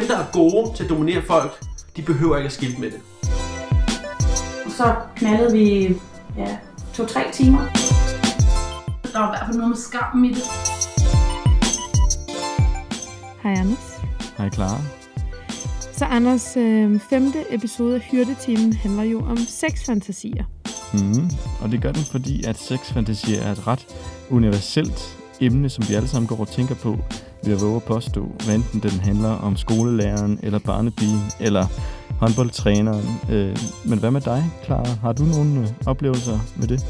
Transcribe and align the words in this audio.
dem, 0.00 0.08
der 0.08 0.18
er 0.18 0.26
gode 0.32 0.76
til 0.76 0.84
at 0.84 0.90
dominere 0.90 1.22
folk, 1.22 1.60
de 1.96 2.02
behøver 2.02 2.36
ikke 2.36 2.46
at 2.46 2.52
skilte 2.52 2.80
med 2.80 2.90
det. 2.90 3.00
Så 4.68 4.94
knaldede 5.16 5.52
vi 5.52 5.96
ja, 6.36 6.58
to-tre 6.94 7.20
timer. 7.32 7.58
Der 9.12 9.18
var 9.18 9.28
i 9.28 9.30
hvert 9.30 9.46
fald 9.46 9.56
noget 9.56 9.68
med 9.68 9.76
skam 9.76 10.24
i 10.24 10.28
det. 10.28 10.42
Hej 13.42 13.52
Anders. 13.52 14.00
Hej 14.38 14.50
Clara. 14.50 14.80
Så 15.92 16.04
Anders, 16.04 16.56
øh, 16.56 17.00
femte 17.00 17.54
episode 17.54 17.94
af 17.94 18.00
Hyrdetimen 18.00 18.72
handler 18.72 19.02
jo 19.02 19.20
om 19.20 19.36
sexfantasier. 19.36 20.44
Mm, 20.92 21.30
og 21.62 21.70
det 21.70 21.82
gør 21.82 21.92
den, 21.92 22.02
fordi 22.02 22.44
at 22.44 22.58
sexfantasier 22.58 23.42
er 23.42 23.52
et 23.52 23.66
ret 23.66 23.86
universelt 24.30 25.18
emne, 25.40 25.68
som 25.68 25.88
vi 25.88 25.94
alle 25.94 26.08
sammen 26.08 26.28
går 26.28 26.40
og 26.40 26.48
tænker 26.48 26.74
på 26.74 26.98
ved 27.44 27.54
at 27.54 27.60
våge 27.60 27.76
at 27.76 27.82
påstå, 27.82 28.32
hvad 28.44 28.54
enten 28.54 28.80
den 28.80 29.00
handler 29.00 29.28
om 29.28 29.56
skolelæreren, 29.56 30.40
eller 30.42 30.58
barnepigen, 30.58 31.20
eller 31.40 31.66
håndboldtræneren. 32.20 33.06
Øh, 33.30 33.56
men 33.84 33.98
hvad 33.98 34.10
med 34.10 34.20
dig, 34.20 34.44
Clara? 34.64 34.90
Har 35.02 35.12
du 35.12 35.22
nogle 35.22 35.60
øh, 35.60 35.66
oplevelser 35.86 36.38
med 36.56 36.68
det? 36.68 36.86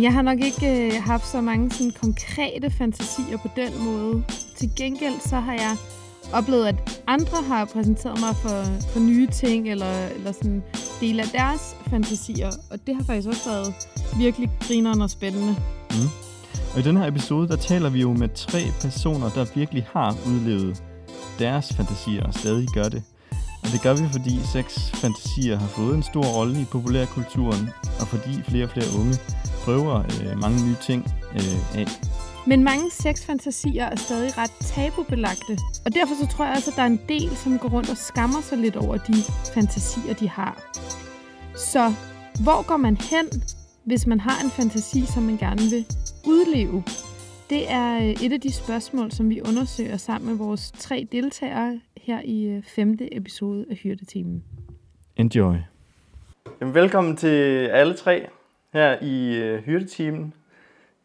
Jeg 0.00 0.12
har 0.12 0.22
nok 0.22 0.40
ikke 0.40 0.86
øh, 0.86 1.02
haft 1.02 1.26
så 1.26 1.40
mange 1.40 1.70
sådan, 1.70 1.92
konkrete 2.00 2.70
fantasier 2.70 3.36
på 3.42 3.48
den 3.56 3.84
måde. 3.84 4.22
Til 4.56 4.70
gengæld 4.76 5.20
så 5.20 5.36
har 5.36 5.52
jeg 5.52 5.76
oplevet, 6.32 6.66
at 6.66 7.02
andre 7.06 7.42
har 7.48 7.64
præsenteret 7.64 8.20
mig 8.20 8.36
for, 8.36 8.64
for 8.92 9.00
nye 9.00 9.26
ting, 9.26 9.68
eller, 9.70 10.06
eller 10.06 10.32
sådan 10.32 10.62
dele 11.00 11.22
af 11.22 11.28
deres 11.28 11.76
fantasier. 11.90 12.50
Og 12.70 12.78
det 12.86 12.96
har 12.96 13.04
faktisk 13.04 13.28
også 13.28 13.50
været 13.50 13.74
virkelig 14.18 14.50
grineren 14.60 15.02
og 15.02 15.10
spændende. 15.10 15.56
Mm. 15.90 16.29
Og 16.74 16.80
i 16.80 16.82
den 16.82 16.96
her 16.96 17.06
episode, 17.06 17.48
der 17.48 17.56
taler 17.56 17.90
vi 17.90 18.00
jo 18.00 18.12
med 18.12 18.28
tre 18.34 18.62
personer, 18.80 19.30
der 19.30 19.46
virkelig 19.54 19.86
har 19.92 20.16
udlevet 20.26 20.82
deres 21.38 21.72
fantasier 21.72 22.24
og 22.24 22.34
stadig 22.34 22.68
gør 22.68 22.88
det. 22.88 23.02
Og 23.62 23.68
det 23.72 23.82
gør 23.82 23.94
vi, 23.94 24.08
fordi 24.12 24.40
sexfantasier 24.52 25.56
har 25.58 25.66
fået 25.66 25.94
en 25.94 26.02
stor 26.02 26.24
rolle 26.36 26.60
i 26.60 26.64
populærkulturen, 26.64 27.70
og 28.00 28.06
fordi 28.06 28.42
flere 28.48 28.64
og 28.64 28.70
flere 28.70 28.86
unge 29.00 29.14
prøver 29.64 29.98
øh, 29.98 30.40
mange 30.40 30.66
nye 30.66 30.76
ting 30.82 31.14
øh, 31.34 31.80
af. 31.80 31.86
Men 32.46 32.64
mange 32.64 32.90
sexfantasier 32.90 33.84
er 33.84 33.96
stadig 33.96 34.38
ret 34.38 34.50
tabubelagte, 34.60 35.58
og 35.84 35.94
derfor 35.94 36.14
så 36.20 36.36
tror 36.36 36.44
jeg 36.44 36.54
også, 36.56 36.70
at 36.70 36.76
der 36.76 36.82
er 36.82 36.86
en 36.86 37.00
del, 37.08 37.36
som 37.36 37.58
går 37.58 37.68
rundt 37.68 37.90
og 37.90 37.96
skammer 37.96 38.40
sig 38.40 38.58
lidt 38.58 38.76
over 38.76 38.96
de 38.96 39.14
fantasier, 39.54 40.14
de 40.14 40.28
har. 40.28 40.70
Så 41.56 41.94
hvor 42.40 42.66
går 42.66 42.76
man 42.76 42.96
hen, 42.96 43.26
hvis 43.90 44.06
man 44.06 44.20
har 44.20 44.44
en 44.44 44.50
fantasi, 44.50 45.06
som 45.06 45.22
man 45.22 45.36
gerne 45.36 45.62
vil 45.70 45.84
udleve? 46.26 46.82
Det 47.50 47.70
er 47.70 47.96
øh, 47.96 48.24
et 48.24 48.32
af 48.32 48.40
de 48.40 48.52
spørgsmål, 48.52 49.10
som 49.10 49.30
vi 49.30 49.40
undersøger 49.40 49.96
sammen 49.96 50.30
med 50.30 50.38
vores 50.38 50.70
tre 50.70 51.08
deltagere 51.12 51.80
her 51.96 52.20
i 52.24 52.44
øh, 52.44 52.62
femte 52.62 53.16
episode 53.16 53.66
af 53.70 53.76
Hyrdetimen. 53.76 54.44
Enjoy. 55.16 55.54
Jamen, 56.60 56.74
velkommen 56.74 57.16
til 57.16 57.66
alle 57.66 57.94
tre 57.94 58.26
her 58.72 58.98
i 59.02 59.36
øh, 59.38 59.62
hyrdetimen. 59.62 60.34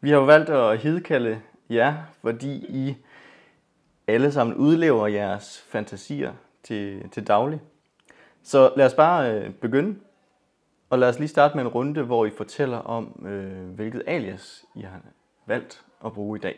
Vi 0.00 0.10
har 0.10 0.16
jo 0.16 0.24
valgt 0.24 0.50
at 0.50 0.78
hidkalde 0.78 1.40
jer, 1.70 1.94
fordi 2.20 2.52
I 2.68 2.94
alle 4.06 4.32
sammen 4.32 4.56
udlever 4.56 5.06
jeres 5.06 5.64
fantasier 5.68 6.32
til, 6.62 7.08
til 7.10 7.26
daglig. 7.26 7.60
Så 8.42 8.72
lad 8.76 8.86
os 8.86 8.94
bare 8.94 9.32
øh, 9.32 9.50
begynde. 9.50 9.96
Og 10.90 10.98
lad 10.98 11.08
os 11.08 11.18
lige 11.18 11.28
starte 11.28 11.56
med 11.56 11.64
en 11.64 11.68
runde, 11.68 12.02
hvor 12.02 12.26
I 12.26 12.30
fortæller 12.36 12.78
om, 12.78 13.26
øh, 13.26 13.74
hvilket 13.74 14.02
alias 14.06 14.64
I 14.74 14.80
har 14.80 15.00
valgt 15.46 15.82
at 16.04 16.12
bruge 16.12 16.38
i 16.38 16.40
dag. 16.40 16.56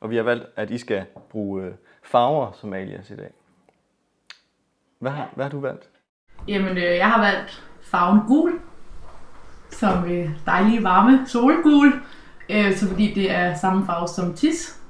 Og 0.00 0.10
vi 0.10 0.16
har 0.16 0.22
valgt, 0.22 0.46
at 0.56 0.70
I 0.70 0.78
skal 0.78 1.04
bruge 1.30 1.62
øh, 1.62 1.72
farver 2.02 2.52
som 2.52 2.72
alias 2.72 3.10
i 3.10 3.16
dag. 3.16 3.30
Hvad 4.98 5.10
har, 5.10 5.28
hvad 5.34 5.44
har 5.44 5.50
du 5.50 5.60
valgt? 5.60 5.88
Jamen, 6.48 6.76
øh, 6.76 6.82
jeg 6.82 7.10
har 7.10 7.20
valgt 7.20 7.64
farven 7.82 8.20
gul, 8.26 8.60
som 9.70 10.04
øh, 10.04 10.30
dejlige 10.46 10.84
varme 10.84 11.26
solgul, 11.26 11.92
øh, 12.48 12.74
så 12.74 12.88
fordi 12.88 13.14
det 13.14 13.30
er 13.30 13.54
samme 13.54 13.86
farve 13.86 14.08
som 14.08 14.34
tis. 14.34 14.80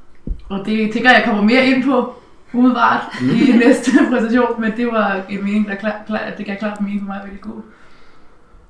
Og 0.50 0.66
det 0.66 0.92
tænker 0.92 1.10
jeg 1.10 1.22
kommer 1.24 1.42
mere 1.42 1.66
ind 1.66 1.84
på 1.84 2.14
umiddelbart 2.54 3.02
i 3.22 3.52
næste 3.66 3.90
præsentation, 4.10 4.60
men 4.60 4.76
det 4.76 4.86
var 4.86 5.22
en 5.28 5.44
mening, 5.44 5.68
der 5.68 5.74
klar, 5.74 6.02
klar, 6.06 6.30
det 6.38 6.46
gav 6.46 6.56
klart 6.56 6.80
mening 6.80 7.00
for 7.00 7.06
mig 7.06 7.20
at 7.22 7.28
vælge 7.28 7.42
gul. 7.42 7.62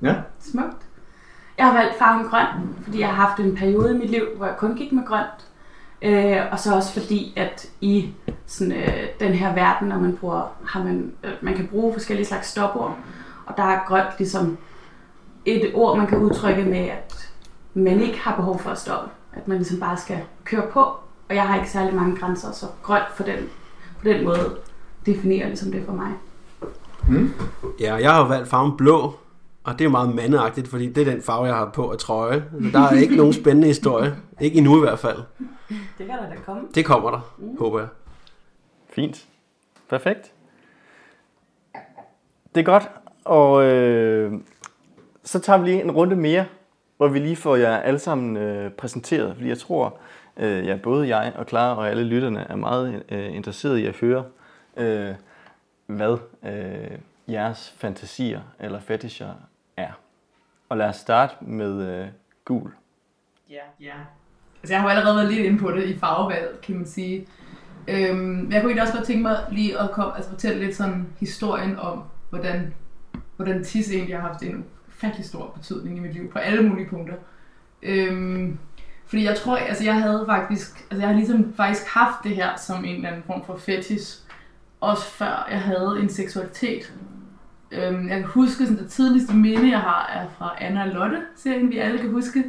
Ja. 0.01 0.15
Smukt. 0.39 0.77
Jeg 1.57 1.65
har 1.67 1.73
valgt 1.73 1.97
farven 1.99 2.25
grøn, 2.25 2.45
fordi 2.83 2.99
jeg 2.99 3.07
har 3.07 3.27
haft 3.27 3.39
en 3.39 3.55
periode 3.55 3.95
i 3.95 3.97
mit 3.97 4.09
liv, 4.09 4.23
hvor 4.37 4.45
jeg 4.45 4.55
kun 4.57 4.75
gik 4.75 4.91
med 4.91 5.05
grønt. 5.05 5.47
Øh, 6.01 6.37
og 6.51 6.59
så 6.59 6.75
også 6.75 6.93
fordi, 7.01 7.33
at 7.37 7.69
i 7.81 8.13
sådan, 8.45 8.73
øh, 8.73 9.03
den 9.19 9.33
her 9.33 9.53
verden, 9.53 9.87
når 9.87 9.99
man 9.99 10.17
bruger, 10.17 10.55
har 10.65 10.83
man, 10.83 11.11
øh, 11.23 11.31
man 11.41 11.55
kan 11.55 11.67
bruge 11.67 11.93
forskellige 11.93 12.25
slags 12.25 12.47
stopord, 12.47 12.97
og 13.45 13.57
der 13.57 13.63
er 13.63 13.79
grønt 13.87 14.07
ligesom 14.17 14.57
et 15.45 15.71
ord, 15.73 15.97
man 15.97 16.07
kan 16.07 16.17
udtrykke 16.17 16.63
med, 16.63 16.89
at 16.89 17.31
man 17.73 17.99
ikke 17.99 18.19
har 18.19 18.35
behov 18.35 18.59
for 18.59 18.69
at 18.69 18.77
stoppe. 18.77 19.09
At 19.33 19.47
man 19.47 19.57
ligesom 19.57 19.79
bare 19.79 19.97
skal 19.97 20.19
køre 20.43 20.67
på, 20.73 20.79
og 21.29 21.35
jeg 21.35 21.47
har 21.47 21.55
ikke 21.55 21.69
særlig 21.69 21.95
mange 21.95 22.15
grænser, 22.15 22.51
så 22.51 22.65
grønt 22.83 23.15
på 23.17 23.23
den, 23.23 23.37
på 23.99 24.03
den 24.03 24.25
måde 24.25 24.57
definerer 25.05 25.47
ligesom 25.47 25.71
det 25.71 25.83
for 25.85 25.93
mig. 25.93 26.11
Ja, 27.79 27.95
jeg 27.95 28.11
har 28.13 28.27
valgt 28.27 28.49
farven 28.49 28.77
blå, 28.77 29.13
og 29.69 29.79
det 29.79 29.81
er 29.81 29.85
jo 29.85 29.91
meget 29.91 30.15
mandeagtigt, 30.15 30.67
fordi 30.67 30.89
det 30.89 31.07
er 31.07 31.11
den 31.11 31.21
farve, 31.21 31.45
jeg 31.45 31.55
har 31.55 31.69
på 31.69 31.91
af 31.91 31.97
trøje. 31.97 32.43
Så 32.61 32.69
der 32.73 32.79
er 32.79 32.91
ikke 32.91 33.15
nogen 33.15 33.33
spændende 33.33 33.67
historie. 33.67 34.15
Ikke 34.39 34.57
endnu 34.57 34.77
i 34.77 34.79
hvert 34.79 34.99
fald. 34.99 35.17
Det 35.69 35.77
kan 35.97 36.07
der 36.07 36.29
da 36.29 36.35
komme. 36.45 36.67
Det 36.75 36.85
kommer 36.85 37.11
der, 37.11 37.33
håber 37.59 37.79
jeg. 37.79 37.87
Fint. 38.89 39.25
Perfekt. 39.89 40.31
Det 42.55 42.61
er 42.61 42.65
godt. 42.65 42.89
Og 43.25 43.63
øh, 43.63 44.33
så 45.23 45.39
tager 45.39 45.59
vi 45.59 45.69
lige 45.69 45.83
en 45.83 45.91
runde 45.91 46.15
mere, 46.15 46.45
hvor 46.97 47.07
vi 47.07 47.19
lige 47.19 47.35
får 47.35 47.55
jer 47.55 47.77
alle 47.77 47.99
sammen 47.99 48.37
øh, 48.37 48.71
præsenteret. 48.71 49.35
Fordi 49.35 49.49
jeg 49.49 49.57
tror, 49.57 49.97
øh, 50.37 50.65
ja, 50.65 50.75
både 50.83 51.15
jeg 51.17 51.33
og 51.35 51.45
Clara 51.45 51.77
og 51.77 51.89
alle 51.89 52.03
lytterne 52.03 52.45
er 52.49 52.55
meget 52.55 53.03
øh, 53.09 53.35
interesserede 53.35 53.81
i 53.81 53.85
at 53.85 53.95
høre, 53.95 54.23
øh, 54.77 55.13
hvad 55.85 56.17
øh, 56.45 56.97
jeres 57.27 57.73
fantasier 57.77 58.41
eller 58.59 58.79
fetischer 58.79 59.27
er. 59.27 59.48
Og 60.69 60.77
lad 60.77 60.85
os 60.85 60.95
starte 60.95 61.35
med 61.41 61.87
øh, 61.87 62.07
gul. 62.45 62.71
Ja. 63.49 63.61
ja. 63.79 63.93
Altså 64.63 64.73
jeg 64.73 64.81
har 64.81 64.89
jo 64.89 64.89
allerede 64.89 65.15
været 65.15 65.33
lidt 65.33 65.45
inde 65.45 65.59
på 65.59 65.71
det 65.71 65.83
i 65.83 65.99
farvevalg, 65.99 66.61
kan 66.61 66.75
man 66.75 66.85
sige. 66.85 67.27
Øhm, 67.87 68.17
men 68.17 68.51
jeg 68.51 68.61
kunne 68.61 68.69
egentlig 68.69 68.81
også 68.81 68.93
godt 68.93 69.05
tænke 69.05 69.21
mig 69.21 69.45
lige 69.51 69.79
at 69.79 69.91
komme, 69.91 70.15
altså 70.15 70.29
fortælle 70.29 70.65
lidt 70.65 70.75
sådan 70.75 71.07
historien 71.19 71.79
om, 71.79 72.03
hvordan, 72.29 72.73
hvordan 73.35 73.63
tis 73.63 73.91
egentlig 73.91 74.15
har 74.15 74.27
haft 74.27 74.43
en 74.43 74.65
ufattelig 74.87 75.25
stor 75.25 75.51
betydning 75.57 75.97
i 75.97 75.99
mit 75.99 76.13
liv 76.13 76.31
på 76.31 76.39
alle 76.39 76.69
mulige 76.69 76.89
punkter. 76.89 77.15
Øhm, 77.81 78.59
fordi 79.05 79.23
jeg 79.23 79.37
tror, 79.37 79.57
altså 79.57 79.83
jeg 79.83 80.01
havde 80.01 80.23
faktisk, 80.27 80.85
altså 80.91 80.99
jeg 80.99 81.07
har 81.07 81.15
ligesom 81.15 81.53
faktisk 81.53 81.87
haft 81.87 82.23
det 82.23 82.35
her 82.35 82.57
som 82.57 82.85
en 82.85 82.95
eller 82.95 83.09
anden 83.09 83.23
form 83.23 83.45
for 83.45 83.57
fetis, 83.57 84.23
også 84.81 85.05
før 85.05 85.47
jeg 85.51 85.61
havde 85.61 85.97
en 86.01 86.09
seksualitet. 86.09 86.93
Øhm, 87.71 88.09
jeg 88.09 88.17
kan 88.17 88.25
huske, 88.27 88.65
sådan 88.65 88.77
det 88.77 88.91
tidligste 88.91 89.35
minde, 89.35 89.69
jeg 89.69 89.79
har, 89.79 90.09
er 90.13 90.27
fra 90.37 90.55
Anna 90.59 90.81
og 90.81 90.87
Lotte, 90.87 91.17
serien 91.35 91.69
vi 91.69 91.77
alle 91.77 91.97
kan 91.99 92.11
huske. 92.11 92.43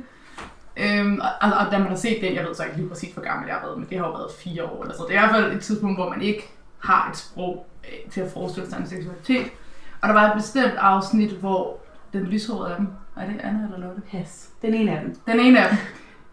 Øhm, 0.76 1.20
og, 1.20 1.28
og, 1.40 1.66
og 1.66 1.72
da 1.72 1.78
man 1.78 1.88
har 1.88 1.96
set 1.96 2.18
den, 2.20 2.34
jeg 2.34 2.44
ved 2.44 2.54
så 2.54 2.64
ikke 2.64 2.76
lige 2.76 2.88
præcis, 2.88 3.12
hvor 3.12 3.22
gammel 3.22 3.46
jeg 3.46 3.56
har 3.56 3.66
været, 3.66 3.78
men 3.78 3.86
det 3.90 3.98
har 3.98 4.06
jo 4.06 4.12
været 4.12 4.30
fire 4.44 4.64
år 4.64 4.82
eller 4.82 4.96
så. 4.96 5.04
Det 5.08 5.16
er 5.16 5.24
i 5.24 5.26
hvert 5.26 5.42
fald 5.42 5.52
et 5.56 5.62
tidspunkt, 5.62 5.96
hvor 5.98 6.10
man 6.10 6.22
ikke 6.22 6.50
har 6.78 7.10
et 7.10 7.16
sprog 7.16 7.66
øh, 7.84 8.10
til 8.10 8.20
at 8.20 8.32
forestille 8.32 8.70
sig 8.70 8.78
en 8.78 8.86
seksualitet. 8.86 9.46
Og 10.02 10.08
der 10.08 10.14
var 10.14 10.30
et 10.30 10.36
bestemt 10.36 10.74
afsnit, 10.78 11.30
hvor 11.30 11.78
den 12.12 12.22
lyshårede 12.22 12.70
af 12.70 12.76
dem, 12.76 12.88
er 13.16 13.26
det 13.26 13.40
Anna 13.42 13.64
eller 13.64 13.86
Lotte? 13.86 14.02
Pas. 14.10 14.48
Den 14.62 14.74
ene 14.74 14.98
af 14.98 15.00
dem. 15.04 15.16
Den 15.26 15.40
ene 15.40 15.60
af 15.60 15.68
dem, 15.68 15.78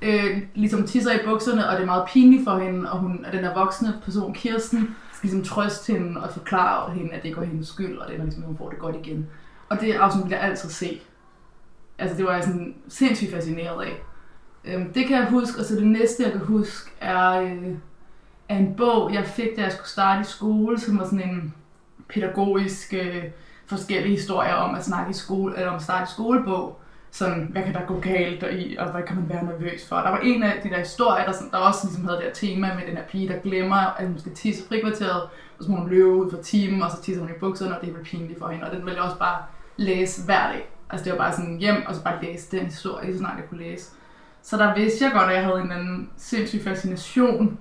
øh, 0.02 0.42
ligesom 0.56 0.88
tisser 0.88 1.12
i 1.12 1.26
bukserne, 1.26 1.70
og 1.70 1.76
det 1.76 1.82
er 1.82 1.86
meget 1.86 2.08
pinligt 2.08 2.44
for 2.44 2.58
hende, 2.58 2.92
og 2.92 3.00
hun, 3.00 3.26
og 3.26 3.32
den 3.32 3.44
der 3.44 3.54
voksne 3.54 3.94
person, 4.06 4.34
Kirsten, 4.34 4.96
ligesom 5.22 5.44
trøste 5.44 5.94
hende 5.94 6.22
og 6.22 6.34
forklare 6.34 6.94
hende, 6.94 7.14
at 7.14 7.22
det 7.22 7.28
ikke 7.28 7.40
var 7.40 7.46
hendes 7.46 7.68
skyld, 7.68 7.98
og 7.98 8.08
det 8.10 8.18
var 8.18 8.24
ligesom, 8.24 8.44
at 8.44 8.48
hun 8.48 8.58
får 8.58 8.70
det 8.70 8.80
godt 8.80 8.96
igen. 8.96 9.28
Og 9.70 9.82
det 9.82 9.94
afsnit 9.94 10.26
vil 10.26 10.32
jeg 10.32 10.42
altid 10.42 10.70
se. 10.70 11.02
Altså 11.98 12.18
det 12.18 12.26
var 12.26 12.34
jeg 12.34 12.44
sådan 12.44 12.76
sindssygt 12.88 13.32
fascineret 13.32 13.84
af. 13.84 14.02
Øhm, 14.66 14.94
det 14.94 15.08
kan 15.08 15.18
jeg 15.18 15.30
huske, 15.30 15.60
og 15.60 15.66
så 15.66 15.76
det 15.76 15.88
næste, 15.88 16.24
jeg 16.24 16.32
kan 16.32 16.42
huske, 16.42 16.92
er, 17.02 17.42
øh, 17.42 17.76
er 18.50 18.58
en 18.58 18.76
bog, 18.76 19.14
jeg 19.14 19.26
fik, 19.26 19.56
da 19.56 19.62
jeg 19.62 19.72
skulle 19.72 19.90
starte 19.90 20.22
i 20.22 20.24
skole, 20.24 20.80
som 20.80 21.00
var 21.00 21.06
sådan 21.06 21.30
en 21.30 21.54
pædagogisk 22.10 22.94
øh, 22.94 23.24
forskellige 23.66 24.16
historier 24.16 24.54
om 24.54 24.76
at 24.76 24.86
snakke 24.86 25.10
i 25.10 25.14
skole, 25.14 25.56
eller 25.56 25.70
om 25.70 25.76
at 25.76 25.82
starte 25.82 26.04
i 26.04 26.14
skolebog. 26.14 26.80
Sådan, 27.12 27.48
hvad 27.52 27.64
kan 27.64 27.74
der 27.74 27.86
gå 27.88 28.00
galt 28.00 28.44
i, 28.52 28.76
og 28.80 28.92
hvad 28.92 29.04
kan 29.04 29.16
man 29.16 29.30
være 29.30 29.46
nervøs 29.46 29.88
for? 29.90 29.96
Der 29.96 30.10
var 30.10 30.20
en 30.20 30.44
af 30.44 30.62
de 30.64 30.70
der 30.70 30.80
historier, 30.80 31.26
der, 31.26 31.32
sådan, 31.32 31.52
der 31.52 31.58
også 31.58 31.80
ligesom 31.88 32.06
havde 32.06 32.18
det 32.18 32.26
her 32.26 32.34
tema 32.34 32.76
med 32.76 32.88
den 32.88 32.98
her 32.98 33.04
pige, 33.04 33.28
der 33.28 33.40
glemmer, 33.40 33.76
at 33.76 34.08
hun 34.08 34.20
skal 34.20 34.34
tisse 34.34 34.68
frikvarteret, 34.68 35.22
og 35.58 35.64
så 35.64 35.72
må 35.72 35.78
hun 35.78 35.90
løbe 35.90 36.08
ud 36.08 36.32
for 36.32 36.42
timen, 36.42 36.82
og 36.82 36.92
så 36.92 37.02
tisser 37.02 37.22
hun 37.22 37.32
i 37.32 37.40
bukserne, 37.40 37.76
og 37.76 37.82
det 37.82 37.90
er 37.90 37.94
vel 37.94 38.04
pinligt 38.04 38.40
for 38.40 38.48
hende. 38.48 38.66
Og 38.66 38.72
den 38.72 38.86
ville 38.86 38.96
jeg 38.96 39.04
også 39.04 39.20
bare 39.20 39.38
læse 39.78 40.26
hver 40.26 40.52
dag. 40.52 40.70
Altså 40.90 41.04
det 41.04 41.12
var 41.12 41.18
bare 41.18 41.34
sådan 41.34 41.58
hjem, 41.58 41.84
og 41.88 41.96
så 41.96 42.04
bare 42.04 42.24
læse 42.24 42.58
den 42.58 42.66
historie, 42.66 43.14
så 43.14 43.20
snart 43.20 43.38
jeg 43.38 43.50
kunne 43.50 43.64
læse. 43.64 43.92
Så 44.42 44.58
der 44.58 44.76
vidste 44.76 45.06
jeg 45.06 45.14
godt, 45.14 45.30
at 45.30 45.36
jeg 45.36 45.44
havde 45.44 45.58
en 45.58 45.62
eller 45.62 45.76
anden 45.76 46.10
sindssyg 46.18 46.62
fascination 46.64 47.58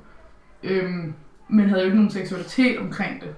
øhm, 0.62 1.14
men 1.48 1.68
havde 1.68 1.80
jo 1.80 1.84
ikke 1.84 1.96
nogen 1.96 2.10
seksualitet 2.10 2.78
omkring 2.78 3.20
det. 3.20 3.34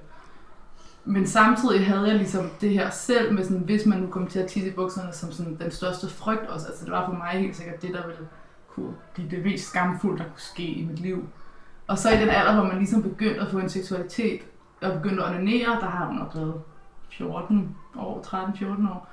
Men 1.09 1.27
samtidig 1.27 1.87
havde 1.87 2.07
jeg 2.07 2.17
ligesom 2.17 2.51
det 2.61 2.71
her 2.71 2.91
selv 2.91 3.33
med 3.35 3.45
sådan, 3.45 3.63
hvis 3.63 3.87
man 3.87 3.99
nu 3.99 4.07
kom 4.07 4.27
til 4.27 4.39
at 4.39 4.47
tisse 4.47 4.69
i 4.69 4.73
bukserne 4.73 5.13
som 5.13 5.33
sådan 5.33 5.57
den 5.61 5.71
største 5.71 6.09
frygt 6.09 6.47
også. 6.47 6.67
Altså 6.67 6.85
det 6.85 6.93
var 6.93 7.07
for 7.07 7.13
mig 7.13 7.29
helt 7.29 7.57
sikkert 7.57 7.83
det, 7.83 7.95
der 7.95 8.07
ville 8.07 8.29
kunne 8.69 8.95
blive 9.15 9.31
det 9.31 9.45
mest 9.45 9.69
skamfulde, 9.69 10.19
der 10.19 10.25
kunne 10.25 10.41
ske 10.41 10.63
i 10.63 10.85
mit 10.85 10.99
liv. 10.99 11.29
Og 11.87 11.99
så 11.99 12.11
i 12.11 12.17
den 12.17 12.29
alder, 12.29 12.55
hvor 12.55 12.65
man 12.65 12.79
ligesom 12.79 13.03
begyndte 13.03 13.41
at 13.41 13.51
få 13.51 13.59
en 13.59 13.69
seksualitet, 13.69 14.41
og 14.83 14.93
begyndte 14.93 15.25
at 15.25 15.31
onanere, 15.31 15.81
der 15.81 15.87
har 15.87 16.07
hun 16.07 16.17
nok 16.17 16.35
været 16.35 16.55
14 17.11 17.77
år, 17.99 18.23
13-14 18.27 18.91
år, 18.91 19.11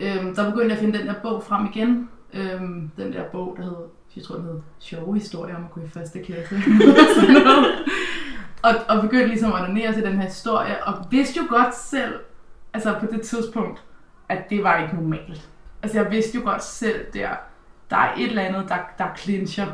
øhm, 0.00 0.34
der 0.34 0.50
begyndte 0.50 0.68
jeg 0.68 0.72
at 0.72 0.78
finde 0.78 0.98
den 0.98 1.06
der 1.06 1.14
bog 1.22 1.42
frem 1.42 1.66
igen. 1.74 2.08
Øhm, 2.32 2.90
den 2.96 3.12
der 3.12 3.22
bog, 3.32 3.54
der 3.58 3.64
hed, 3.64 3.76
jeg 4.16 4.24
tror 4.24 4.36
den 4.36 4.44
hed 4.44 4.60
Sjove 4.78 5.14
historier 5.14 5.56
om 5.56 5.64
at 5.64 5.70
gå 5.70 5.80
i 5.80 5.88
første 5.88 6.22
klasse. 6.22 6.54
Og, 8.62 8.74
og 8.88 9.02
begyndte 9.02 9.26
ligesom 9.26 9.52
at 9.52 9.60
onanere 9.60 9.92
til 9.92 10.02
den 10.02 10.16
her 10.16 10.24
historie, 10.24 10.84
og 10.84 11.06
vidste 11.10 11.40
jo 11.40 11.46
godt 11.48 11.74
selv, 11.76 12.14
altså 12.72 12.94
på 13.00 13.06
det 13.06 13.20
tidspunkt, 13.20 13.82
at 14.28 14.50
det 14.50 14.64
var 14.64 14.82
ikke 14.82 14.94
normalt. 14.94 15.48
Altså 15.82 15.98
jeg 16.00 16.10
vidste 16.10 16.38
jo 16.38 16.44
godt 16.44 16.64
selv 16.64 17.06
der, 17.14 17.28
der 17.90 17.96
er 17.96 18.14
et 18.14 18.26
eller 18.28 18.42
andet, 18.42 18.68
der, 18.68 18.78
der 18.98 19.04
clincher 19.16 19.66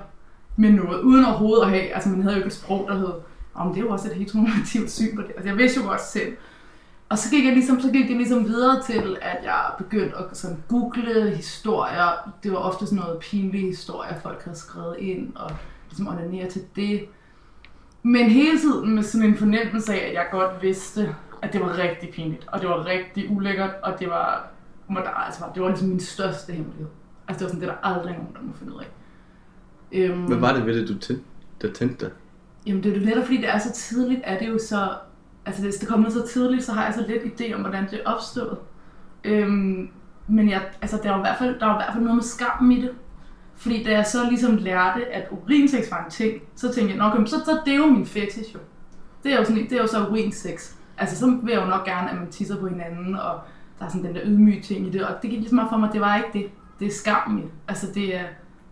med 0.56 0.70
noget, 0.70 1.00
uden 1.00 1.24
overhovedet 1.24 1.62
at 1.62 1.70
have, 1.70 1.94
altså 1.94 2.08
man 2.08 2.22
havde 2.22 2.34
jo 2.34 2.38
ikke 2.38 2.46
et 2.46 2.52
sprog, 2.52 2.88
der 2.88 2.94
hed, 2.94 3.12
om 3.54 3.68
det 3.68 3.80
er 3.80 3.84
jo 3.84 3.92
også 3.92 4.08
et 4.08 4.14
heteronormativt 4.14 4.90
syn 4.90 5.16
på 5.16 5.22
det. 5.22 5.30
Altså 5.30 5.48
jeg 5.48 5.58
vidste 5.58 5.80
jo 5.80 5.86
godt 5.86 6.00
selv. 6.00 6.36
Og 7.08 7.18
så 7.18 7.30
gik 7.30 7.44
jeg 7.44 7.52
ligesom, 7.52 7.80
så 7.80 7.90
gik 7.92 8.08
det 8.08 8.16
ligesom 8.16 8.44
videre 8.44 8.82
til, 8.82 9.16
at 9.22 9.38
jeg 9.44 9.70
begyndte 9.78 10.16
at 10.16 10.24
sådan 10.32 10.62
google 10.68 11.36
historier. 11.36 12.32
Det 12.42 12.52
var 12.52 12.58
ofte 12.58 12.86
sådan 12.86 12.98
noget 12.98 13.18
pinlige 13.20 13.66
historier, 13.66 14.20
folk 14.20 14.44
havde 14.44 14.58
skrevet 14.58 14.96
ind, 14.98 15.36
og 15.36 15.50
ligesom 15.88 16.08
onanere 16.08 16.50
til 16.50 16.62
det. 16.76 17.08
Men 18.02 18.30
hele 18.30 18.58
tiden 18.58 18.94
med 18.94 19.02
sådan 19.02 19.26
en 19.28 19.36
fornemmelse 19.36 19.94
af, 19.94 20.08
at 20.08 20.14
jeg 20.14 20.26
godt 20.30 20.62
vidste, 20.62 21.14
at 21.42 21.52
det 21.52 21.60
var 21.60 21.78
rigtig 21.78 22.10
pinligt, 22.10 22.46
og 22.48 22.60
det 22.60 22.68
var 22.68 22.86
rigtig 22.86 23.30
ulækkert, 23.30 23.70
og 23.82 24.00
det 24.00 24.08
var, 24.08 24.50
altså, 25.26 25.44
det 25.54 25.62
var 25.62 25.68
ligesom 25.68 25.88
min 25.88 26.00
største 26.00 26.52
hemmelighed. 26.52 26.86
Altså 27.28 27.38
det 27.38 27.44
var 27.44 27.48
sådan, 27.48 27.60
det 27.60 27.68
er 27.68 27.72
der 27.72 27.96
aldrig 27.96 28.12
nogen, 28.12 28.34
der 28.34 28.40
må 28.42 28.52
finde 28.58 28.74
ud 28.74 28.80
af. 28.80 28.86
Øhm, 29.92 30.24
Hvad 30.24 30.36
var 30.36 30.52
det 30.52 30.66
ved 30.66 30.80
det, 30.80 30.88
du 30.88 30.98
tændte, 30.98 31.24
der 31.62 31.72
tændte 31.72 32.04
dig? 32.04 32.12
Jamen 32.66 32.82
det 32.82 32.92
er 32.92 33.00
jo 33.00 33.06
netop 33.06 33.24
fordi 33.24 33.36
det 33.36 33.48
er 33.48 33.58
så 33.58 33.72
tidligt, 33.72 34.20
er 34.24 34.38
det 34.38 34.48
jo 34.48 34.58
så, 34.58 34.88
altså 35.46 35.62
hvis 35.62 35.74
det 35.76 35.88
kommer 35.88 36.10
så 36.10 36.26
tidligt, 36.26 36.64
så 36.64 36.72
har 36.72 36.84
jeg 36.84 36.94
så 36.94 37.04
lidt 37.08 37.40
idé 37.40 37.54
om, 37.54 37.60
hvordan 37.60 37.84
det 37.90 38.00
er 38.04 38.10
opstået. 38.10 38.58
Øhm, 39.24 39.88
men 40.26 40.48
jeg, 40.50 40.62
altså, 40.82 41.00
der 41.02 41.10
var 41.10 41.18
i 41.18 41.20
hvert 41.20 41.38
fald, 41.38 41.60
der 41.60 41.66
var 41.66 41.74
i 41.74 41.78
hvert 41.84 41.92
fald 41.92 42.04
noget 42.04 42.16
med 42.16 42.22
skam 42.24 42.70
i 42.70 42.82
det. 42.82 42.90
Fordi 43.58 43.82
da 43.82 43.92
jeg 43.92 44.06
så 44.06 44.28
ligesom 44.28 44.56
lærte, 44.56 45.06
at 45.06 45.28
urinsex 45.30 45.90
var 45.90 46.04
en 46.04 46.10
ting, 46.10 46.42
så 46.56 46.72
tænkte 46.72 46.96
jeg, 46.96 46.98
nok, 46.98 47.28
så, 47.28 47.36
så 47.44 47.60
det 47.64 47.72
er 47.72 47.76
jo 47.76 47.86
min 47.86 48.06
fetish 48.06 48.54
jo. 48.54 48.58
Det 49.24 49.32
er 49.32 49.38
jo, 49.38 49.44
sådan, 49.44 49.62
det 49.62 49.72
er 49.72 49.82
jo 49.82 49.86
så 49.86 50.06
urinsex. 50.06 50.74
Altså 50.98 51.18
så 51.18 51.26
vil 51.42 51.52
jeg 51.52 51.62
jo 51.62 51.66
nok 51.66 51.84
gerne, 51.84 52.10
at 52.10 52.16
man 52.16 52.30
tisser 52.30 52.60
på 52.60 52.68
hinanden, 52.68 53.14
og 53.14 53.40
der 53.78 53.84
er 53.84 53.88
sådan 53.88 54.04
den 54.04 54.14
der 54.14 54.20
ydmyge 54.24 54.62
ting 54.62 54.86
i 54.86 54.90
det. 54.90 55.06
Og 55.06 55.22
det 55.22 55.30
gik 55.30 55.38
ligesom 55.38 55.58
op 55.58 55.68
for 55.70 55.76
mig, 55.76 55.86
at 55.86 55.92
det 55.92 56.00
var 56.00 56.16
ikke 56.16 56.28
det. 56.32 56.50
Det 56.78 56.86
er 56.86 56.92
skam. 56.92 57.50
Altså 57.68 57.86
det 57.94 58.16
er, 58.16 58.24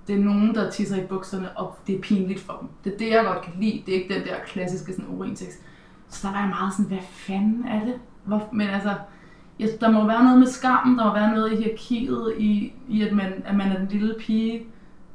det 0.07 0.15
er 0.15 0.25
nogen, 0.25 0.55
der 0.55 0.71
tisser 0.71 0.97
i 0.97 1.07
bukserne, 1.07 1.59
og 1.59 1.79
det 1.87 1.95
er 1.95 2.01
pinligt 2.01 2.41
for 2.41 2.57
dem. 2.61 2.69
Det 2.85 2.95
er 2.95 2.99
det, 2.99 3.11
jeg 3.11 3.25
godt 3.25 3.43
kan 3.43 3.53
lide. 3.61 3.83
Det 3.87 3.97
er 3.97 4.03
ikke 4.03 4.15
den 4.15 4.23
der 4.23 4.35
klassiske 4.47 4.93
sådan, 4.93 5.11
urinsex. 5.19 5.49
Så 6.09 6.27
der 6.29 6.33
var 6.33 6.41
jeg 6.41 6.49
meget 6.49 6.73
sådan, 6.73 6.87
hvad 6.87 7.07
fanden 7.11 7.65
er 7.69 7.85
det? 7.85 7.95
Hvor, 8.25 8.49
men 8.53 8.69
altså, 8.69 8.95
ja, 9.61 9.67
der 9.81 9.91
må 9.91 10.07
være 10.07 10.25
noget 10.25 10.39
med 10.39 10.47
skammen, 10.47 10.99
der 10.99 11.05
må 11.05 11.13
være 11.13 11.35
noget 11.35 11.53
i 11.53 11.57
hierarkiet, 11.57 12.35
i, 12.39 12.73
i 12.89 13.03
at, 13.03 13.13
man, 13.13 13.43
at 13.45 13.57
man 13.57 13.73
er 13.73 13.79
den 13.79 13.89
lille 13.89 14.15
pige, 14.19 14.67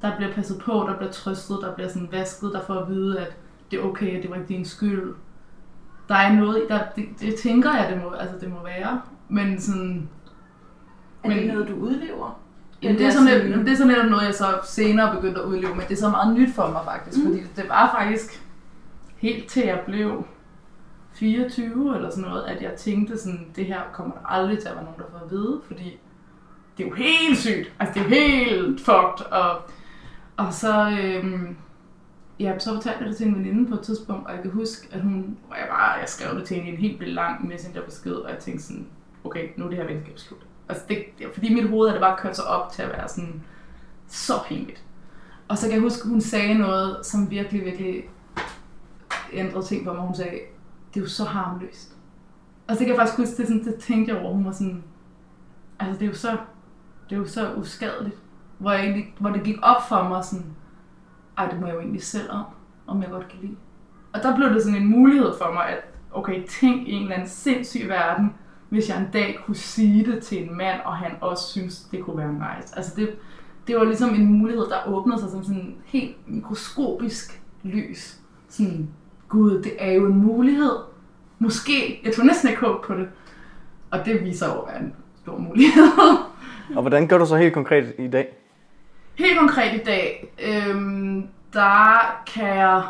der 0.01 0.15
bliver 0.17 0.33
passet 0.33 0.59
på, 0.59 0.71
der 0.71 0.97
bliver 0.97 1.11
trøstet, 1.11 1.57
der 1.61 1.73
bliver 1.73 1.89
sådan 1.89 2.07
vasket, 2.11 2.51
der 2.53 2.61
får 2.67 2.73
at 2.73 2.89
vide, 2.89 3.19
at 3.19 3.35
det 3.71 3.79
er 3.79 3.83
okay, 3.83 4.17
at 4.17 4.21
det 4.23 4.29
var 4.29 4.35
ikke 4.35 4.47
din 4.47 4.65
skyld. 4.65 5.13
Der 6.09 6.15
er 6.15 6.33
noget, 6.33 6.63
der, 6.69 6.79
det, 6.95 7.05
det 7.19 7.35
tænker 7.35 7.73
jeg, 7.75 7.89
det 7.89 8.03
må, 8.03 8.09
altså, 8.11 8.35
det 8.41 8.49
må 8.49 8.63
være. 8.63 9.01
Men 9.29 9.61
sådan, 9.61 10.09
Er 11.23 11.29
det 11.29 11.37
Men- 11.37 11.47
noget, 11.47 11.67
du 11.67 11.73
udlever? 11.73 12.39
Jamen, 12.83 12.97
det, 12.97 13.05
er 13.05 13.09
sådan, 13.11 13.27
lidt, 13.47 13.65
det 13.65 13.71
er 13.71 13.75
sådan 13.75 13.93
netop 13.93 14.09
noget, 14.09 14.25
jeg 14.25 14.33
så 14.35 14.45
senere 14.63 15.15
begyndte 15.15 15.41
at 15.41 15.45
udleve, 15.45 15.75
men 15.75 15.81
det 15.89 15.91
er 15.91 15.95
så 16.01 16.09
meget 16.09 16.35
nyt 16.35 16.53
for 16.55 16.67
mig 16.71 16.81
faktisk, 16.85 17.17
mm. 17.17 17.23
fordi 17.25 17.43
det 17.55 17.69
var 17.69 17.95
faktisk 17.99 18.43
helt 19.17 19.47
til 19.49 19.63
jeg 19.63 19.79
blev 19.85 20.25
24 21.13 21.95
eller 21.95 22.09
sådan 22.09 22.23
noget, 22.23 22.43
at 22.43 22.61
jeg 22.61 22.71
tænkte 22.77 23.17
sådan, 23.17 23.45
det 23.55 23.65
her 23.65 23.81
kommer 23.93 24.13
der 24.13 24.27
aldrig 24.27 24.59
til 24.59 24.67
at 24.67 24.75
være 24.75 24.83
nogen, 24.83 24.99
der 24.99 25.05
får 25.11 25.25
at 25.25 25.31
vide, 25.31 25.61
fordi 25.67 25.99
det 26.77 26.83
er 26.85 26.89
jo 26.89 26.95
helt 26.95 27.37
sygt, 27.37 27.73
altså 27.79 27.93
det 27.93 28.05
er 28.05 28.09
helt 28.09 28.79
fucked, 28.81 29.25
og, 29.31 29.57
og 30.47 30.53
så, 30.53 30.89
øh, 31.01 31.49
ja, 32.39 32.59
så 32.59 32.73
fortalte 32.73 32.99
jeg 32.99 33.09
det 33.09 33.17
til 33.17 33.27
en 33.27 33.35
veninde 33.35 33.69
på 33.69 33.75
et 33.75 33.81
tidspunkt, 33.81 34.27
og 34.27 34.33
jeg 34.33 34.41
kan 34.41 34.51
huske, 34.51 34.87
at 34.91 35.01
hun, 35.01 35.37
og 35.49 35.57
jeg 35.57 35.67
bare, 35.69 35.91
jeg 35.91 36.09
skrev 36.09 36.35
det 36.39 36.47
til 36.47 36.57
hende 36.57 36.69
i 36.69 36.73
en 36.73 36.79
helt 36.79 36.99
vildt 36.99 37.13
lang 37.13 37.47
messengerbesked, 37.47 38.13
og 38.13 38.29
jeg 38.29 38.39
tænkte 38.39 38.63
sådan, 38.63 38.87
okay, 39.23 39.49
nu 39.57 39.65
er 39.65 39.69
det 39.69 39.77
her 39.77 39.85
venskab 39.85 40.19
slut. 40.19 40.45
Altså 40.69 40.85
det, 40.89 40.97
det, 41.19 41.27
fordi 41.33 41.53
mit 41.53 41.69
hoved 41.69 41.87
er 41.87 41.91
det 41.91 42.01
bare 42.01 42.17
kørt 42.17 42.35
sig 42.35 42.45
op 42.45 42.71
til 42.71 42.81
at 42.81 42.89
være 42.89 43.07
sådan 43.07 43.43
så 44.07 44.33
pinligt. 44.47 44.83
Og 45.47 45.57
så 45.57 45.65
kan 45.65 45.73
jeg 45.73 45.81
huske, 45.81 46.09
hun 46.09 46.21
sagde 46.21 46.53
noget, 46.53 47.05
som 47.05 47.29
virkelig, 47.29 47.65
virkelig 47.65 48.03
ændrede 49.33 49.65
ting 49.65 49.85
for 49.85 49.93
mig. 49.93 50.01
Hun 50.01 50.15
sagde, 50.15 50.39
det 50.93 50.99
er 50.99 51.01
jo 51.01 51.07
så 51.07 51.23
harmløst. 51.23 51.95
Og 52.67 52.75
så 52.75 52.79
kan 52.79 52.87
jeg 52.87 52.97
faktisk 52.97 53.17
huske, 53.17 53.37
det, 53.37 53.47
sådan, 53.47 53.63
det 53.63 53.75
tænkte 53.75 54.13
jeg 54.13 54.21
over. 54.21 54.33
Hun 54.33 54.45
var 54.45 54.51
sådan, 54.51 54.83
altså 55.79 55.99
det 55.99 56.05
er 56.05 56.09
jo 56.09 56.15
så, 56.15 56.37
det 57.09 57.15
er 57.15 57.19
jo 57.19 57.27
så 57.27 57.53
uskadeligt. 57.53 58.17
Hvor, 58.61 58.71
jeg 58.71 58.81
egentlig, 58.81 59.13
hvor 59.19 59.29
det 59.29 59.43
gik 59.43 59.57
op 59.61 59.87
for 59.89 60.03
mig 60.09 60.23
sådan, 60.25 60.45
ej, 61.37 61.49
det 61.49 61.59
må 61.59 61.65
jeg 61.65 61.75
jo 61.75 61.79
egentlig 61.79 62.03
selv 62.03 62.31
om, 62.31 62.43
om 62.87 63.01
jeg 63.01 63.09
godt 63.09 63.27
kan 63.27 63.39
lide. 63.41 63.55
Og 64.13 64.23
der 64.23 64.35
blev 64.35 64.49
det 64.49 64.63
sådan 64.63 64.81
en 64.81 64.87
mulighed 64.87 65.31
for 65.41 65.53
mig, 65.53 65.69
at 65.69 65.83
okay, 66.11 66.43
tænk 66.47 66.87
i 66.87 66.91
en 66.91 67.01
eller 67.01 67.15
anden 67.15 67.29
sindssyg 67.29 67.89
verden, 67.89 68.33
hvis 68.69 68.89
jeg 68.89 68.97
en 68.97 69.07
dag 69.13 69.39
kunne 69.45 69.55
sige 69.55 70.11
det 70.11 70.23
til 70.23 70.43
en 70.43 70.57
mand, 70.57 70.79
og 70.85 70.97
han 70.97 71.11
også 71.21 71.47
synes, 71.47 71.79
det 71.91 72.03
kunne 72.03 72.17
være 72.17 72.33
nice. 72.33 72.77
Altså 72.77 72.95
det, 72.95 73.15
det 73.67 73.75
var 73.75 73.83
ligesom 73.83 74.09
en 74.09 74.25
mulighed, 74.25 74.65
der 74.65 74.87
åbnede 74.87 75.19
sig 75.19 75.29
som 75.29 75.43
sådan 75.43 75.75
helt 75.85 76.15
mikroskopisk 76.27 77.41
lys. 77.63 78.17
Sådan, 78.49 78.89
gud, 79.29 79.61
det 79.61 79.71
er 79.77 79.91
jo 79.91 80.05
en 80.05 80.17
mulighed. 80.17 80.75
Måske, 81.39 82.01
jeg 82.05 82.13
tror 82.13 82.23
næsten 82.23 82.49
ikke 82.49 82.61
håb 82.61 82.85
på 82.85 82.93
det. 82.93 83.07
Og 83.91 84.05
det 84.05 84.23
viser 84.23 84.47
jo 84.47 84.61
at 84.61 84.73
være 84.73 84.81
en 84.81 84.95
stor 85.21 85.37
mulighed. 85.37 85.83
Og 86.75 86.81
hvordan 86.81 87.07
gør 87.07 87.17
du 87.17 87.25
så 87.25 87.35
helt 87.35 87.53
konkret 87.53 87.93
i 87.99 88.07
dag? 88.07 88.40
Helt 89.15 89.39
konkret 89.39 89.81
i 89.81 89.83
dag, 89.83 90.33
øhm, 90.39 91.27
der 91.53 92.21
kan 92.27 92.47
jeg, 92.47 92.83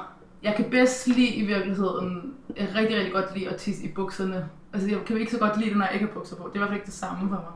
jeg 0.43 0.55
kan 0.55 0.69
bedst 0.69 1.07
lide 1.07 1.35
i 1.35 1.45
virkeligheden, 1.45 2.33
jeg 2.57 2.67
kan 2.67 2.75
rigtig, 2.75 2.97
rigtig 2.97 3.13
godt 3.13 3.35
lide 3.35 3.49
at 3.49 3.55
tisse 3.55 3.83
i 3.83 3.91
bukserne. 3.91 4.49
Altså 4.73 4.89
jeg 4.89 4.99
kan 5.05 5.17
ikke 5.17 5.31
så 5.31 5.39
godt 5.39 5.57
lide 5.57 5.69
det, 5.69 5.77
når 5.77 5.85
jeg 5.85 5.93
ikke 5.93 6.05
har 6.05 6.13
bukser 6.13 6.35
på. 6.35 6.43
Det 6.43 6.51
er 6.51 6.55
i 6.55 6.57
hvert 6.57 6.69
fald 6.69 6.79
ikke 6.79 6.85
det 6.85 6.93
samme 6.93 7.19
for 7.19 7.27
mig. 7.27 7.53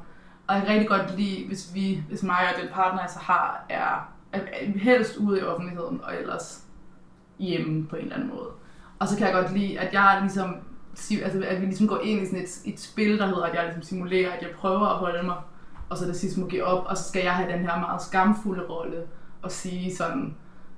Og 0.48 0.56
jeg 0.56 0.64
kan 0.64 0.72
rigtig 0.72 0.90
godt 0.90 1.18
lide, 1.18 1.48
hvis 1.48 1.72
vi, 1.74 2.04
hvis 2.08 2.24
mig 2.24 2.40
og 2.56 2.62
den 2.62 2.70
partner, 2.74 3.02
jeg 3.02 3.10
så 3.10 3.20
har, 3.20 3.66
er, 3.70 4.14
er, 4.34 4.40
helst 4.76 5.18
ude 5.18 5.40
i 5.40 5.44
offentligheden, 5.44 6.00
og 6.04 6.16
ellers 6.20 6.64
hjemme 7.40 7.88
på 7.88 7.96
en 7.96 8.02
eller 8.02 8.16
anden 8.16 8.30
måde. 8.30 8.50
Og 9.00 9.08
så 9.08 9.18
kan 9.18 9.28
jeg 9.28 9.34
godt 9.34 9.58
lide, 9.58 9.80
at 9.80 9.94
jeg 9.94 10.18
ligesom, 10.22 10.56
altså 11.24 11.44
at 11.48 11.62
vi 11.62 11.66
ligesom 11.66 11.88
går 11.88 12.00
ind 12.00 12.22
i 12.22 12.26
sådan 12.26 12.40
et, 12.40 12.62
et 12.66 12.80
spil, 12.80 13.18
der 13.18 13.26
hedder, 13.26 13.44
at 13.44 13.56
jeg 13.56 13.64
ligesom 13.64 13.84
simulerer, 13.84 14.32
at 14.32 14.42
jeg 14.42 14.50
prøver 14.52 14.88
at 14.88 14.98
holde 14.98 15.26
mig, 15.26 15.36
og 15.90 15.98
så 15.98 16.06
det 16.06 16.16
sidst 16.16 16.38
må 16.38 16.48
give 16.48 16.64
op, 16.64 16.86
og 16.86 16.98
så 16.98 17.04
skal 17.04 17.24
jeg 17.24 17.34
have 17.34 17.52
den 17.52 17.60
her 17.60 17.80
meget 17.80 18.02
skamfulde 18.02 18.64
rolle, 18.70 19.04
og 19.42 19.52
sige 19.52 19.96
sådan, 19.96 20.36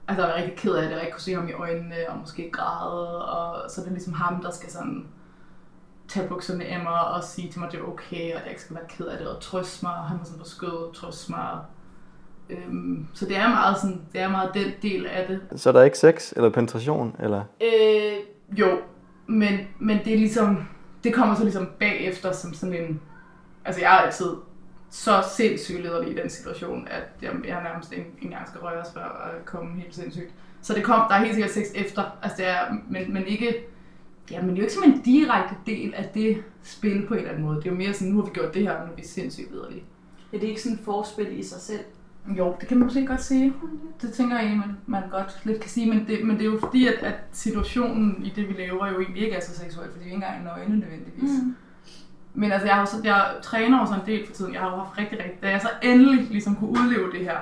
altså 0.08 0.26
jeg 0.26 0.32
er 0.32 0.42
rigtig 0.42 0.58
ked 0.58 0.74
af 0.74 0.90
det, 0.90 0.98
og 0.98 1.04
ikke 1.04 1.12
kunne 1.12 1.22
se 1.22 1.34
ham 1.34 1.48
i 1.50 1.54
øjnene, 1.54 1.96
og 2.10 2.18
måske 2.18 2.52
græde, 2.52 3.26
og 3.26 3.72
så 3.72 3.82
er 3.82 3.86
det 3.86 3.94
ligesom 3.94 4.14
ham, 4.14 4.42
der 4.42 4.52
skal 4.52 4.72
sådan 4.72 5.08
tage 6.08 6.28
bukserne 6.28 6.66
af 6.66 6.84
mig 6.84 7.08
og 7.08 7.24
sige 7.24 7.52
til 7.52 7.60
mig, 7.60 7.68
at 7.68 7.74
det 7.74 7.80
er 7.80 7.84
okay, 7.84 8.34
og 8.34 8.38
at 8.38 8.44
jeg 8.44 8.50
ikke 8.50 8.62
skal 8.62 8.76
være 8.76 8.86
ked 8.90 9.06
af 9.06 9.18
det, 9.18 9.28
og 9.28 9.42
trøste 9.42 9.86
mig, 9.86 9.96
og 9.96 10.04
han 10.04 10.18
var 10.18 10.26
sådan 10.26 10.40
på 10.40 10.46
skødet, 10.46 10.92
trøste 10.94 11.32
mig. 11.32 11.60
Øhm, 12.50 13.08
så 13.14 13.26
det 13.26 13.38
er 13.38 13.50
meget 13.50 13.78
sådan, 13.78 14.02
det 14.14 14.22
er 14.22 14.30
meget 14.30 14.52
den 14.54 14.72
del 14.82 15.06
af 15.06 15.28
det. 15.28 15.62
Så 15.62 15.70
er 15.70 15.74
der 15.74 15.84
ikke 15.84 15.98
sex 15.98 16.34
eller 16.36 16.50
penetration? 16.50 17.16
Eller? 17.20 17.44
Øh, 17.62 18.60
jo, 18.60 18.80
men, 19.28 19.60
men 19.80 20.00
det 20.06 20.14
er 20.14 20.18
ligesom, 20.18 20.68
det 21.04 21.14
kommer 21.14 21.36
så 21.36 21.44
ligesom 21.44 21.70
bagefter 21.80 22.32
som 22.32 22.54
sådan 22.54 22.76
en, 22.76 23.02
altså 23.66 23.82
jeg 23.82 23.94
er 23.96 23.98
altid 23.98 24.36
så 24.90 25.24
sindssygt 25.36 25.82
lederlig 25.82 26.12
i 26.12 26.16
den 26.16 26.30
situation, 26.30 26.88
at 26.88 27.04
jeg, 27.22 27.32
jeg 27.48 27.64
nærmest 27.64 27.92
ikke 27.92 28.12
engang 28.22 28.48
skal 28.48 28.62
røres 28.62 28.88
før 28.94 29.32
at 29.34 29.46
komme 29.46 29.82
helt 29.82 29.96
sindssygt. 29.96 30.34
Så 30.62 30.74
det 30.74 30.84
kom, 30.84 31.02
der 31.10 31.16
er 31.16 31.20
helt 31.20 31.34
sikkert 31.34 31.52
sex 31.52 31.66
efter, 31.76 32.18
altså 32.22 32.38
det 32.38 32.48
er, 32.48 32.62
men, 32.90 33.14
men 33.14 33.26
ikke, 33.26 33.56
ja, 34.32 34.42
men 34.42 34.50
det 34.50 34.56
er 34.56 34.58
jo 34.58 34.64
ikke 34.64 34.74
som 34.74 34.84
en 34.84 35.02
direkte 35.02 35.56
del 35.66 35.94
af 35.94 36.10
det 36.14 36.44
spil 36.64 37.06
på 37.08 37.14
en 37.14 37.20
eller 37.20 37.32
anden 37.32 37.46
måde. 37.46 37.58
Det 37.58 37.66
er 37.66 37.72
jo 37.72 37.78
mere 37.78 37.94
sådan, 37.94 38.14
nu 38.14 38.20
har 38.20 38.26
vi 38.26 38.32
gjort 38.34 38.54
det 38.54 38.62
her, 38.62 38.86
nu 38.86 38.92
er 38.92 38.96
vi 38.96 39.04
sindssygt 39.06 39.52
lederlige. 39.52 39.84
Er 40.34 40.40
det 40.40 40.48
ikke 40.48 40.62
sådan 40.62 40.78
et 40.78 40.84
forspil 40.84 41.40
i 41.40 41.44
sig 41.44 41.62
selv? 41.62 41.84
Jo, 42.38 42.56
det 42.60 42.68
kan 42.68 42.78
man 42.78 42.86
måske 42.86 43.06
godt 43.06 43.24
sige. 43.24 43.54
Det 44.02 44.14
tænker 44.14 44.40
jeg 44.40 44.58
man, 44.58 44.78
man 44.86 45.10
godt 45.10 45.42
lidt 45.44 45.60
kan 45.60 45.70
sige, 45.70 45.90
men 45.90 46.08
det, 46.08 46.26
men 46.26 46.38
det 46.38 46.42
er 46.42 46.52
jo 46.52 46.60
fordi, 46.60 46.88
at, 46.88 46.94
at 46.94 47.16
situationen 47.32 48.26
i 48.26 48.34
det, 48.36 48.50
vi 48.50 48.54
laver, 48.54 48.88
jo 48.88 49.02
egentlig 49.02 49.24
ikke 49.24 49.36
er 49.36 49.42
så 49.42 49.56
seksuel, 49.56 49.88
fordi 49.92 50.00
vi 50.00 50.06
ikke 50.06 50.16
engang 50.16 50.40
er 50.40 50.44
nøgne 50.44 50.80
nødvendigvis. 50.80 51.44
Mm. 51.44 51.56
Men 52.38 52.52
altså, 52.52 52.68
jeg, 52.68 52.76
har 52.76 52.86
så, 52.86 52.98
jeg 53.04 53.26
træner 53.42 53.80
også 53.80 53.94
så 53.94 54.00
en 54.00 54.06
del 54.06 54.26
for 54.26 54.34
tiden. 54.34 54.54
Jeg 54.54 54.62
har 54.62 54.70
jo 54.70 54.76
haft 54.76 54.98
rigtig, 54.98 55.20
rigtig... 55.20 55.42
Da 55.42 55.50
jeg 55.50 55.62
så 55.62 55.70
endelig 55.82 56.28
ligesom 56.30 56.56
kunne 56.56 56.70
udleve 56.70 57.12
det 57.12 57.20
her, 57.20 57.38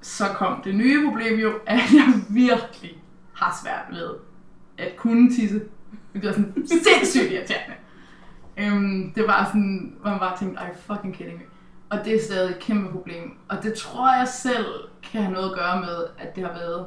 så 0.00 0.24
kom 0.34 0.62
det 0.64 0.74
nye 0.74 1.08
problem 1.08 1.38
jo, 1.38 1.52
at 1.66 1.78
jeg 1.98 2.14
virkelig 2.28 3.02
har 3.34 3.58
svært 3.62 3.98
ved 3.98 4.10
at 4.78 4.96
kunne 4.96 5.30
tisse. 5.30 5.60
Det 6.14 6.24
var 6.24 6.32
sådan 6.32 6.66
sindssygt 6.66 7.32
irriterende. 7.32 7.74
Øhm, 8.56 9.12
det 9.14 9.26
var 9.26 9.44
sådan, 9.44 9.96
hvor 10.00 10.10
man 10.10 10.18
bare 10.18 10.38
tænkte, 10.38 10.60
ej 10.60 10.74
fucking 10.76 11.14
kidding 11.14 11.38
me. 11.38 11.44
Og 11.90 12.04
det 12.04 12.14
er 12.16 12.22
stadig 12.22 12.50
et 12.50 12.58
kæmpe 12.58 12.92
problem. 12.92 13.36
Og 13.48 13.62
det 13.62 13.74
tror 13.74 14.16
jeg 14.16 14.28
selv 14.28 14.66
kan 15.02 15.22
have 15.22 15.32
noget 15.32 15.50
at 15.50 15.58
gøre 15.58 15.80
med, 15.80 16.06
at 16.18 16.36
det 16.36 16.44
har 16.44 16.52
været 16.52 16.86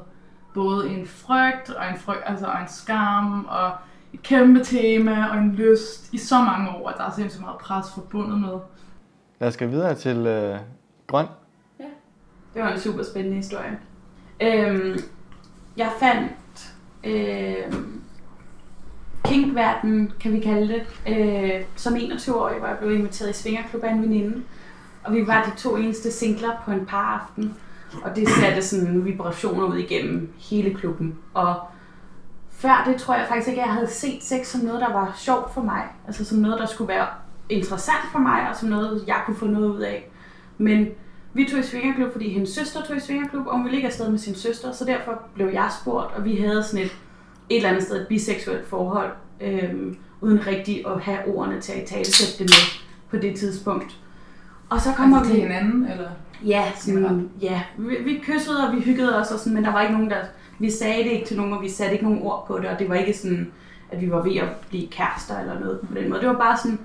både 0.53 0.89
en 0.89 1.07
frygt 1.07 1.69
og 1.69 1.89
en, 1.89 1.97
frygt, 1.97 2.23
altså, 2.25 2.45
en 2.45 2.67
skam 2.67 3.45
og 3.45 3.71
et 4.15 4.23
kæmpe 4.23 4.63
tema 4.63 5.27
og 5.31 5.37
en 5.37 5.51
lyst 5.51 6.13
i 6.13 6.17
så 6.17 6.39
mange 6.39 6.69
år, 6.69 6.89
at 6.89 6.95
der 6.97 7.03
er 7.03 7.11
sindssygt 7.15 7.41
meget 7.41 7.57
pres 7.57 7.85
forbundet 7.93 8.39
med. 8.39 8.59
Lad 9.39 9.49
os 9.49 9.57
gå 9.57 9.65
videre 9.65 9.95
til 9.95 10.17
øh, 10.17 10.59
grøn. 11.07 11.25
Det 12.53 12.63
var 12.63 12.71
en 12.73 12.79
super 12.79 13.03
spændende 13.03 13.37
historie. 13.37 13.79
Øhm, 14.41 14.99
jeg 15.77 15.91
fandt 15.99 16.73
øhm, 17.03 18.01
kinkverden, 19.25 20.11
kan 20.19 20.33
vi 20.33 20.39
kalde 20.39 20.73
det, 20.73 20.83
øh, 21.07 21.61
som 21.75 21.93
21-årig, 21.93 22.59
hvor 22.59 22.67
jeg 22.67 22.77
blev 22.77 22.91
inviteret 22.91 23.29
i 23.29 23.33
Svingerklub 23.33 23.83
af 23.83 23.91
en 23.91 24.01
veninde. 24.01 24.43
Og 25.03 25.13
vi 25.13 25.27
var 25.27 25.43
de 25.43 25.61
to 25.61 25.75
eneste 25.75 26.11
singler 26.11 26.61
på 26.65 26.71
en 26.71 26.85
par 26.85 27.21
aften. 27.21 27.55
Og 28.03 28.15
det 28.15 28.29
satte 28.29 28.61
sådan 28.61 29.05
vibrationer 29.05 29.65
ud 29.65 29.77
igennem 29.77 30.33
hele 30.37 30.73
klubben. 30.73 31.15
Og 31.33 31.55
før 32.57 32.83
det 32.87 33.01
tror 33.01 33.15
jeg 33.15 33.25
faktisk 33.27 33.47
ikke, 33.49 33.61
at 33.61 33.67
jeg 33.67 33.73
havde 33.73 33.89
set 33.89 34.23
sex 34.23 34.47
som 34.47 34.61
noget, 34.61 34.81
der 34.81 34.93
var 34.93 35.13
sjovt 35.17 35.53
for 35.53 35.61
mig. 35.61 35.83
Altså 36.07 36.25
som 36.25 36.37
noget, 36.37 36.59
der 36.59 36.65
skulle 36.65 36.87
være 36.87 37.07
interessant 37.49 38.11
for 38.11 38.19
mig, 38.19 38.49
og 38.49 38.55
som 38.55 38.69
noget, 38.69 39.03
jeg 39.07 39.21
kunne 39.25 39.37
få 39.37 39.45
noget 39.45 39.69
ud 39.69 39.79
af. 39.79 40.09
Men 40.57 40.87
vi 41.33 41.47
tog 41.51 41.59
i 41.59 41.63
svingerklub, 41.63 42.11
fordi 42.11 42.29
hendes 42.29 42.49
søster 42.49 42.81
tog 42.81 42.97
i 42.97 42.99
svingerklub, 42.99 43.47
og 43.47 43.53
hun 43.55 43.63
ville 43.63 43.75
ikke 43.75 43.87
afsted 43.87 44.09
med 44.09 44.19
sin 44.19 44.35
søster, 44.35 44.71
så 44.71 44.85
derfor 44.85 45.21
blev 45.33 45.47
jeg 45.47 45.69
spurgt, 45.81 46.15
og 46.15 46.25
vi 46.25 46.35
havde 46.35 46.63
sådan 46.63 46.85
et, 46.85 46.91
et 47.49 47.57
eller 47.57 47.69
andet 47.69 47.83
sted 47.83 48.01
et 48.01 48.07
biseksuelt 48.07 48.67
forhold, 48.67 49.11
øhm, 49.41 49.97
uden 50.21 50.47
rigtig 50.47 50.87
at 50.87 51.01
have 51.01 51.19
ordene 51.27 51.61
til 51.61 51.73
at 51.73 51.85
tale 51.85 52.03
det 52.03 52.39
med 52.39 52.81
på 53.09 53.17
det 53.17 53.39
tidspunkt. 53.39 53.97
Og 54.69 54.81
så 54.81 54.89
kommer 54.97 55.17
Altså 55.17 55.33
vi... 55.33 55.39
til 55.39 55.47
hinanden, 55.47 55.87
eller? 55.91 56.09
Ja, 56.45 56.71
sådan, 56.75 57.29
ja. 57.41 57.61
Vi, 57.77 57.95
vi 58.03 58.21
kyssede, 58.23 58.67
og 58.67 58.75
vi 58.75 58.81
hyggede 58.81 59.19
os, 59.19 59.31
og 59.31 59.39
sådan, 59.39 59.53
men 59.53 59.63
der 59.63 59.71
var 59.71 59.81
ikke 59.81 59.93
nogen, 59.93 60.09
der... 60.09 60.17
Vi 60.59 60.71
sagde 60.71 61.03
det 61.03 61.11
ikke 61.11 61.25
til 61.25 61.37
nogen, 61.37 61.53
og 61.53 61.61
vi 61.61 61.69
satte 61.69 61.93
ikke 61.93 62.05
nogen 62.05 62.21
ord 62.21 62.45
på 62.47 62.59
det, 62.59 62.65
og 62.65 62.79
det 62.79 62.89
var 62.89 62.95
ikke 62.95 63.13
sådan, 63.13 63.51
at 63.91 64.01
vi 64.01 64.11
var 64.11 64.21
ved 64.21 64.35
at 64.35 64.47
blive 64.69 64.87
kærester 64.87 65.39
eller 65.39 65.59
noget 65.59 65.79
på 65.87 65.93
den 65.93 66.09
måde. 66.09 66.21
Det 66.21 66.29
var 66.29 66.37
bare 66.37 66.57
sådan 66.57 66.79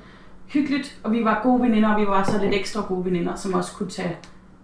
hyggeligt, 0.46 0.98
og 1.04 1.12
vi 1.12 1.24
var 1.24 1.40
gode 1.42 1.62
veninder, 1.62 1.94
og 1.94 2.00
vi 2.00 2.06
var 2.06 2.24
så 2.24 2.38
lidt 2.42 2.54
ekstra 2.54 2.84
gode 2.88 3.04
veninder, 3.04 3.34
som 3.34 3.54
også 3.54 3.72
kunne 3.72 3.90
tage, 3.90 4.16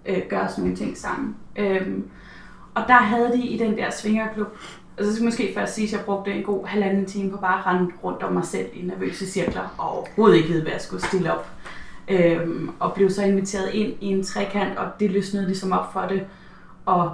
øh, 0.07 0.23
gøre 0.29 0.49
sådan 0.49 0.65
nogle 0.65 0.77
ting 0.77 0.97
sammen. 0.97 1.37
Øhm, 1.57 2.09
og 2.75 2.83
der 2.89 2.95
havde 2.95 3.33
de 3.33 3.47
i 3.47 3.59
den 3.59 3.77
der 3.77 3.91
svingerklub, 3.91 4.49
altså 4.99 5.11
så 5.11 5.17
skal 5.17 5.23
jeg 5.23 5.27
måske 5.27 5.53
først 5.55 5.75
sige, 5.75 5.87
at 5.87 5.93
jeg 5.93 6.01
brugte 6.01 6.33
en 6.33 6.43
god 6.43 6.67
halvanden 6.67 7.07
time 7.07 7.31
på 7.31 7.37
bare 7.37 7.59
at 7.59 7.67
rende 7.67 7.93
rundt 8.05 8.23
om 8.23 8.33
mig 8.33 8.45
selv 8.45 8.67
i 8.73 8.83
nervøse 8.83 9.27
cirkler, 9.31 9.75
og 9.79 9.99
overhovedet 9.99 10.37
ikke 10.37 10.49
vide, 10.49 10.63
hvad 10.63 10.73
jeg 10.73 10.81
skulle 10.81 11.05
stille 11.05 11.35
op. 11.35 11.51
Øhm, 12.09 12.71
og 12.81 12.93
blev 12.95 13.11
så 13.11 13.25
inviteret 13.25 13.75
ind 13.75 13.95
i 14.01 14.07
en 14.07 14.25
trekant, 14.25 14.79
og 14.79 14.87
det 15.01 15.11
løsnede 15.11 15.47
ligesom 15.47 15.73
op 15.73 15.93
for 15.93 16.01
det. 16.01 16.27
Og, 16.87 17.13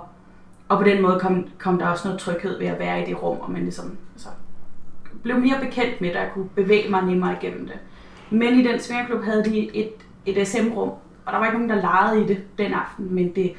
og 0.72 0.78
på 0.78 0.84
den 0.84 1.02
måde 1.02 1.20
kom, 1.20 1.46
kom 1.58 1.78
der 1.78 1.86
også 1.86 2.08
noget 2.08 2.20
tryghed 2.20 2.58
ved 2.58 2.66
at 2.66 2.78
være 2.78 3.02
i 3.02 3.06
det 3.06 3.22
rum, 3.22 3.40
og 3.40 3.50
man 3.50 3.62
ligesom 3.62 3.98
altså, 4.14 4.28
blev 5.22 5.38
mere 5.38 5.60
bekendt 5.60 6.00
med 6.00 6.08
det, 6.08 6.16
og 6.16 6.26
kunne 6.34 6.48
bevæge 6.48 6.90
mig 6.90 7.02
nemmere 7.02 7.36
igennem 7.42 7.66
det. 7.66 7.78
Men 8.30 8.60
i 8.60 8.68
den 8.68 8.80
svingerklub 8.80 9.24
havde 9.24 9.44
de 9.44 9.76
et, 9.76 9.92
et 10.26 10.48
SM-rum, 10.48 10.88
og 11.26 11.32
der 11.32 11.38
var 11.38 11.46
ikke 11.46 11.58
nogen, 11.58 11.70
der 11.70 11.76
legede 11.76 12.24
i 12.24 12.26
det 12.26 12.58
den 12.58 12.72
aften, 12.72 13.14
men 13.14 13.34
det 13.34 13.52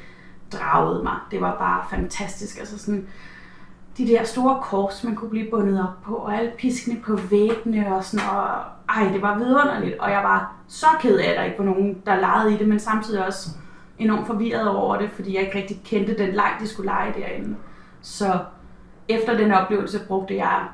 dragede 0.52 1.02
mig. 1.02 1.16
Det 1.30 1.40
var 1.40 1.58
bare 1.58 1.84
fantastisk. 1.90 2.58
Altså 2.58 2.78
sådan, 2.78 3.06
de 3.98 4.06
der 4.06 4.24
store 4.24 4.62
kors, 4.62 5.04
man 5.04 5.14
kunne 5.14 5.30
blive 5.30 5.50
bundet 5.50 5.82
op 5.82 6.02
på, 6.04 6.14
og 6.14 6.36
alle 6.36 6.52
piskene 6.58 7.00
på 7.00 7.16
væggene 7.30 7.96
og 7.96 8.04
sådan, 8.04 8.26
og 8.26 8.44
ej, 8.88 9.12
det 9.12 9.22
var 9.22 9.38
vidunderligt, 9.38 9.98
og 9.98 10.10
jeg 10.10 10.22
var 10.22 10.54
så 10.68 10.86
ked 11.00 11.18
af, 11.18 11.30
at 11.30 11.36
der 11.36 11.44
ikke 11.44 11.58
var 11.58 11.64
nogen, 11.64 12.02
der 12.06 12.20
legede 12.20 12.54
i 12.54 12.56
det, 12.56 12.68
men 12.68 12.80
samtidig 12.80 13.26
også 13.26 13.50
enormt 13.98 14.26
forvirret 14.26 14.68
over 14.68 14.98
det, 14.98 15.10
fordi 15.10 15.34
jeg 15.34 15.42
ikke 15.42 15.58
rigtig 15.58 15.80
kendte 15.84 16.18
den 16.18 16.34
leg, 16.34 16.52
de 16.60 16.68
skulle 16.68 16.90
lege 16.90 17.12
derinde. 17.12 17.56
Så 18.00 18.38
efter 19.08 19.36
den 19.36 19.52
oplevelse 19.52 20.00
brugte 20.08 20.36
jeg 20.36 20.66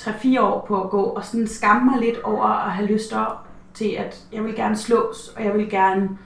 3-4 0.00 0.40
år 0.40 0.64
på 0.68 0.82
at 0.82 0.90
gå 0.90 1.02
og 1.02 1.24
sådan 1.24 1.46
skamme 1.46 1.90
mig 1.90 2.00
lidt 2.00 2.18
over 2.18 2.44
at 2.44 2.72
have 2.72 2.88
lyst 2.88 3.12
op 3.12 3.46
til, 3.74 3.88
at 3.98 4.24
jeg 4.32 4.44
vil 4.44 4.54
gerne 4.54 4.76
slås, 4.76 5.28
og 5.36 5.44
jeg 5.44 5.54
vil 5.54 5.70
gerne 5.70 6.18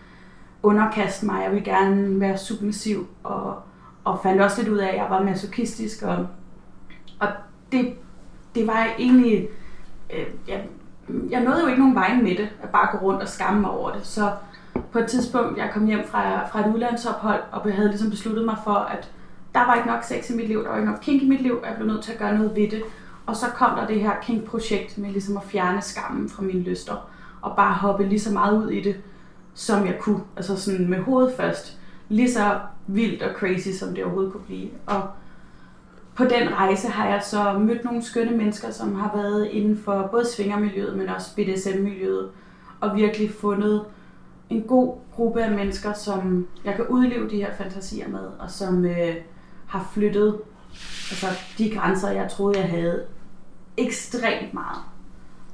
underkaste 0.62 1.26
mig, 1.26 1.42
jeg 1.44 1.52
vil 1.52 1.64
gerne 1.64 2.20
være 2.20 2.38
submissiv, 2.38 3.06
og, 3.22 3.62
og 4.04 4.20
fandt 4.22 4.42
også 4.42 4.62
lidt 4.62 4.72
ud 4.72 4.78
af, 4.78 4.88
at 4.88 4.96
jeg 4.96 5.06
var 5.10 5.22
masochistisk, 5.22 6.02
og, 6.02 6.26
og 7.20 7.28
det, 7.72 7.94
det 8.54 8.66
var 8.66 8.86
egentlig, 8.98 9.48
øh, 10.12 10.26
jeg, 10.48 10.66
jeg 11.30 11.40
nåede 11.40 11.60
jo 11.60 11.66
ikke 11.66 11.80
nogen 11.80 11.94
vej 11.94 12.14
med 12.14 12.36
det, 12.36 12.48
at 12.62 12.68
bare 12.68 12.98
gå 12.98 13.06
rundt 13.06 13.22
og 13.22 13.28
skamme 13.28 13.60
mig 13.60 13.70
over 13.70 13.92
det, 13.92 14.06
så 14.06 14.30
på 14.92 14.98
et 14.98 15.06
tidspunkt, 15.06 15.58
jeg 15.58 15.70
kom 15.72 15.86
hjem 15.86 16.06
fra, 16.06 16.46
fra 16.46 16.60
et 16.60 16.74
udlandsophold, 16.74 17.40
og 17.52 17.66
jeg 17.66 17.74
havde 17.74 17.88
ligesom 17.88 18.10
besluttet 18.10 18.44
mig 18.44 18.56
for, 18.64 18.74
at 18.74 19.10
der 19.54 19.60
var 19.60 19.74
ikke 19.74 19.88
nok 19.88 20.04
sex 20.04 20.30
i 20.30 20.36
mit 20.36 20.48
liv, 20.48 20.62
der 20.62 20.68
var 20.68 20.76
ikke 20.76 20.90
nok 20.90 21.00
kink 21.02 21.22
i 21.22 21.28
mit 21.28 21.42
liv, 21.42 21.58
og 21.62 21.68
jeg 21.68 21.76
blev 21.76 21.88
nødt 21.88 22.02
til 22.02 22.12
at 22.12 22.18
gøre 22.18 22.34
noget 22.34 22.56
ved 22.56 22.70
det. 22.70 22.82
Og 23.26 23.36
så 23.36 23.46
kom 23.46 23.78
der 23.78 23.86
det 23.86 24.00
her 24.00 24.12
kink-projekt 24.22 24.98
med 24.98 25.10
ligesom 25.10 25.36
at 25.36 25.42
fjerne 25.42 25.82
skammen 25.82 26.28
fra 26.28 26.42
mine 26.42 26.60
lyster, 26.60 27.10
og 27.40 27.56
bare 27.56 27.74
hoppe 27.74 28.04
lige 28.04 28.20
så 28.20 28.32
meget 28.32 28.64
ud 28.64 28.70
i 28.70 28.80
det, 28.80 28.96
som 29.54 29.86
jeg 29.86 29.98
kunne. 30.00 30.20
Altså 30.36 30.56
sådan 30.56 30.90
med 30.90 30.98
hovedet 30.98 31.34
først. 31.36 31.78
Lige 32.08 32.32
så 32.32 32.58
vildt 32.86 33.22
og 33.22 33.34
crazy, 33.34 33.68
som 33.68 33.94
det 33.94 34.04
overhovedet 34.04 34.32
kunne 34.32 34.44
blive. 34.44 34.68
Og 34.86 35.02
på 36.14 36.24
den 36.24 36.54
rejse 36.54 36.88
har 36.88 37.08
jeg 37.08 37.22
så 37.22 37.58
mødt 37.58 37.84
nogle 37.84 38.02
skønne 38.02 38.36
mennesker, 38.36 38.70
som 38.70 38.94
har 38.94 39.10
været 39.16 39.46
inden 39.46 39.78
for 39.84 40.08
både 40.10 40.24
svingermiljøet, 40.36 40.96
men 40.96 41.08
også 41.08 41.34
BDSM-miljøet, 41.36 42.28
og 42.80 42.96
virkelig 42.96 43.30
fundet 43.40 43.84
en 44.54 44.62
god 44.62 44.94
gruppe 45.12 45.42
af 45.42 45.50
mennesker, 45.50 45.92
som 45.92 46.48
jeg 46.64 46.74
kan 46.74 46.86
udleve 46.86 47.30
de 47.30 47.36
her 47.36 47.54
fantasier 47.54 48.08
med, 48.08 48.26
og 48.38 48.50
som 48.50 48.84
øh, 48.84 49.14
har 49.66 49.90
flyttet 49.92 50.40
altså, 51.10 51.26
de 51.58 51.70
grænser, 51.70 52.10
jeg 52.10 52.30
troede, 52.30 52.58
jeg 52.58 52.68
havde, 52.68 53.04
ekstremt 53.76 54.54
meget. 54.54 54.78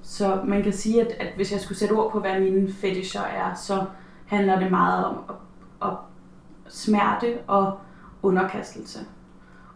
Så 0.03 0.41
man 0.45 0.63
kan 0.63 0.73
sige, 0.73 1.01
at, 1.01 1.13
at 1.21 1.33
hvis 1.37 1.53
jeg 1.53 1.61
skulle 1.61 1.79
sætte 1.79 1.93
ord 1.93 2.13
på, 2.13 2.21
hvad 2.21 2.41
mine 2.41 2.73
fetisher 2.73 3.21
er, 3.21 3.55
så 3.55 3.85
handler 4.27 4.59
det 4.59 4.71
meget 4.71 5.05
om 5.05 5.19
at, 5.29 5.35
at 5.89 5.97
smerte 6.69 7.39
og 7.47 7.79
underkastelse. 8.23 8.99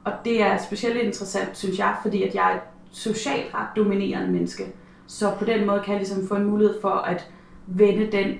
Og 0.04 0.12
det 0.24 0.42
er 0.42 0.58
specielt 0.58 0.96
interessant, 0.96 1.58
synes 1.58 1.78
jeg, 1.78 1.96
fordi 2.02 2.22
at 2.22 2.34
jeg 2.34 2.50
er 2.50 2.54
et 2.54 2.62
socialt 2.90 3.54
ret 3.54 3.68
dominerende 3.76 4.32
menneske. 4.32 4.64
Så 5.06 5.32
på 5.38 5.44
den 5.44 5.66
måde 5.66 5.80
kan 5.80 5.92
jeg 5.92 6.00
ligesom 6.00 6.28
få 6.28 6.34
en 6.34 6.44
mulighed 6.44 6.80
for 6.80 6.88
at 6.90 7.30
vende 7.66 8.12
den 8.12 8.38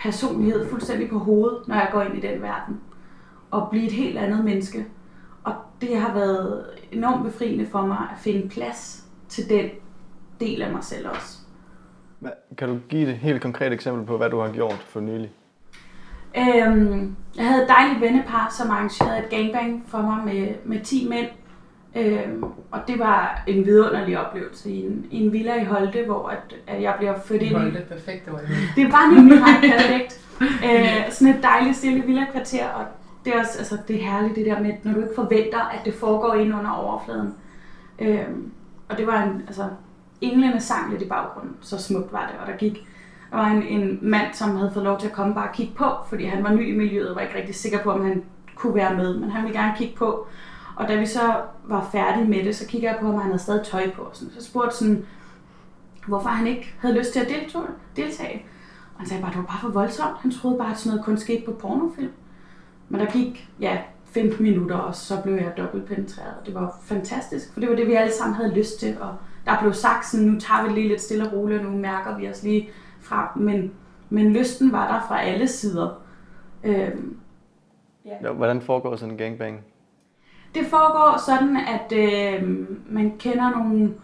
personlighed 0.00 0.68
fuldstændig 0.70 1.08
på 1.10 1.18
hovedet, 1.18 1.68
når 1.68 1.74
jeg 1.74 1.88
går 1.92 2.02
ind 2.02 2.16
i 2.16 2.20
den 2.26 2.42
verden. 2.42 2.80
Og 3.50 3.68
blive 3.70 3.86
et 3.86 3.92
helt 3.92 4.18
andet 4.18 4.44
menneske. 4.44 4.86
Og 5.44 5.54
det 5.80 5.96
har 6.00 6.14
været 6.14 6.64
enormt 6.92 7.24
befriende 7.24 7.66
for 7.66 7.86
mig 7.86 7.98
at 7.98 8.18
finde 8.18 8.48
plads 8.48 9.04
til 9.28 9.48
den 9.48 9.70
del 10.40 10.62
af 10.62 10.72
mig 10.72 10.84
selv 10.84 11.08
også. 11.08 11.38
Hvad- 12.18 12.30
Kan 12.58 12.68
du 12.68 12.78
give 12.88 13.08
et 13.08 13.14
helt 13.16 13.42
konkret 13.42 13.72
eksempel 13.72 14.06
på, 14.06 14.16
hvad 14.16 14.30
du 14.30 14.40
har 14.40 14.52
gjort 14.52 14.86
for 14.88 15.00
nylig? 15.00 15.30
Øhm, 16.38 17.16
jeg 17.36 17.46
havde 17.48 17.62
et 17.62 17.68
dejligt 17.68 18.00
vennepar, 18.00 18.54
som 18.58 18.70
arrangerede 18.70 19.18
et 19.18 19.30
gangbang 19.30 19.84
for 19.86 19.98
mig 20.02 20.24
med, 20.24 20.54
med 20.64 20.80
10 20.84 21.08
mænd. 21.08 21.26
Øhm, 21.96 22.44
og 22.70 22.80
det 22.88 22.98
var 22.98 23.42
en 23.46 23.66
vidunderlig 23.66 24.26
oplevelse 24.26 24.70
i 24.70 24.86
en, 24.86 25.06
i 25.10 25.24
en 25.24 25.32
villa 25.32 25.62
i 25.62 25.64
Holte, 25.64 26.04
hvor 26.06 26.28
at, 26.28 26.54
at 26.66 26.82
jeg 26.82 26.94
bliver 26.98 27.14
født 27.24 27.42
ind 27.42 27.50
i. 27.50 27.54
Hold 27.54 27.72
det 27.72 27.84
perfekt, 27.84 28.24
det 28.24 28.32
var 28.32 28.38
det. 28.38 28.48
Det 28.76 28.92
var 28.92 29.14
nemlig 29.14 29.38
ret 29.42 29.72
perfekt. 29.72 30.20
Øh, 30.40 31.12
sådan 31.12 31.34
et 31.34 31.42
dejligt 31.42 31.76
stille 31.76 32.02
villa-kvarter, 32.06 32.68
og 32.68 32.84
det 33.24 33.34
er 33.34 33.40
også 33.40 33.58
altså, 33.58 33.78
det 33.88 33.96
er 33.96 34.10
herligt 34.10 34.36
det 34.36 34.46
der 34.46 34.60
med, 34.60 34.72
når 34.82 34.92
du 34.92 35.00
ikke 35.00 35.14
forventer, 35.14 35.60
at 35.60 35.80
det 35.84 35.94
foregår 35.94 36.34
ind 36.34 36.54
under 36.54 36.70
overfladen. 36.70 37.34
Øh, 37.98 38.26
og 38.88 38.98
det 38.98 39.06
var 39.06 39.22
en, 39.22 39.42
altså, 39.46 39.64
englene 40.20 40.60
sang 40.60 40.90
lidt 40.90 41.02
i 41.02 41.08
baggrunden, 41.08 41.56
så 41.60 41.82
smukt 41.82 42.12
var 42.12 42.26
det, 42.32 42.40
og 42.40 42.46
der 42.52 42.56
gik 42.58 42.88
der 43.30 43.36
var 43.36 43.46
en, 43.46 43.62
en 43.62 43.98
mand, 44.02 44.34
som 44.34 44.56
havde 44.56 44.70
fået 44.74 44.84
lov 44.84 44.98
til 44.98 45.06
at 45.06 45.12
komme 45.12 45.34
bare 45.34 45.48
og 45.48 45.54
kigge 45.54 45.74
på, 45.74 45.84
fordi 46.08 46.24
han 46.24 46.44
var 46.44 46.52
ny 46.52 46.74
i 46.74 46.78
miljøet 46.78 47.10
og 47.10 47.16
var 47.16 47.22
ikke 47.22 47.36
rigtig 47.36 47.54
sikker 47.54 47.82
på, 47.82 47.90
om 47.90 48.04
han 48.04 48.24
kunne 48.54 48.74
være 48.74 48.94
med, 48.94 49.18
men 49.18 49.30
han 49.30 49.42
ville 49.42 49.58
gerne 49.58 49.74
kigge 49.78 49.96
på. 49.96 50.26
Og 50.78 50.88
da 50.88 50.96
vi 50.96 51.06
så 51.06 51.20
var 51.64 51.88
færdige 51.92 52.28
med 52.28 52.44
det, 52.44 52.56
så 52.56 52.66
kiggede 52.66 52.92
jeg 52.92 53.00
på, 53.00 53.06
om 53.08 53.14
han 53.14 53.22
havde 53.22 53.38
stadig 53.38 53.64
tøj 53.66 53.90
på. 53.90 54.08
Sådan. 54.12 54.34
Så 54.34 54.44
spurgte 54.44 54.76
sådan, 54.76 55.04
hvorfor 56.06 56.28
han 56.28 56.46
ikke 56.46 56.74
havde 56.80 56.98
lyst 56.98 57.12
til 57.12 57.20
at 57.20 57.28
deltage. 57.28 57.64
deltage. 57.96 58.46
Og 58.94 59.00
han 59.00 59.08
sagde 59.08 59.22
bare, 59.22 59.30
at 59.30 59.36
det 59.36 59.42
var 59.42 59.46
bare 59.46 59.60
for 59.60 59.68
voldsomt. 59.68 60.18
Han 60.18 60.30
troede 60.30 60.58
bare, 60.58 60.70
at 60.70 60.78
sådan 60.78 60.90
noget 60.90 61.04
kun 61.04 61.16
skete 61.16 61.42
på 61.46 61.52
pornofilm. 61.52 62.12
Men 62.88 63.00
der 63.00 63.06
gik, 63.06 63.50
ja, 63.60 63.78
15 64.04 64.42
minutter, 64.42 64.76
og 64.76 64.94
så 64.94 65.22
blev 65.22 65.34
jeg 65.34 65.52
dobbelt 65.56 65.86
penetreret. 65.86 66.34
Det 66.46 66.54
var 66.54 66.78
fantastisk, 66.82 67.52
for 67.52 67.60
det 67.60 67.68
var 67.68 67.76
det, 67.76 67.86
vi 67.86 67.92
alle 67.92 68.12
sammen 68.12 68.34
havde 68.36 68.54
lyst 68.54 68.80
til. 68.80 68.96
Og 69.00 69.14
der 69.46 69.60
blev 69.60 69.72
sagt 69.72 70.06
sådan, 70.06 70.26
nu 70.26 70.40
tager 70.40 70.62
vi 70.62 70.68
det 70.68 70.74
lige 70.74 70.88
lidt 70.88 71.00
stille 71.00 71.26
og 71.26 71.32
roligt, 71.32 71.60
og 71.64 71.72
nu 71.72 71.78
mærker 71.78 72.18
vi 72.18 72.28
os 72.28 72.42
lige 72.42 72.70
frem. 73.00 73.28
Men, 73.36 73.72
men 74.10 74.32
lysten 74.32 74.72
var 74.72 74.92
der 74.92 75.06
fra 75.08 75.22
alle 75.22 75.48
sider. 75.48 76.02
Øhm, 76.64 77.16
Ja, 78.22 78.32
Hvordan 78.32 78.60
foregår 78.60 78.96
sådan 78.96 79.12
en 79.12 79.18
gangbang? 79.18 79.60
Det 80.58 80.66
foregår 80.66 81.22
sådan, 81.26 81.56
at 81.56 81.92
øh, 81.92 82.48
man 82.90 83.12
kender 83.18 83.50
nogle 83.50 83.94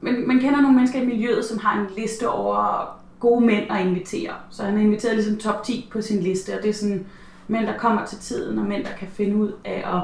man, 0.00 0.26
man 0.26 0.38
kender 0.40 0.60
nogle 0.60 0.76
mennesker 0.76 1.02
i 1.02 1.06
miljøet, 1.06 1.44
som 1.44 1.58
har 1.58 1.80
en 1.80 1.86
liste 1.96 2.30
over 2.30 2.84
gode 3.20 3.46
mænd 3.46 3.70
at 3.70 3.86
invitere. 3.86 4.32
Så 4.50 4.62
han 4.62 4.74
har 4.74 4.80
inviteret 4.80 5.14
ligesom 5.14 5.38
top 5.38 5.62
10 5.64 5.88
på 5.92 6.02
sin 6.02 6.20
liste, 6.20 6.54
og 6.56 6.62
det 6.62 6.68
er 6.68 6.74
sådan 6.74 7.06
mænd, 7.48 7.66
der 7.66 7.78
kommer 7.78 8.06
til 8.06 8.18
tiden, 8.18 8.58
og 8.58 8.64
mænd, 8.64 8.84
der 8.84 8.90
kan 8.98 9.08
finde 9.08 9.36
ud 9.36 9.52
af 9.64 9.96
at, 9.96 10.02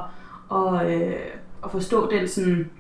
og, 0.49 0.93
øh, 0.93 1.21
at 1.65 1.71
forstå 1.71 2.11
den 2.11 2.29
sådan, 2.29 2.71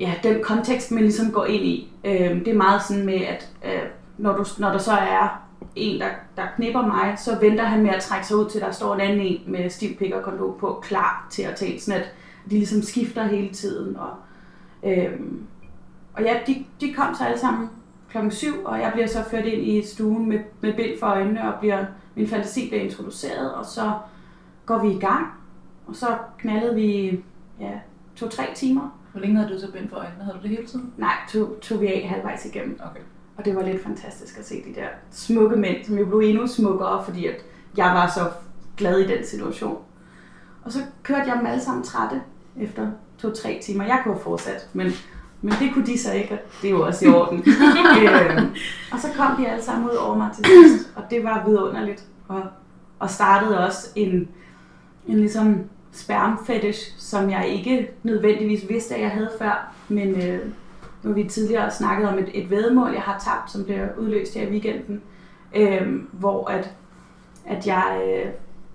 ja, 0.00 0.14
den 0.22 0.42
kontekst, 0.42 0.90
man 0.90 1.02
ligesom 1.02 1.32
går 1.32 1.44
ind 1.44 1.64
i. 1.64 1.92
Øh, 2.04 2.44
det 2.44 2.48
er 2.48 2.54
meget 2.54 2.82
sådan 2.82 3.06
med, 3.06 3.20
at 3.20 3.50
øh, 3.64 3.82
når, 4.18 4.36
du, 4.36 4.44
når 4.58 4.70
der 4.70 4.78
så 4.78 4.92
er 4.92 5.43
en, 5.76 6.00
der, 6.00 6.08
der 6.36 6.46
knipper 6.56 6.86
mig, 6.86 7.14
så 7.18 7.38
venter 7.40 7.64
han 7.64 7.82
med 7.82 7.90
at 7.90 8.02
trække 8.02 8.26
sig 8.26 8.36
ud 8.36 8.50
til, 8.50 8.60
der 8.60 8.70
står 8.70 8.94
en 8.94 9.00
anden 9.00 9.20
en 9.20 9.42
med 9.46 9.70
stiv 9.70 9.96
pik 9.96 10.12
og 10.12 10.22
kondom 10.22 10.58
på, 10.60 10.80
klar 10.82 11.26
til 11.30 11.42
at 11.42 11.56
tage 11.56 11.80
sådan 11.80 12.00
at 12.00 12.14
de 12.50 12.54
ligesom 12.54 12.82
skifter 12.82 13.26
hele 13.26 13.54
tiden. 13.54 13.96
Og, 13.96 14.10
øhm, 14.82 15.46
og 16.14 16.22
ja, 16.22 16.40
de, 16.46 16.64
de 16.80 16.94
kom 16.94 17.14
så 17.14 17.24
alle 17.24 17.38
sammen 17.38 17.70
klokken 18.08 18.30
7, 18.30 18.64
og 18.64 18.80
jeg 18.80 18.90
bliver 18.92 19.06
så 19.06 19.24
ført 19.30 19.44
ind 19.44 19.66
i 19.66 19.82
stuen 19.82 20.28
med, 20.28 20.38
med 20.60 20.74
bind 20.74 20.98
for 21.00 21.06
øjnene, 21.06 21.54
og 21.54 21.60
bliver, 21.60 21.84
min 22.14 22.28
fantasi 22.28 22.68
bliver 22.68 22.82
introduceret, 22.82 23.54
og 23.54 23.64
så 23.64 23.92
går 24.66 24.78
vi 24.78 24.90
i 24.90 24.98
gang. 24.98 25.26
Og 25.86 25.96
så 25.96 26.06
knaldede 26.38 26.74
vi 26.74 27.20
ja, 27.60 27.70
to-tre 28.16 28.44
timer. 28.54 28.98
Hvor 29.12 29.20
længe 29.20 29.36
havde 29.36 29.54
du 29.54 29.60
så 29.60 29.72
bind 29.72 29.88
for 29.88 29.96
øjnene? 29.96 30.24
Havde 30.24 30.36
du 30.38 30.42
det 30.42 30.50
hele 30.50 30.66
tiden? 30.66 30.92
Nej, 30.96 31.14
tog, 31.32 31.56
tog 31.62 31.80
vi 31.80 31.86
af 31.86 32.08
halvvejs 32.08 32.44
igennem. 32.46 32.80
Okay. 32.90 33.00
Og 33.36 33.44
det 33.44 33.56
var 33.56 33.62
lidt 33.62 33.82
fantastisk 33.82 34.38
at 34.38 34.46
se 34.46 34.62
de 34.66 34.80
der 34.80 34.86
smukke 35.10 35.56
mænd, 35.56 35.84
som 35.84 35.98
jo 35.98 36.06
blev 36.06 36.18
endnu 36.18 36.46
smukkere, 36.46 37.04
fordi 37.04 37.26
at 37.26 37.44
jeg 37.76 37.86
var 37.86 38.10
så 38.14 38.30
glad 38.76 38.98
i 38.98 39.06
den 39.06 39.26
situation. 39.26 39.78
Og 40.64 40.72
så 40.72 40.78
kørte 41.02 41.30
jeg 41.30 41.36
dem 41.38 41.46
alle 41.46 41.62
sammen 41.62 41.84
trætte 41.84 42.22
efter 42.60 42.90
to-tre 43.18 43.60
timer. 43.62 43.84
Jeg 43.84 44.00
kunne 44.02 44.14
have 44.14 44.22
fortsat, 44.22 44.68
men, 44.72 44.92
men 45.42 45.54
det 45.60 45.70
kunne 45.74 45.86
de 45.86 45.98
så 45.98 46.12
ikke, 46.12 46.32
og 46.32 46.38
det 46.62 46.68
er 46.68 46.72
jo 46.72 46.86
også 46.86 47.04
i 47.04 47.08
orden. 47.08 47.38
øhm, 48.00 48.54
og 48.92 49.00
så 49.00 49.08
kom 49.16 49.36
de 49.36 49.48
alle 49.48 49.64
sammen 49.64 49.90
ud 49.90 49.96
over 49.96 50.16
mig 50.16 50.30
til 50.36 50.44
sidst, 50.44 50.90
og 50.96 51.02
det 51.10 51.24
var 51.24 51.44
vidunderligt. 51.46 52.04
Og, 52.28 52.42
og 52.98 53.10
startede 53.10 53.66
også 53.66 53.88
en, 53.94 54.28
en 55.06 55.16
ligesom 55.16 55.64
spermfetish, 55.92 56.94
som 56.98 57.30
jeg 57.30 57.48
ikke 57.48 57.90
nødvendigvis 58.02 58.68
vidste, 58.68 58.94
at 58.94 59.00
jeg 59.00 59.10
havde 59.10 59.30
før, 59.38 59.72
men 59.88 60.22
øh, 60.22 60.40
nu 61.04 61.10
har 61.10 61.14
vi 61.14 61.28
tidligere 61.28 61.70
snakket 61.70 62.08
om 62.08 62.18
et, 62.18 62.30
et 62.34 62.50
vedmål, 62.50 62.92
jeg 62.92 63.02
har 63.02 63.18
tabt, 63.18 63.50
som 63.50 63.64
bliver 63.64 63.88
udløst 63.98 64.34
her 64.34 64.46
i 64.46 64.50
weekenden, 64.50 65.02
øh, 65.56 66.02
hvor 66.12 66.50
at, 66.50 66.70
at 67.46 67.66
jeg, 67.66 68.02
øh, 68.06 68.30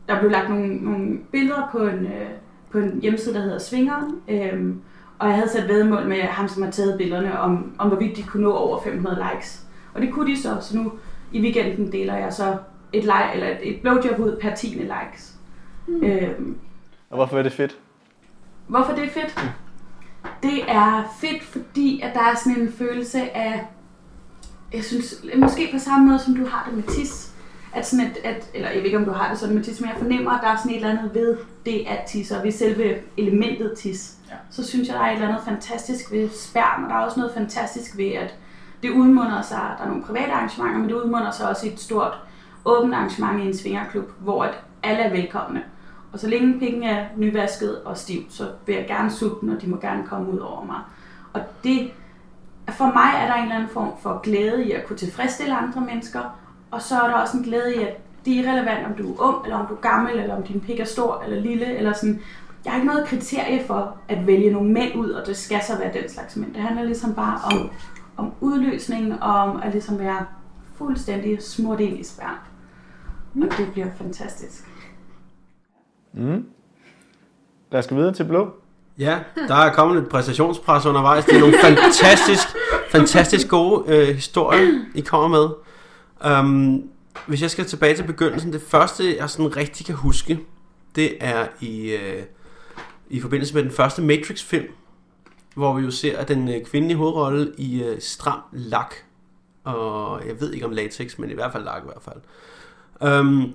der 0.08 0.20
blev 0.20 0.32
lagt 0.32 0.50
nogle, 0.50 0.76
nogle 0.76 1.18
billeder 1.32 1.70
på 1.72 1.78
en, 1.78 2.06
øh, 2.06 2.30
på 2.72 2.78
en 2.78 3.00
hjemmeside, 3.02 3.36
der 3.36 3.42
hedder 3.42 3.60
Svingeren, 3.60 4.16
øh, 4.28 4.76
og 5.20 5.28
jeg 5.28 5.36
havde 5.36 5.50
sat 5.50 5.68
vedmål 5.68 6.08
med 6.08 6.22
ham, 6.22 6.48
som 6.48 6.64
har 6.64 6.72
taget 6.72 6.98
billederne, 6.98 7.40
om, 7.40 7.76
om 7.78 7.88
hvorvidt 7.88 8.18
de 8.18 8.24
kunne 8.24 8.44
nå 8.44 8.54
over 8.54 8.82
500 8.82 9.28
likes. 9.34 9.66
Og 9.94 10.02
det 10.02 10.14
kunne 10.14 10.32
de 10.32 10.42
så, 10.42 10.58
så 10.62 10.78
nu 10.78 10.92
i 11.32 11.42
weekenden 11.42 11.92
deler 11.92 12.18
jeg 12.18 12.34
så 12.34 12.58
et, 12.94 13.04
like, 13.04 13.30
eller 13.34 13.48
et, 13.48 13.58
et 13.62 13.82
blowjob 13.82 14.20
ud 14.20 14.38
per 14.42 14.56
10 14.56 14.68
likes. 14.68 15.36
Mm. 15.88 16.04
Øh, 16.04 16.32
Og 17.10 17.16
hvorfor 17.16 17.38
er 17.38 17.44
det 17.44 17.52
fedt? 17.52 17.78
Hvorfor 18.68 18.94
det 18.94 19.04
er 19.04 19.10
fedt? 19.10 19.40
Det 20.44 20.72
er 20.72 21.16
fedt, 21.22 21.44
fordi 21.44 22.02
at 22.02 22.14
der 22.14 22.20
er 22.20 22.36
sådan 22.36 22.62
en 22.62 22.74
følelse 22.74 23.38
af, 23.38 23.66
jeg 24.74 24.84
synes, 24.84 25.16
måske 25.38 25.70
på 25.74 25.80
samme 25.80 26.08
måde 26.08 26.20
som 26.20 26.36
du 26.36 26.46
har 26.46 26.66
det 26.70 26.76
med 26.76 26.84
tis, 26.84 27.32
at 27.74 27.88
sådan 27.88 28.06
et, 28.06 28.18
at, 28.24 28.50
eller 28.54 28.70
jeg 28.70 28.78
ved 28.78 28.86
ikke 28.86 28.98
om 28.98 29.06
du 29.06 29.12
har 29.12 29.30
det 29.30 29.40
sådan 29.40 29.56
med 29.56 29.64
tis, 29.64 29.82
men 29.82 29.90
jeg 29.90 29.98
fornemmer, 29.98 30.32
at 30.32 30.42
der 30.42 30.48
er 30.48 30.58
sådan 30.58 30.72
et 30.72 30.76
eller 30.76 30.90
andet 30.90 31.14
ved 31.14 31.38
det 31.66 31.86
at 31.88 32.00
tisse, 32.08 32.38
og 32.38 32.44
ved 32.44 32.52
selve 32.52 32.96
elementet 33.18 33.74
tis. 33.78 34.16
Ja. 34.30 34.36
Så 34.50 34.68
synes 34.68 34.88
jeg, 34.88 34.96
der 34.96 35.02
er 35.02 35.10
et 35.10 35.14
eller 35.14 35.28
andet 35.28 35.44
fantastisk 35.46 36.12
ved 36.12 36.30
sperm, 36.30 36.84
og 36.84 36.90
der 36.90 36.96
er 36.96 37.00
også 37.00 37.20
noget 37.20 37.34
fantastisk 37.34 37.98
ved, 37.98 38.12
at 38.12 38.36
det 38.84 38.90
udmunder 38.90 39.42
sig, 39.42 39.76
der 39.78 39.84
er 39.84 39.88
nogle 39.88 40.04
private 40.04 40.32
arrangementer, 40.32 40.78
men 40.80 40.90
det 40.90 40.96
udmunder 40.96 41.32
sig 41.32 41.50
også 41.50 41.68
i 41.68 41.74
et 41.74 41.80
stort 41.80 42.14
åbent 42.66 42.94
arrangement 42.94 43.44
i 43.44 43.48
en 43.48 43.58
svingerklub, 43.58 44.10
hvor 44.20 44.44
at 44.44 44.54
alle 44.84 45.04
er 45.04 45.10
velkomne. 45.10 45.64
Og 46.14 46.20
så 46.20 46.28
længe 46.28 46.60
pikken 46.60 46.84
er 46.84 47.06
nyvasket 47.18 47.82
og 47.82 47.98
stiv, 47.98 48.22
så 48.30 48.52
vil 48.66 48.76
jeg 48.76 48.88
gerne 48.88 49.12
sutte 49.12 49.36
den, 49.42 49.50
og 49.50 49.62
de 49.62 49.70
må 49.70 49.78
gerne 49.78 50.04
komme 50.08 50.32
ud 50.32 50.40
over 50.40 50.66
mig. 50.66 50.80
Og 51.34 51.42
det, 51.64 51.92
for 52.70 52.86
mig 52.86 53.12
er 53.16 53.28
der 53.28 53.34
en 53.34 53.44
eller 53.44 53.56
anden 53.56 53.70
form 53.70 53.92
for 54.02 54.20
glæde 54.24 54.66
i 54.66 54.72
at 54.72 54.86
kunne 54.86 54.98
tilfredsstille 54.98 55.56
andre 55.56 55.82
mennesker, 55.82 56.40
og 56.72 56.82
så 56.82 57.00
er 57.00 57.08
der 57.08 57.14
også 57.14 57.38
en 57.38 57.44
glæde 57.44 57.76
i, 57.76 57.82
at 57.82 57.98
det 58.26 58.34
er 58.34 58.44
irrelevant, 58.44 58.86
om 58.86 58.94
du 58.94 59.14
er 59.14 59.28
ung, 59.28 59.44
eller 59.44 59.58
om 59.58 59.68
du 59.68 59.74
er 59.74 59.80
gammel, 59.80 60.20
eller 60.20 60.36
om 60.36 60.44
din 60.44 60.62
pik 60.62 60.80
er 60.80 60.86
stor 60.86 61.22
eller 61.24 61.42
lille, 61.42 61.78
eller 61.78 61.94
sådan. 61.94 62.22
Jeg 62.66 62.74
har 62.74 62.78
ikke 62.80 62.88
noget 62.88 63.08
kriterie 63.08 63.64
for 63.68 63.98
at 64.08 64.28
vælge 64.28 64.52
nogle 64.52 64.72
mænd 64.72 64.96
ud, 64.96 65.10
og 65.10 65.28
det 65.28 65.38
skal 65.38 65.60
så 65.68 65.78
være 65.78 65.94
den 66.02 66.10
slags 66.10 66.36
mænd. 66.36 66.54
Det 66.54 66.62
handler 66.62 66.84
ligesom 66.84 67.14
bare 67.14 67.40
om, 67.52 67.70
om 68.18 68.34
udløsningen, 68.42 69.12
og 69.12 69.36
om 69.36 69.62
at 69.64 69.72
ligesom 69.72 70.00
være 70.00 70.26
fuldstændig 70.76 71.44
smurt 71.44 71.80
ind 71.80 72.00
i 72.00 72.04
spærn. 72.04 72.36
Og 73.36 73.58
det 73.58 73.72
bliver 73.72 73.88
fantastisk. 73.98 74.66
Mm. 76.20 76.46
Lad 77.72 77.80
os 77.80 77.88
gå 77.88 77.96
videre 77.96 78.14
til 78.14 78.24
blå. 78.24 78.54
Ja, 78.98 79.20
der 79.48 79.56
er 79.56 79.74
kommet 79.74 79.98
lidt 79.98 80.10
præstationspres 80.10 80.86
undervejs. 80.86 81.26
Det 81.26 81.36
er 81.36 81.40
nogle 81.40 81.56
fantastisk, 81.64 82.48
fantastisk 82.90 83.48
gode 83.48 83.84
øh, 83.88 84.08
historier, 84.16 84.86
I 84.96 85.02
kommer 85.02 85.28
med. 85.28 85.50
Um, 86.40 86.90
hvis 87.28 87.42
jeg 87.42 87.52
skal 87.52 87.66
tilbage 87.66 87.96
til 87.96 88.04
begyndelsen, 88.04 88.54
det 88.54 88.62
første, 88.62 89.18
jeg 89.18 89.30
sådan 89.30 89.58
rigtig 89.58 89.86
kan 89.86 89.96
huske, 89.96 90.40
det 90.96 91.18
er 91.20 91.48
i, 91.60 91.92
øh, 91.92 92.24
i 93.10 93.20
forbindelse 93.20 93.54
med 93.54 93.64
den 93.64 93.72
første 93.72 94.02
Matrix-film, 94.02 94.68
hvor 95.56 95.74
vi 95.74 95.84
jo 95.84 95.92
ser 95.92 96.24
den 96.24 96.50
øh, 96.50 96.66
kvindelige 96.66 96.98
hovedrolle 96.98 97.52
i 97.58 97.84
øh, 97.84 98.02
stram 98.02 98.40
lak. 98.52 98.94
Og 99.64 100.22
jeg 100.28 100.42
ved 100.42 100.54
ikke 100.54 100.66
om 100.66 100.72
latex, 100.72 101.18
men 101.18 101.30
i 101.30 101.34
hvert 101.34 101.52
fald 101.52 101.64
lak 101.64 101.82
i 101.84 101.86
hvert 101.86 102.02
fald. 102.02 103.20
Um, 103.20 103.54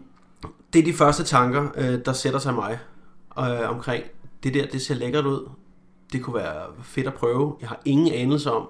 det 0.74 0.80
er 0.80 0.84
de 0.84 0.92
første 0.92 1.24
tanker, 1.24 1.68
øh, 1.76 2.04
der 2.04 2.12
sætter 2.12 2.38
sig 2.38 2.54
mig 2.54 2.78
øh, 3.38 3.70
omkring, 3.70 4.04
det 4.42 4.54
der, 4.54 4.66
det 4.66 4.82
ser 4.82 4.94
lækkert 4.94 5.26
ud. 5.26 5.48
Det 6.12 6.22
kunne 6.22 6.36
være 6.36 6.62
fedt 6.82 7.06
at 7.06 7.14
prøve. 7.14 7.56
Jeg 7.60 7.68
har 7.68 7.80
ingen 7.84 8.12
anelse 8.12 8.52
om, 8.52 8.68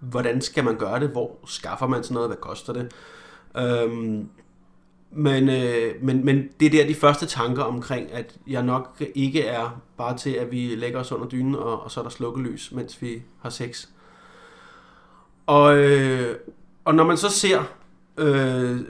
hvordan 0.00 0.40
skal 0.40 0.64
man 0.64 0.76
gøre 0.76 1.00
det, 1.00 1.08
hvor 1.08 1.38
skaffer 1.46 1.86
man 1.86 2.02
sådan 2.02 2.14
noget, 2.14 2.28
hvad 2.28 2.36
koster 2.36 2.72
det. 2.72 2.92
Øhm, 3.56 4.28
men, 5.10 5.48
øh, 5.48 5.94
men, 6.02 6.24
men 6.24 6.48
det 6.60 6.66
er 6.66 6.70
der 6.70 6.86
de 6.86 6.94
første 6.94 7.26
tanker 7.26 7.62
omkring, 7.62 8.12
at 8.12 8.36
jeg 8.46 8.62
nok 8.62 9.02
ikke 9.14 9.44
er 9.44 9.80
bare 9.96 10.16
til, 10.16 10.30
at 10.30 10.50
vi 10.50 10.74
lægger 10.74 11.00
os 11.00 11.12
under 11.12 11.28
dynen, 11.28 11.54
og, 11.54 11.82
og 11.82 11.90
så 11.90 12.00
er 12.00 12.04
der 12.04 12.10
slukkelys, 12.10 12.72
mens 12.72 13.02
vi 13.02 13.22
har 13.42 13.50
sex. 13.50 13.88
Og, 15.46 15.76
øh, 15.78 16.36
og 16.84 16.94
når 16.94 17.04
man 17.04 17.16
så 17.16 17.28
ser 17.28 17.62
øh, 18.16 18.80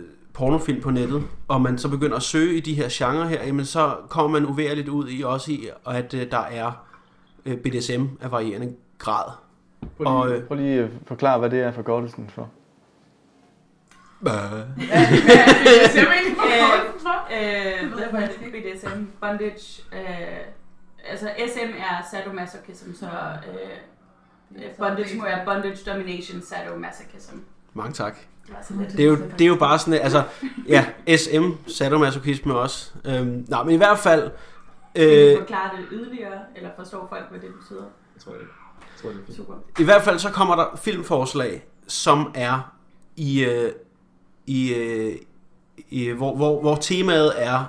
pornofilm 0.41 0.81
på 0.83 0.91
nettet, 0.91 1.23
og 1.49 1.61
man 1.61 1.79
så 1.79 1.89
begynder 1.89 2.17
at 2.17 2.23
søge 2.23 2.57
i 2.57 2.61
de 2.61 2.75
her 2.75 2.89
genrer 2.91 3.27
her, 3.27 3.45
jamen 3.45 3.65
så 3.65 3.97
kommer 4.09 4.41
man 4.41 4.49
uværligt 4.51 4.89
ud 4.89 5.09
i 5.11 5.23
også 5.23 5.53
i, 5.53 5.69
at 5.87 6.15
øh, 6.15 6.31
der 6.31 6.39
er 6.39 6.87
øh, 7.47 7.57
BDSM 7.57 8.05
af 8.21 8.31
varierende 8.31 8.75
grad. 8.99 9.25
Prøv 9.97 10.07
Og, 10.07 10.29
lige, 10.29 10.39
øh, 10.39 10.45
prøv 10.45 10.57
lige 10.59 10.81
at 10.83 10.91
forklare, 11.07 11.39
hvad 11.39 11.51
det 11.51 11.61
er 11.61 11.73
forkortelsen 11.73 12.31
for. 12.35 12.49
Øh, 14.27 14.33
Det 14.33 15.91
ser 15.91 16.05
man 16.09 16.17
ikke 16.27 16.41
Øh, 16.41 17.01
for. 17.01 17.19
Øh, 17.33 17.93
hvad 17.93 18.23
er? 18.23 18.29
BDSM, 18.53 19.05
bondage, 19.21 19.83
øh, 19.93 20.01
altså 21.11 21.31
SM 21.55 21.71
er 21.79 22.07
sadomasochism, 22.11 22.93
så 22.93 23.07
øh, 24.57 24.63
bondage 24.79 25.17
må 25.19 25.25
være 25.25 25.45
bondage, 25.45 25.91
domination, 25.91 26.43
sadomasochism. 26.43 27.37
mange 27.75 27.93
tak. 27.93 28.17
Det 28.97 29.01
er 29.01 29.05
jo, 29.05 29.17
det 29.17 29.41
er 29.41 29.47
jo 29.47 29.57
bare 29.57 29.79
sådan, 29.79 29.95
altså, 29.95 30.23
ja, 30.69 30.87
SM, 31.17 31.51
sadomasochisme 31.67 32.55
også. 32.59 32.93
Øhm, 33.05 33.45
nej, 33.49 33.65
men 33.65 33.75
i 33.75 33.77
hvert 33.77 33.99
fald, 33.99 34.31
øh, 34.95 35.33
du 35.33 35.39
forklare 35.39 35.77
det 35.77 35.87
yderligere, 35.91 36.39
eller 36.57 36.71
forstår 36.77 37.07
folk, 37.09 37.25
hvad 37.31 37.41
det 37.41 37.49
betyder? 37.61 37.83
Jeg 38.15 38.23
tror, 38.25 38.33
det, 38.33 38.41
jeg 38.41 39.03
tror, 39.03 39.11
det 39.11 39.21
er. 39.29 39.33
Super. 39.33 39.55
i 39.79 39.85
hvert 39.85 40.03
fald 40.03 40.19
så 40.19 40.31
kommer 40.31 40.57
der 40.57 40.77
filmforslag, 40.77 41.67
som 41.89 42.33
er 42.35 42.73
i, 43.17 43.45
øh, 43.45 43.73
i, 44.47 44.75
øh, 44.75 45.17
i 45.89 46.09
hvor, 46.09 46.37
hvor, 46.37 46.61
hvor 46.61 46.77
temaet 46.77 47.33
er 47.37 47.65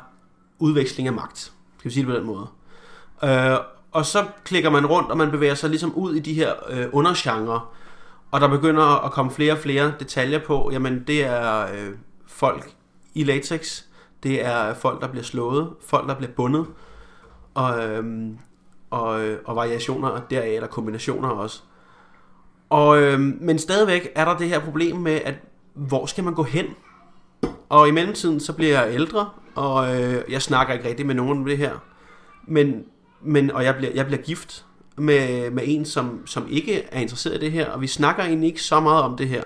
udveksling 0.60 1.08
af 1.08 1.14
magt. 1.14 1.40
Skal 1.78 1.90
vi 1.90 1.94
sige 1.94 2.06
det 2.06 2.14
på 2.14 2.18
den 2.18 2.26
måde. 2.26 2.48
Øh, 3.24 3.58
og 3.92 4.06
så 4.06 4.26
klikker 4.44 4.70
man 4.70 4.86
rundt, 4.86 5.12
og 5.12 5.18
man 5.18 5.32
bevæger 5.32 5.56
sig 5.56 5.70
ligesom 5.70 5.96
ud 5.96 6.16
i 6.16 6.20
de 6.20 6.34
her 6.34 6.54
øh, 6.70 6.86
undergenre, 6.92 7.62
og 8.32 8.42
der 8.42 8.48
begynder 8.48 9.06
at 9.06 9.12
komme 9.12 9.32
flere 9.32 9.54
og 9.54 9.58
flere 9.58 9.94
detaljer 10.00 10.40
på, 10.40 10.70
jamen 10.74 11.04
det 11.08 11.26
er 11.26 11.62
øh, 11.62 11.96
folk 12.28 12.72
i 13.14 13.24
latex, 13.24 13.84
det 14.24 14.46
er 14.46 14.74
folk, 14.74 15.02
der 15.02 15.08
bliver 15.08 15.24
slået, 15.24 15.70
folk, 15.86 16.08
der 16.08 16.16
bliver 16.16 16.32
bundet, 16.32 16.66
og, 17.54 17.88
øhm, 17.88 18.38
og, 18.90 19.22
øh, 19.22 19.40
og 19.46 19.56
variationer 19.56 20.22
deraf, 20.30 20.56
eller 20.56 20.68
kombinationer 20.68 21.30
også. 21.30 21.62
Og, 22.70 23.02
øhm, 23.02 23.38
men 23.42 23.60
stadigvæk 23.60 24.12
er 24.16 24.26
der 24.26 24.38
det 24.38 24.50
her 24.50 24.60
problem 24.60 24.96
med, 24.96 25.20
at 25.26 25.36
hvor 25.74 26.06
skal 26.06 26.24
man 26.24 26.34
gå 26.34 26.44
hen? 26.44 26.66
Og 27.70 27.88
i 27.88 27.92
mellemtiden, 27.92 28.40
så 28.40 28.54
bliver 28.54 28.82
jeg 28.82 28.94
ældre, 28.94 29.30
og 29.56 30.02
øh, 30.02 30.24
jeg 30.30 30.42
snakker 30.42 30.74
ikke 30.74 30.90
rigtig 30.90 31.06
med 31.06 31.16
nogen 31.16 31.38
om 31.38 31.46
det 31.46 31.58
her. 31.58 31.72
Men 32.48 32.86
men, 33.22 33.52
og 33.52 33.64
jeg 33.64 33.76
bliver, 33.76 33.92
jeg 33.96 34.06
bliver 34.06 34.22
gift 34.22 34.66
med, 35.02 35.52
med 35.52 35.64
en, 35.66 35.86
som, 35.86 36.28
som 36.28 36.48
ikke 36.50 36.84
er 36.84 37.00
interesseret 37.00 37.36
i 37.36 37.40
det 37.40 37.52
her, 37.52 37.70
og 37.70 37.82
vi 37.82 37.88
snakker 37.88 38.24
egentlig 38.24 38.48
ikke 38.48 38.64
så 38.64 38.80
meget 38.80 39.04
om 39.04 39.18
det 39.18 39.28
her. 39.28 39.44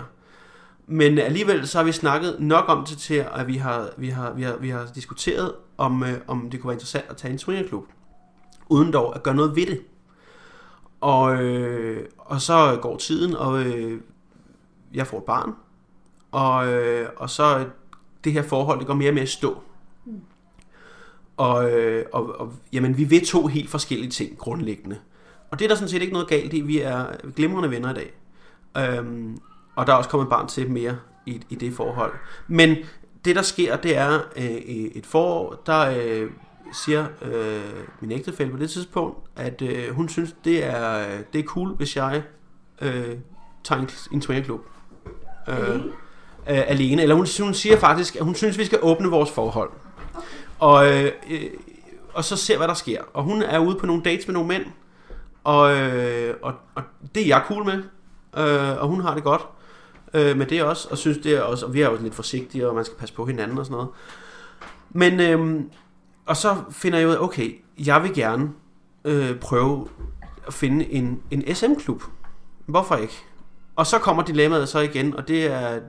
Men 0.86 1.18
alligevel 1.18 1.68
så 1.68 1.78
har 1.78 1.84
vi 1.84 1.92
snakket 1.92 2.36
nok 2.40 2.64
om 2.68 2.84
det 2.86 2.98
til, 2.98 3.24
at 3.34 3.46
vi 3.46 3.56
har, 3.56 3.90
vi 3.96 4.08
har, 4.08 4.32
vi 4.32 4.42
har, 4.42 4.56
vi 4.56 4.68
har 4.68 4.86
diskuteret, 4.94 5.52
om, 5.78 6.02
øh, 6.02 6.14
om 6.26 6.50
det 6.50 6.60
kunne 6.60 6.68
være 6.68 6.74
interessant 6.74 7.04
at 7.08 7.16
tage 7.16 7.32
en 7.32 7.38
swingerklub, 7.38 7.84
uden 8.68 8.92
dog 8.92 9.16
at 9.16 9.22
gøre 9.22 9.34
noget 9.34 9.56
ved 9.56 9.66
det. 9.66 9.80
Og, 11.00 11.42
øh, 11.42 12.06
og 12.18 12.40
så 12.40 12.78
går 12.82 12.96
tiden, 12.96 13.36
og 13.36 13.62
øh, 13.62 14.00
jeg 14.94 15.06
får 15.06 15.18
et 15.18 15.24
barn, 15.24 15.54
og, 16.32 16.72
øh, 16.72 17.08
og 17.16 17.30
så 17.30 17.64
det 18.24 18.32
her 18.32 18.42
forhold, 18.42 18.78
det 18.78 18.86
går 18.86 18.94
mere 18.94 19.10
og 19.10 19.14
mere 19.14 19.24
i 19.24 19.26
stå. 19.26 19.62
Og, 21.36 21.70
øh, 21.70 22.06
og, 22.12 22.40
og 22.40 22.52
jamen, 22.72 22.96
vi 22.96 23.04
vil 23.04 23.26
to 23.26 23.46
helt 23.46 23.70
forskellige 23.70 24.10
ting 24.10 24.38
grundlæggende. 24.38 24.98
Og 25.50 25.58
det 25.58 25.64
er 25.64 25.68
der 25.68 25.74
sådan 25.74 25.88
set 25.88 26.02
ikke 26.02 26.12
noget 26.12 26.28
galt 26.28 26.52
i. 26.52 26.60
Vi 26.60 26.80
er 26.80 27.06
glimrende 27.36 27.70
venner 27.70 27.90
i 27.90 27.94
dag. 27.94 28.12
Øhm, 28.78 29.38
og 29.76 29.86
der 29.86 29.92
er 29.92 29.96
også 29.96 30.10
kommet 30.10 30.28
barn 30.28 30.48
til 30.48 30.70
mere 30.70 30.96
i, 31.26 31.40
i 31.50 31.54
det 31.54 31.74
forhold. 31.74 32.12
Men 32.48 32.76
det 33.24 33.36
der 33.36 33.42
sker, 33.42 33.76
det 33.76 33.96
er 33.96 34.20
øh, 34.36 34.44
et 34.44 35.06
forår, 35.06 35.62
der 35.66 35.96
øh, 35.98 36.30
siger 36.72 37.06
øh, 37.22 37.60
min 38.00 38.12
ægtefælle 38.12 38.52
på 38.52 38.58
det 38.58 38.70
tidspunkt, 38.70 39.18
at 39.36 39.62
øh, 39.62 39.94
hun 39.94 40.08
synes, 40.08 40.34
det 40.44 40.64
er, 40.64 41.06
det 41.32 41.38
er 41.38 41.44
cool, 41.44 41.68
hvis 41.68 41.96
jeg 41.96 42.22
øh, 42.82 43.16
tager 43.64 43.80
en, 43.80 43.88
en 44.12 44.22
swingerklub. 44.22 44.60
Øh, 45.48 45.80
øh, 46.50 46.70
alene. 46.70 47.02
Eller 47.02 47.14
hun, 47.14 47.26
hun 47.40 47.54
siger 47.54 47.76
faktisk, 47.78 48.16
at 48.16 48.24
hun 48.24 48.34
synes, 48.34 48.58
vi 48.58 48.64
skal 48.64 48.78
åbne 48.82 49.08
vores 49.08 49.30
forhold. 49.30 49.70
Og, 50.58 50.92
øh, 50.92 51.12
øh, 51.30 51.50
og 52.14 52.24
så 52.24 52.36
ser, 52.36 52.56
hvad 52.56 52.68
der 52.68 52.74
sker. 52.74 53.02
Og 53.12 53.22
hun 53.22 53.42
er 53.42 53.58
ude 53.58 53.76
på 53.76 53.86
nogle 53.86 54.02
dates 54.02 54.26
med 54.26 54.32
nogle 54.32 54.48
mænd, 54.48 54.64
og, 55.46 55.76
øh, 55.76 56.34
og, 56.42 56.54
og 56.74 56.82
det 57.14 57.22
er 57.22 57.26
jeg 57.26 57.42
cool 57.46 57.64
med, 57.64 57.82
øh, 58.36 58.82
og 58.82 58.88
hun 58.88 59.00
har 59.00 59.14
det 59.14 59.24
godt 59.24 59.42
øh, 60.14 60.36
med 60.36 60.46
det 60.46 60.62
også, 60.62 60.88
og 60.90 60.98
synes 60.98 61.18
det 61.18 61.32
er 61.32 61.42
også, 61.42 61.66
og 61.66 61.74
vi 61.74 61.80
er 61.80 61.90
jo 61.90 61.98
lidt 62.00 62.14
forsigtige, 62.14 62.68
og 62.68 62.74
man 62.74 62.84
skal 62.84 62.98
passe 62.98 63.14
på 63.14 63.26
hinanden 63.26 63.58
og 63.58 63.66
sådan 63.66 63.74
noget. 63.74 63.88
Men, 64.90 65.20
øh, 65.20 65.64
og 66.26 66.36
så 66.36 66.56
finder 66.70 66.98
jeg 66.98 67.08
ud 67.08 67.12
af, 67.12 67.18
okay, 67.20 67.64
jeg 67.78 68.02
vil 68.02 68.14
gerne 68.14 68.50
øh, 69.04 69.38
prøve 69.40 69.88
at 70.46 70.54
finde 70.54 70.92
en, 70.92 71.22
en 71.30 71.54
SM-klub. 71.54 72.02
Hvorfor 72.66 72.96
ikke? 72.96 73.24
Og 73.76 73.86
så 73.86 73.98
kommer 73.98 74.22
dilemmaet 74.22 74.68
så 74.68 74.78
igen, 74.78 75.16
og 75.16 75.28
det 75.28 75.46
er, 75.46 75.80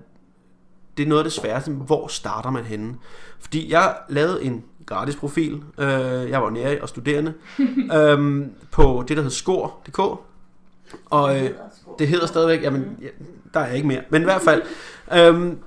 det 0.97 1.03
er 1.03 1.07
noget 1.07 1.19
af 1.19 1.25
det 1.25 1.33
sværeste. 1.33 1.71
Hvor 1.71 2.07
starter 2.07 2.49
man 2.49 2.63
henne? 2.63 2.95
Fordi 3.39 3.71
jeg 3.71 3.97
lavede 4.09 4.43
en 4.43 4.63
gratis 4.87 5.15
profil. 5.15 5.63
Øh, 5.77 6.29
jeg 6.29 6.41
var 6.41 6.49
nære 6.49 6.81
og 6.81 6.89
studerende. 6.89 7.33
øhm, 7.97 8.51
på 8.71 9.03
det, 9.07 9.17
der 9.17 9.23
hedder 9.23 9.35
skor.dk. 9.35 9.99
Og 11.05 11.43
øh, 11.43 11.49
det 11.99 12.07
hedder 12.07 12.27
stadigvæk, 12.27 12.63
jamen, 12.63 12.97
ja, 13.01 13.07
der 13.53 13.59
er 13.59 13.73
ikke 13.73 13.87
mere. 13.87 14.01
Men 14.09 14.21
i 14.21 14.25
hvert 14.25 14.41
fald, 14.41 14.61
øhm, 15.13 15.59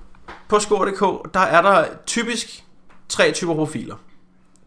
på 0.49 0.59
skor.dk, 0.59 1.35
der 1.35 1.41
er 1.41 1.63
der 1.63 1.85
typisk 2.07 2.65
tre 3.09 3.33
typer 3.33 3.55
profiler. 3.55 3.97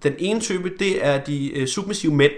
Den 0.04 0.14
ene 0.18 0.40
type, 0.40 0.72
det 0.80 1.06
er 1.06 1.24
de 1.24 1.58
øh, 1.58 1.68
submissive 1.68 2.14
mænd. 2.14 2.32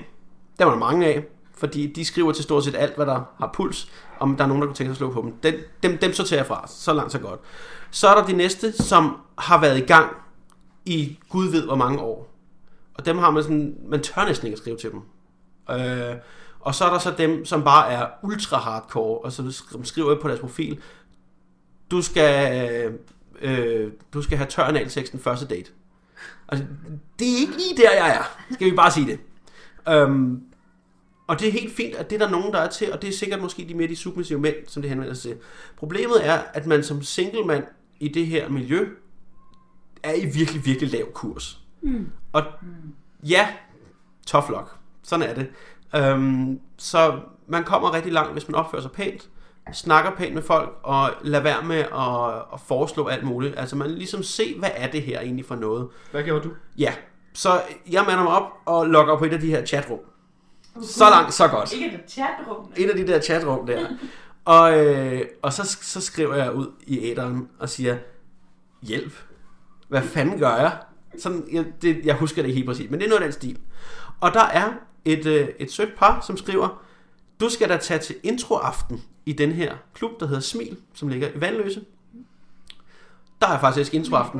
Der 0.60 0.66
var 0.66 0.72
der 0.72 0.80
mange 0.80 1.08
af, 1.08 1.24
fordi 1.58 1.88
de 1.88 2.06
skriver 2.06 2.32
til 2.32 2.44
stort 2.44 2.64
set 2.64 2.76
alt, 2.76 2.96
hvad 2.96 3.06
der 3.06 3.22
har 3.40 3.52
puls, 3.54 3.92
om 4.20 4.36
der 4.36 4.44
er 4.44 4.48
nogen, 4.48 4.62
der 4.62 4.68
kunne 4.68 4.76
tænke 4.76 4.90
sig 4.90 4.94
at 4.94 4.98
slå 4.98 5.12
på 5.12 5.22
dem. 5.22 5.34
Den, 5.44 5.54
dem, 5.84 5.98
dem 5.98 6.14
sorterer 6.14 6.40
jeg 6.40 6.48
fra, 6.48 6.66
så 6.68 6.94
langt 6.94 7.12
så 7.12 7.20
godt. 7.20 7.40
Så 7.92 8.08
er 8.08 8.16
der 8.16 8.26
de 8.26 8.34
næste, 8.34 8.72
som 8.72 9.18
har 9.38 9.62
været 9.62 9.78
i 9.78 9.82
gang 9.82 10.10
i 10.86 11.20
Gud 11.30 11.50
ved 11.50 11.66
hvor 11.66 11.76
mange 11.76 12.00
år. 12.00 12.32
Og 12.94 13.06
dem 13.06 13.18
har 13.18 13.32
man 13.32 13.44
sådan, 13.44 13.78
man 13.88 14.02
tør 14.02 14.26
næsten 14.26 14.48
ikke 14.48 14.56
at 14.56 14.60
skrive 14.60 14.78
til 14.78 14.92
dem. 14.92 15.02
Øh, 15.70 16.16
og 16.60 16.76
så 16.76 16.86
er 16.86 16.90
der 16.90 17.00
så 17.00 17.14
dem, 17.18 17.46
som 17.46 17.64
bare 17.64 17.92
er 17.92 18.08
ultra 18.24 18.58
hardcore, 18.58 19.20
og 19.20 19.32
så 19.32 19.64
skriver 19.84 20.22
på 20.22 20.28
deres 20.28 20.40
profil, 20.40 20.80
du 21.92 22.02
skal, 22.02 22.92
øh, 23.42 23.92
du 24.14 24.22
skal 24.22 24.38
have 24.38 24.48
tør 24.48 24.64
analsex 24.64 25.12
den 25.12 25.20
første 25.20 25.48
date. 25.48 25.72
Altså, 26.48 26.66
det 27.20 27.28
er 27.28 27.38
ikke 27.40 27.54
lige 27.54 27.78
der, 27.78 27.92
jeg 27.92 28.16
er. 28.16 28.54
Skal 28.54 28.72
vi 28.72 28.76
bare 28.76 28.92
sige 28.92 29.08
det. 29.08 29.20
Øhm, 29.90 30.42
og 31.28 31.40
det 31.40 31.48
er 31.48 31.52
helt 31.52 31.76
fint, 31.76 31.96
at 31.96 32.10
det 32.10 32.22
er 32.22 32.26
der 32.26 32.32
nogen, 32.32 32.54
der 32.54 32.60
er 32.60 32.70
til, 32.70 32.94
og 32.94 33.02
det 33.02 33.08
er 33.08 33.14
sikkert 33.14 33.42
måske 33.42 33.66
de 33.68 33.74
mere 33.74 33.88
de 33.88 33.96
submissive 33.96 34.40
mænd, 34.40 34.56
som 34.68 34.82
det 34.82 34.90
henvender 34.90 35.14
sig 35.14 35.32
til. 35.32 35.38
Problemet 35.78 36.28
er, 36.28 36.40
at 36.54 36.66
man 36.66 36.84
som 36.84 37.04
single 37.04 37.44
mand 37.44 37.64
i 38.00 38.08
det 38.08 38.28
her 38.28 38.50
miljø, 38.50 38.88
er 40.06 40.14
i 40.14 40.26
virkelig, 40.26 40.66
virkelig 40.66 40.92
lav 40.92 41.12
kurs. 41.14 41.60
Mm. 41.82 42.12
Og 42.34 42.44
ja, 43.24 43.48
tough 44.28 44.50
luck. 44.50 44.76
Sådan 45.04 45.30
er 45.30 45.34
det. 45.34 45.48
Um, 46.14 46.60
så 46.78 47.20
man 47.48 47.64
kommer 47.64 47.94
rigtig 47.94 48.14
langt, 48.14 48.34
hvis 48.34 48.48
man 48.48 48.56
opfører 48.56 48.82
sig 48.82 48.92
pænt, 48.92 49.30
snakker 49.74 50.12
pænt 50.12 50.34
med 50.34 50.42
folk, 50.42 50.80
og 50.84 51.12
lader 51.22 51.44
være 51.44 51.64
med 51.64 51.78
at, 51.78 52.46
at 52.54 52.60
foreslå 52.68 53.08
alt 53.08 53.24
muligt. 53.24 53.60
Altså 53.60 53.76
man 53.76 53.92
ligesom 53.92 54.24
se, 54.24 54.56
hvad 54.60 54.70
er 54.76 54.92
det 54.92 55.02
her 55.02 55.20
egentlig 55.20 55.46
for 55.46 55.56
noget. 55.56 55.88
Hvad 56.12 56.24
gjorde 56.24 56.44
du? 56.44 56.54
Ja, 56.78 56.94
så 57.34 57.62
jeg 57.92 58.04
mander 58.08 58.24
mig 58.24 58.34
op 58.34 58.52
og 58.66 58.88
logger 58.88 59.18
på 59.18 59.26
et 59.26 59.34
af 59.34 59.40
de 59.40 59.50
her 59.50 59.66
chatrum. 59.66 60.00
Så 60.82 61.10
langt, 61.10 61.34
så 61.34 61.48
godt. 61.48 61.74
Ikke 61.74 61.86
et 61.86 62.02
chatrum. 62.08 62.72
Et 62.78 62.90
af 62.90 62.96
de 62.96 63.08
der 63.08 63.22
chatrum 63.22 63.68
der. 63.68 63.88
Og, 64.46 64.86
øh, 64.86 65.22
og 65.42 65.54
så, 65.54 65.78
så 65.82 66.02
skriver 66.02 66.36
jeg 66.36 66.54
ud 66.54 66.68
i 66.88 67.12
æderen 67.12 67.50
og 67.60 67.70
siger, 67.70 67.98
hjælp, 68.82 69.14
hvad 69.88 70.02
fanden 70.02 70.40
gør 70.40 70.56
jeg? 70.56 70.78
Sådan, 71.20 71.48
jeg, 71.52 71.66
det, 71.82 72.06
jeg 72.06 72.16
husker 72.16 72.42
det 72.42 72.50
ikke 72.50 72.58
helt 72.58 72.68
præcis, 72.68 72.90
men 72.90 73.00
det 73.00 73.06
er 73.06 73.10
noget 73.10 73.22
af 73.22 73.26
den 73.26 73.34
stil. 73.34 73.60
Og 74.20 74.34
der 74.34 74.44
er 74.44 74.74
et, 75.06 75.26
øh, 75.26 75.48
et 75.60 75.72
sødt 75.72 75.96
par, 75.98 76.24
som 76.28 76.38
skriver, 76.38 76.84
du 77.40 77.50
skal 77.50 77.70
da 77.70 77.78
tage 77.78 78.00
til 78.00 78.16
introaften 78.24 79.04
i 79.26 79.34
den 79.34 79.52
her 79.52 79.76
klub, 79.94 80.20
der 80.20 80.28
hedder 80.28 80.42
Smil, 80.42 80.78
som 80.94 81.08
ligger 81.08 81.28
i 81.36 81.42
Vandløse. 81.42 81.86
Der 83.42 83.48
er 83.48 83.60
faktisk 83.60 83.94
introaften. 83.94 84.40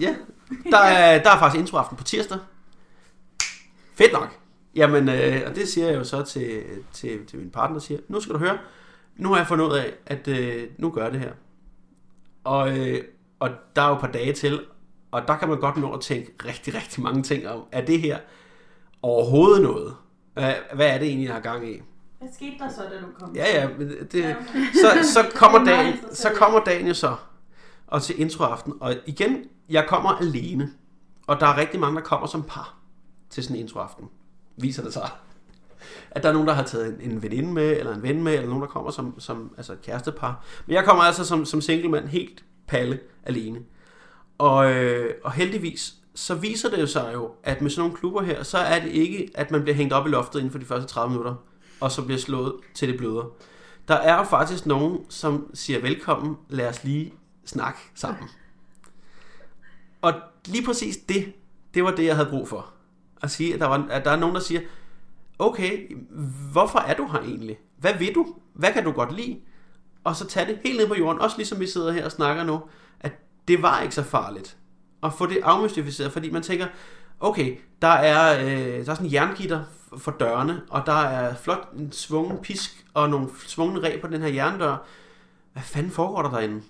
Ja, 0.00 0.16
der 0.70 0.78
er, 0.78 1.22
der 1.22 1.30
er 1.30 1.38
faktisk 1.38 1.60
introaften 1.60 1.96
på 1.96 2.04
tirsdag. 2.04 2.38
Fedt 3.94 4.12
nok. 4.12 4.38
Jamen, 4.74 5.08
øh, 5.08 5.42
og 5.46 5.54
det 5.54 5.68
siger 5.68 5.86
jeg 5.86 5.96
jo 5.96 6.04
så 6.04 6.22
til, 6.22 6.62
til, 6.92 7.26
til 7.26 7.38
min 7.38 7.50
partner, 7.50 7.78
siger, 7.78 8.00
nu 8.08 8.20
skal 8.20 8.34
du 8.34 8.38
høre, 8.38 8.58
nu 9.16 9.28
har 9.28 9.36
jeg 9.36 9.46
fundet 9.46 9.64
ud 9.64 9.72
af, 9.72 9.94
at 10.06 10.28
øh, 10.28 10.68
nu 10.78 10.90
gør 10.90 11.02
jeg 11.02 11.12
det 11.12 11.20
her. 11.20 11.32
Og, 12.44 12.78
øh, 12.78 13.04
og 13.42 13.50
der 13.76 13.82
er 13.82 13.88
jo 13.88 13.94
et 13.94 14.00
par 14.00 14.10
dage 14.12 14.32
til, 14.32 14.60
og 15.10 15.28
der 15.28 15.36
kan 15.36 15.48
man 15.48 15.60
godt 15.60 15.76
nå 15.76 15.92
at 15.92 16.00
tænke 16.00 16.32
rigtig, 16.44 16.74
rigtig 16.74 17.02
mange 17.02 17.22
ting 17.22 17.48
om, 17.48 17.64
er 17.72 17.84
det 17.84 18.00
her 18.00 18.18
overhovedet 19.02 19.62
noget? 19.62 19.94
Hvad, 20.32 20.86
er 20.86 20.98
det 20.98 21.08
egentlig, 21.08 21.26
jeg 21.26 21.34
har 21.34 21.40
gang 21.40 21.68
i? 21.68 21.80
Hvad 22.18 22.28
skete 22.34 22.58
der 22.58 22.68
så, 22.70 22.82
da 22.82 23.00
du 23.00 23.06
kom? 23.18 23.36
Ja, 23.36 23.60
ja, 23.60 23.68
det, 24.12 24.36
så, 24.74 25.12
så, 25.12 25.30
kommer 25.40 25.58
er 25.58 25.64
dagen, 25.64 25.94
så 26.12 26.30
kommer 26.34 26.60
dagen 26.64 26.86
jo 26.86 26.94
så, 26.94 27.16
og 27.86 28.02
til 28.02 28.20
introaften. 28.20 28.72
Og 28.80 28.94
igen, 29.06 29.44
jeg 29.68 29.86
kommer 29.88 30.10
alene, 30.10 30.70
og 31.26 31.40
der 31.40 31.46
er 31.46 31.56
rigtig 31.56 31.80
mange, 31.80 31.96
der 31.96 32.02
kommer 32.02 32.26
som 32.26 32.42
par 32.42 32.74
til 33.30 33.42
sådan 33.42 33.56
en 33.56 33.62
introaften. 33.62 34.08
Viser 34.56 34.82
det 34.82 34.92
sig. 34.92 35.10
At 36.10 36.22
der 36.22 36.28
er 36.28 36.32
nogen, 36.32 36.48
der 36.48 36.54
har 36.54 36.62
taget 36.62 36.88
en, 36.88 37.10
en 37.10 37.22
veninde 37.22 37.52
med, 37.52 37.76
eller 37.78 37.94
en 37.94 38.02
ven 38.02 38.22
med, 38.22 38.32
eller 38.32 38.48
nogen, 38.48 38.62
der 38.62 38.68
kommer 38.68 38.90
som, 38.90 39.20
som 39.20 39.54
altså 39.56 39.72
et 39.72 39.82
kærestepar. 39.82 40.44
Men 40.66 40.74
jeg 40.74 40.84
kommer 40.84 41.02
altså 41.02 41.24
som, 41.24 41.44
som 41.44 41.60
single 41.60 41.88
mand 41.88 42.08
helt 42.08 42.44
palle 42.66 43.00
alene. 43.22 43.60
Og, 44.38 44.72
øh, 44.72 45.14
og 45.24 45.32
heldigvis, 45.32 45.94
så 46.14 46.34
viser 46.34 46.70
det 46.70 46.80
jo 46.80 46.86
sig 46.86 47.10
jo, 47.14 47.30
at 47.42 47.62
med 47.62 47.70
sådan 47.70 47.80
nogle 47.80 47.96
klubber 47.96 48.22
her, 48.22 48.42
så 48.42 48.58
er 48.58 48.80
det 48.80 48.90
ikke, 48.90 49.30
at 49.34 49.50
man 49.50 49.62
bliver 49.62 49.76
hængt 49.76 49.92
op 49.92 50.06
i 50.06 50.10
loftet 50.10 50.38
inden 50.38 50.52
for 50.52 50.58
de 50.58 50.64
første 50.64 50.88
30 50.88 51.10
minutter, 51.10 51.34
og 51.80 51.92
så 51.92 52.02
bliver 52.02 52.18
slået 52.18 52.54
til 52.74 52.88
det 52.88 52.98
bløder. 52.98 53.24
Der 53.88 53.94
er 53.94 54.16
jo 54.16 54.24
faktisk 54.24 54.66
nogen, 54.66 54.98
som 55.08 55.50
siger 55.54 55.80
velkommen, 55.80 56.36
lad 56.48 56.68
os 56.68 56.84
lige 56.84 57.14
snakke 57.44 57.78
sammen. 57.94 58.28
Og 60.02 60.12
lige 60.46 60.64
præcis 60.64 60.96
det, 60.96 61.32
det 61.74 61.84
var 61.84 61.90
det, 61.90 62.04
jeg 62.04 62.16
havde 62.16 62.28
brug 62.30 62.48
for. 62.48 62.72
At 63.22 63.30
sige, 63.30 63.54
at 63.54 63.60
der, 63.60 63.66
var, 63.66 63.86
at 63.90 64.04
der 64.04 64.10
er 64.10 64.16
nogen, 64.16 64.34
der 64.34 64.40
siger, 64.40 64.60
okay, 65.38 65.96
hvorfor 66.52 66.78
er 66.78 66.94
du 66.94 67.06
her 67.06 67.20
egentlig? 67.20 67.58
Hvad 67.78 67.94
vil 67.98 68.14
du? 68.14 68.34
Hvad 68.52 68.72
kan 68.72 68.84
du 68.84 68.92
godt 68.92 69.16
lide? 69.16 69.40
Og 70.04 70.16
så 70.16 70.26
tage 70.26 70.46
det 70.46 70.58
helt 70.64 70.78
ned 70.78 70.88
på 70.88 70.94
jorden, 70.94 71.20
også 71.20 71.36
ligesom 71.36 71.60
vi 71.60 71.66
sidder 71.66 71.92
her 71.92 72.04
og 72.04 72.12
snakker 72.12 72.44
nu, 72.44 72.60
at 73.00 73.12
det 73.48 73.62
var 73.62 73.80
ikke 73.80 73.94
så 73.94 74.02
farligt. 74.02 74.56
Og 75.00 75.12
få 75.12 75.26
det 75.26 75.38
afmystificeret, 75.42 76.12
fordi 76.12 76.30
man 76.30 76.42
tænker, 76.42 76.66
okay, 77.20 77.56
der 77.82 77.88
er, 77.88 78.44
øh, 78.44 78.84
der 78.84 78.90
er 78.90 78.94
sådan 78.94 79.06
en 79.06 79.12
jerngitter 79.12 79.64
for 79.98 80.10
dørene, 80.10 80.62
og 80.70 80.82
der 80.86 80.92
er 80.92 81.34
flot 81.34 81.68
en 81.78 81.92
svungen 81.92 82.38
pisk 82.38 82.86
og 82.94 83.10
nogle 83.10 83.28
svungne 83.46 83.82
ræb 83.82 84.00
på 84.00 84.06
den 84.06 84.20
her 84.22 84.28
jerndør. 84.28 84.76
Hvad 85.52 85.62
fanden 85.62 85.92
foregår 85.92 86.22
der 86.22 86.30
derinde? 86.30 86.62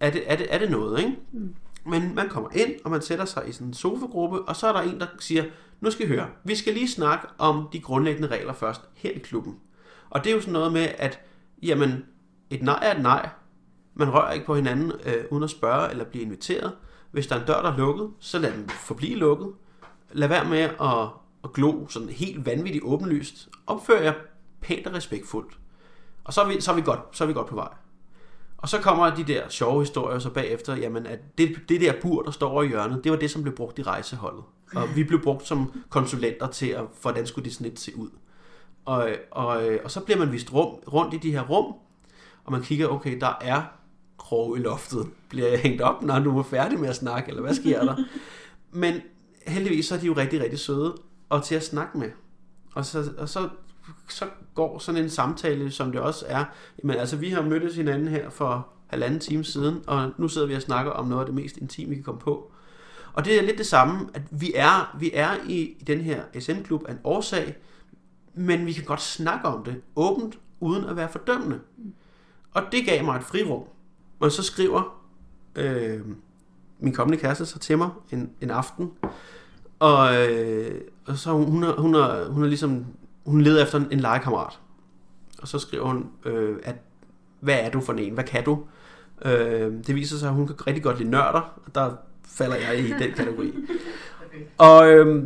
Er 0.00 0.10
det, 0.10 0.22
er 0.26 0.36
det, 0.36 0.46
er 0.54 0.58
det 0.58 0.70
noget, 0.70 0.98
ikke? 0.98 1.16
Mm. 1.32 1.54
Men 1.86 2.14
man 2.14 2.28
kommer 2.28 2.50
ind, 2.54 2.74
og 2.84 2.90
man 2.90 3.02
sætter 3.02 3.24
sig 3.24 3.48
i 3.48 3.52
sådan 3.52 3.66
en 3.66 3.74
sofagruppe, 3.74 4.42
og 4.42 4.56
så 4.56 4.66
er 4.66 4.72
der 4.72 4.80
en, 4.80 5.00
der 5.00 5.06
siger, 5.18 5.44
nu 5.80 5.90
skal 5.90 6.06
I 6.06 6.08
høre, 6.08 6.26
vi 6.44 6.54
skal 6.54 6.74
lige 6.74 6.88
snakke 6.88 7.26
om 7.38 7.68
de 7.72 7.80
grundlæggende 7.80 8.28
regler 8.28 8.52
først 8.52 8.80
her 8.94 9.10
i 9.10 9.18
klubben. 9.18 9.56
Og 10.10 10.24
det 10.24 10.30
er 10.30 10.34
jo 10.34 10.40
sådan 10.40 10.52
noget 10.52 10.72
med, 10.72 10.88
at 10.98 11.20
jamen, 11.62 12.04
et 12.54 12.62
nej 12.62 12.78
er 12.82 12.94
et 12.96 13.02
nej. 13.02 13.28
Man 13.94 14.12
rører 14.12 14.32
ikke 14.32 14.46
på 14.46 14.54
hinanden 14.54 14.92
øh, 15.06 15.24
uden 15.30 15.44
at 15.44 15.50
spørge 15.50 15.90
eller 15.90 16.04
blive 16.04 16.24
inviteret. 16.24 16.72
Hvis 17.10 17.26
der 17.26 17.36
er 17.36 17.40
en 17.40 17.46
dør, 17.46 17.62
der 17.62 17.72
er 17.72 17.76
lukket, 17.76 18.10
så 18.18 18.38
lad 18.38 18.52
den 18.52 18.68
forblive 18.68 19.18
lukket. 19.18 19.48
Lad 20.12 20.28
være 20.28 20.44
med 20.44 20.58
at 20.58 21.08
at 21.44 21.52
glo 21.52 21.88
sådan 21.88 22.08
helt 22.08 22.46
vanvittigt 22.46 22.84
åbenlyst, 22.84 23.48
Opfør 23.66 24.00
jer 24.00 24.12
pænt 24.60 24.86
og 24.86 24.94
respektfuldt. 24.94 25.58
Og 26.24 26.32
så 26.32 26.40
er 26.40 26.48
vi, 26.48 26.60
så 26.60 26.70
er 26.70 26.74
vi, 26.74 26.82
godt, 26.82 27.00
så 27.12 27.24
er 27.24 27.28
vi 27.28 27.34
godt 27.34 27.46
på 27.46 27.54
vej. 27.54 27.68
Og 28.56 28.68
så 28.68 28.80
kommer 28.80 29.14
de 29.14 29.24
der 29.24 29.48
sjove 29.48 29.80
historier 29.80 30.18
så 30.18 30.30
bagefter, 30.30 30.76
jamen 30.76 31.06
at 31.06 31.38
det, 31.38 31.56
det 31.68 31.80
der 31.80 31.92
bur, 32.02 32.22
der 32.22 32.30
står 32.30 32.50
over 32.50 32.62
i 32.62 32.68
hjørnet, 32.68 33.04
det 33.04 33.12
var 33.12 33.18
det, 33.18 33.30
som 33.30 33.42
blev 33.42 33.54
brugt 33.54 33.78
i 33.78 33.82
rejseholdet. 33.82 34.44
Og 34.74 34.88
vi 34.96 35.04
blev 35.04 35.22
brugt 35.22 35.46
som 35.46 35.82
konsulenter 35.90 36.46
til, 36.46 36.66
at, 36.66 36.84
hvordan 37.02 37.26
skulle 37.26 37.44
det 37.44 37.52
sådan 37.52 37.64
lidt 37.64 37.80
se 37.80 37.96
ud. 37.96 38.10
Og, 38.84 39.10
og, 39.30 39.68
øh, 39.68 39.80
og 39.84 39.90
så 39.90 40.00
bliver 40.00 40.18
man 40.18 40.32
vist 40.32 40.52
rum, 40.52 40.74
rundt 40.92 41.14
i 41.14 41.16
de 41.16 41.32
her 41.32 41.42
rum, 41.42 41.74
og 42.44 42.52
man 42.52 42.62
kigger, 42.62 42.88
okay, 42.88 43.20
der 43.20 43.38
er 43.40 43.62
krog 44.18 44.58
i 44.58 44.60
loftet. 44.60 45.06
Bliver 45.28 45.48
jeg 45.48 45.58
hængt 45.58 45.82
op, 45.82 46.02
når 46.02 46.18
du 46.18 46.38
er 46.38 46.42
færdig 46.42 46.80
med 46.80 46.88
at 46.88 46.96
snakke, 46.96 47.28
eller 47.28 47.42
hvad 47.42 47.54
sker 47.54 47.84
der? 47.84 47.96
Men 48.70 48.94
heldigvis 49.46 49.86
så 49.86 49.94
er 49.94 49.98
de 49.98 50.06
jo 50.06 50.12
rigtig, 50.12 50.42
rigtig 50.42 50.58
søde, 50.58 50.94
og 51.28 51.44
til 51.44 51.54
at 51.54 51.64
snakke 51.64 51.98
med. 51.98 52.10
Og 52.74 52.86
så, 52.86 53.12
og 53.18 53.28
så, 53.28 53.48
så 54.08 54.24
går 54.54 54.78
sådan 54.78 55.02
en 55.02 55.10
samtale, 55.10 55.70
som 55.70 55.92
det 55.92 56.00
også 56.00 56.24
er. 56.28 56.44
Men 56.82 56.96
altså, 56.96 57.16
vi 57.16 57.30
har 57.30 57.42
mødtes 57.42 57.76
hinanden 57.76 58.08
her 58.08 58.30
for 58.30 58.68
halvanden 58.86 59.20
time 59.20 59.44
siden, 59.44 59.80
og 59.86 60.12
nu 60.18 60.28
sidder 60.28 60.46
vi 60.46 60.54
og 60.54 60.62
snakker 60.62 60.92
om 60.92 61.06
noget 61.06 61.20
af 61.20 61.26
det 61.26 61.34
mest 61.34 61.56
intime, 61.56 61.88
vi 61.88 61.94
kan 61.94 62.04
komme 62.04 62.20
på. 62.20 62.52
Og 63.12 63.24
det 63.24 63.38
er 63.38 63.42
lidt 63.42 63.58
det 63.58 63.66
samme, 63.66 64.08
at 64.14 64.22
vi 64.30 64.52
er, 64.54 64.96
vi 65.00 65.10
er 65.14 65.30
i, 65.48 65.60
i 65.60 65.84
den 65.86 66.00
her 66.00 66.22
SM-klub 66.40 66.84
af 66.88 66.92
en 66.92 66.98
årsag, 67.04 67.56
men 68.34 68.66
vi 68.66 68.72
kan 68.72 68.84
godt 68.84 69.02
snakke 69.02 69.48
om 69.48 69.64
det 69.64 69.80
åbent, 69.96 70.38
uden 70.60 70.84
at 70.84 70.96
være 70.96 71.08
fordømmende. 71.08 71.60
Og 72.52 72.62
det 72.72 72.84
gav 72.86 73.04
mig 73.04 73.16
et 73.16 73.24
frirum. 73.24 73.62
Og 74.20 74.32
så 74.32 74.42
skriver 74.42 75.02
øh, 75.56 76.00
min 76.78 76.92
kommende 76.92 77.18
kæreste 77.18 77.46
så 77.46 77.58
til 77.58 77.78
mig 77.78 77.90
en, 78.10 78.30
en 78.40 78.50
aften, 78.50 78.90
og, 79.78 80.30
øh, 80.30 80.80
og 81.06 81.16
så 81.16 81.30
hun, 81.30 81.46
hun, 81.52 81.64
er, 81.64 81.80
hun, 81.80 81.94
er, 81.94 82.30
hun 82.30 82.42
er 82.44 82.48
ligesom, 82.48 82.86
hun 83.26 83.40
leder 83.40 83.62
efter 83.62 83.78
en, 83.78 83.88
en 83.90 84.00
legekammerat. 84.00 84.58
Og 85.42 85.48
så 85.48 85.58
skriver 85.58 85.86
hun, 85.86 86.10
øh, 86.24 86.56
at 86.62 86.74
hvad 87.40 87.58
er 87.60 87.70
du 87.70 87.80
for 87.80 87.92
en? 87.92 88.14
Hvad 88.14 88.24
kan 88.24 88.44
du? 88.44 88.58
Øh, 89.24 89.72
det 89.86 89.94
viser 89.94 90.16
sig, 90.16 90.28
at 90.28 90.34
hun 90.34 90.46
kan 90.46 90.66
rigtig 90.66 90.82
godt 90.82 90.98
lide 90.98 91.10
nørder, 91.10 91.60
og 91.66 91.74
der 91.74 91.90
falder 92.24 92.56
jeg 92.56 92.78
i 92.78 92.92
den 92.92 93.12
kategori. 93.16 93.52
Og, 94.58 94.88
øh, 94.88 95.24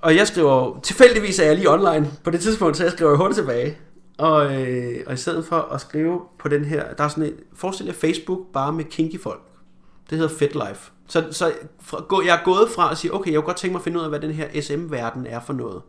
og 0.00 0.16
jeg 0.16 0.26
skriver, 0.26 0.80
tilfældigvis 0.80 1.38
er 1.38 1.44
jeg 1.44 1.56
lige 1.56 1.70
online 1.70 2.10
på 2.24 2.30
det 2.30 2.40
tidspunkt, 2.40 2.76
så 2.76 2.82
jeg 2.82 2.92
skriver 2.92 3.16
hurtigt 3.16 3.36
tilbage. 3.36 3.78
Og, 4.18 4.62
øh, 4.62 5.04
og 5.06 5.14
i 5.14 5.16
stedet 5.16 5.44
for 5.44 5.56
at 5.56 5.80
skrive 5.80 6.20
på 6.38 6.48
den 6.48 6.64
her, 6.64 6.94
der 6.94 7.04
er 7.04 7.08
sådan 7.08 7.24
en, 7.24 7.32
forestil 7.54 7.86
jer 7.86 7.92
Facebook 7.92 8.38
bare 8.52 8.72
med 8.72 8.84
kinky 8.84 9.20
folk. 9.20 9.42
Det 10.10 10.18
hedder 10.18 10.34
FetLife. 10.34 10.90
Så, 11.08 11.28
så 11.30 11.52
fra, 11.80 12.04
gå, 12.08 12.22
jeg 12.22 12.36
er 12.40 12.44
gået 12.44 12.68
fra 12.74 12.90
at 12.90 12.98
sige, 12.98 13.14
okay, 13.14 13.32
jeg 13.32 13.38
kunne 13.38 13.46
godt 13.46 13.56
tænke 13.56 13.72
mig 13.72 13.78
at 13.78 13.84
finde 13.84 13.98
ud 13.98 14.02
af, 14.02 14.08
hvad 14.08 14.20
den 14.20 14.30
her 14.30 14.60
SM-verden 14.60 15.26
er 15.26 15.40
for 15.40 15.52
noget. 15.52 15.82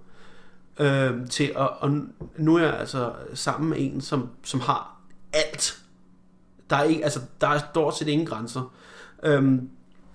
Øh, 0.80 1.28
til 1.30 1.44
at, 1.44 1.70
og 1.80 1.92
nu 2.38 2.56
er 2.56 2.64
jeg 2.64 2.80
altså 2.80 3.12
sammen 3.34 3.70
med 3.70 3.78
en, 3.80 4.02
som, 4.02 4.30
som 4.44 4.60
har 4.60 5.00
alt. 5.34 5.80
Der 6.70 6.76
er, 6.76 6.84
ikke, 6.84 7.04
altså, 7.04 7.20
der 7.42 7.48
er 7.48 7.60
stort 7.72 7.98
set 7.98 8.08
ingen 8.08 8.28
grænser. 8.28 8.74
Øh, 9.24 9.60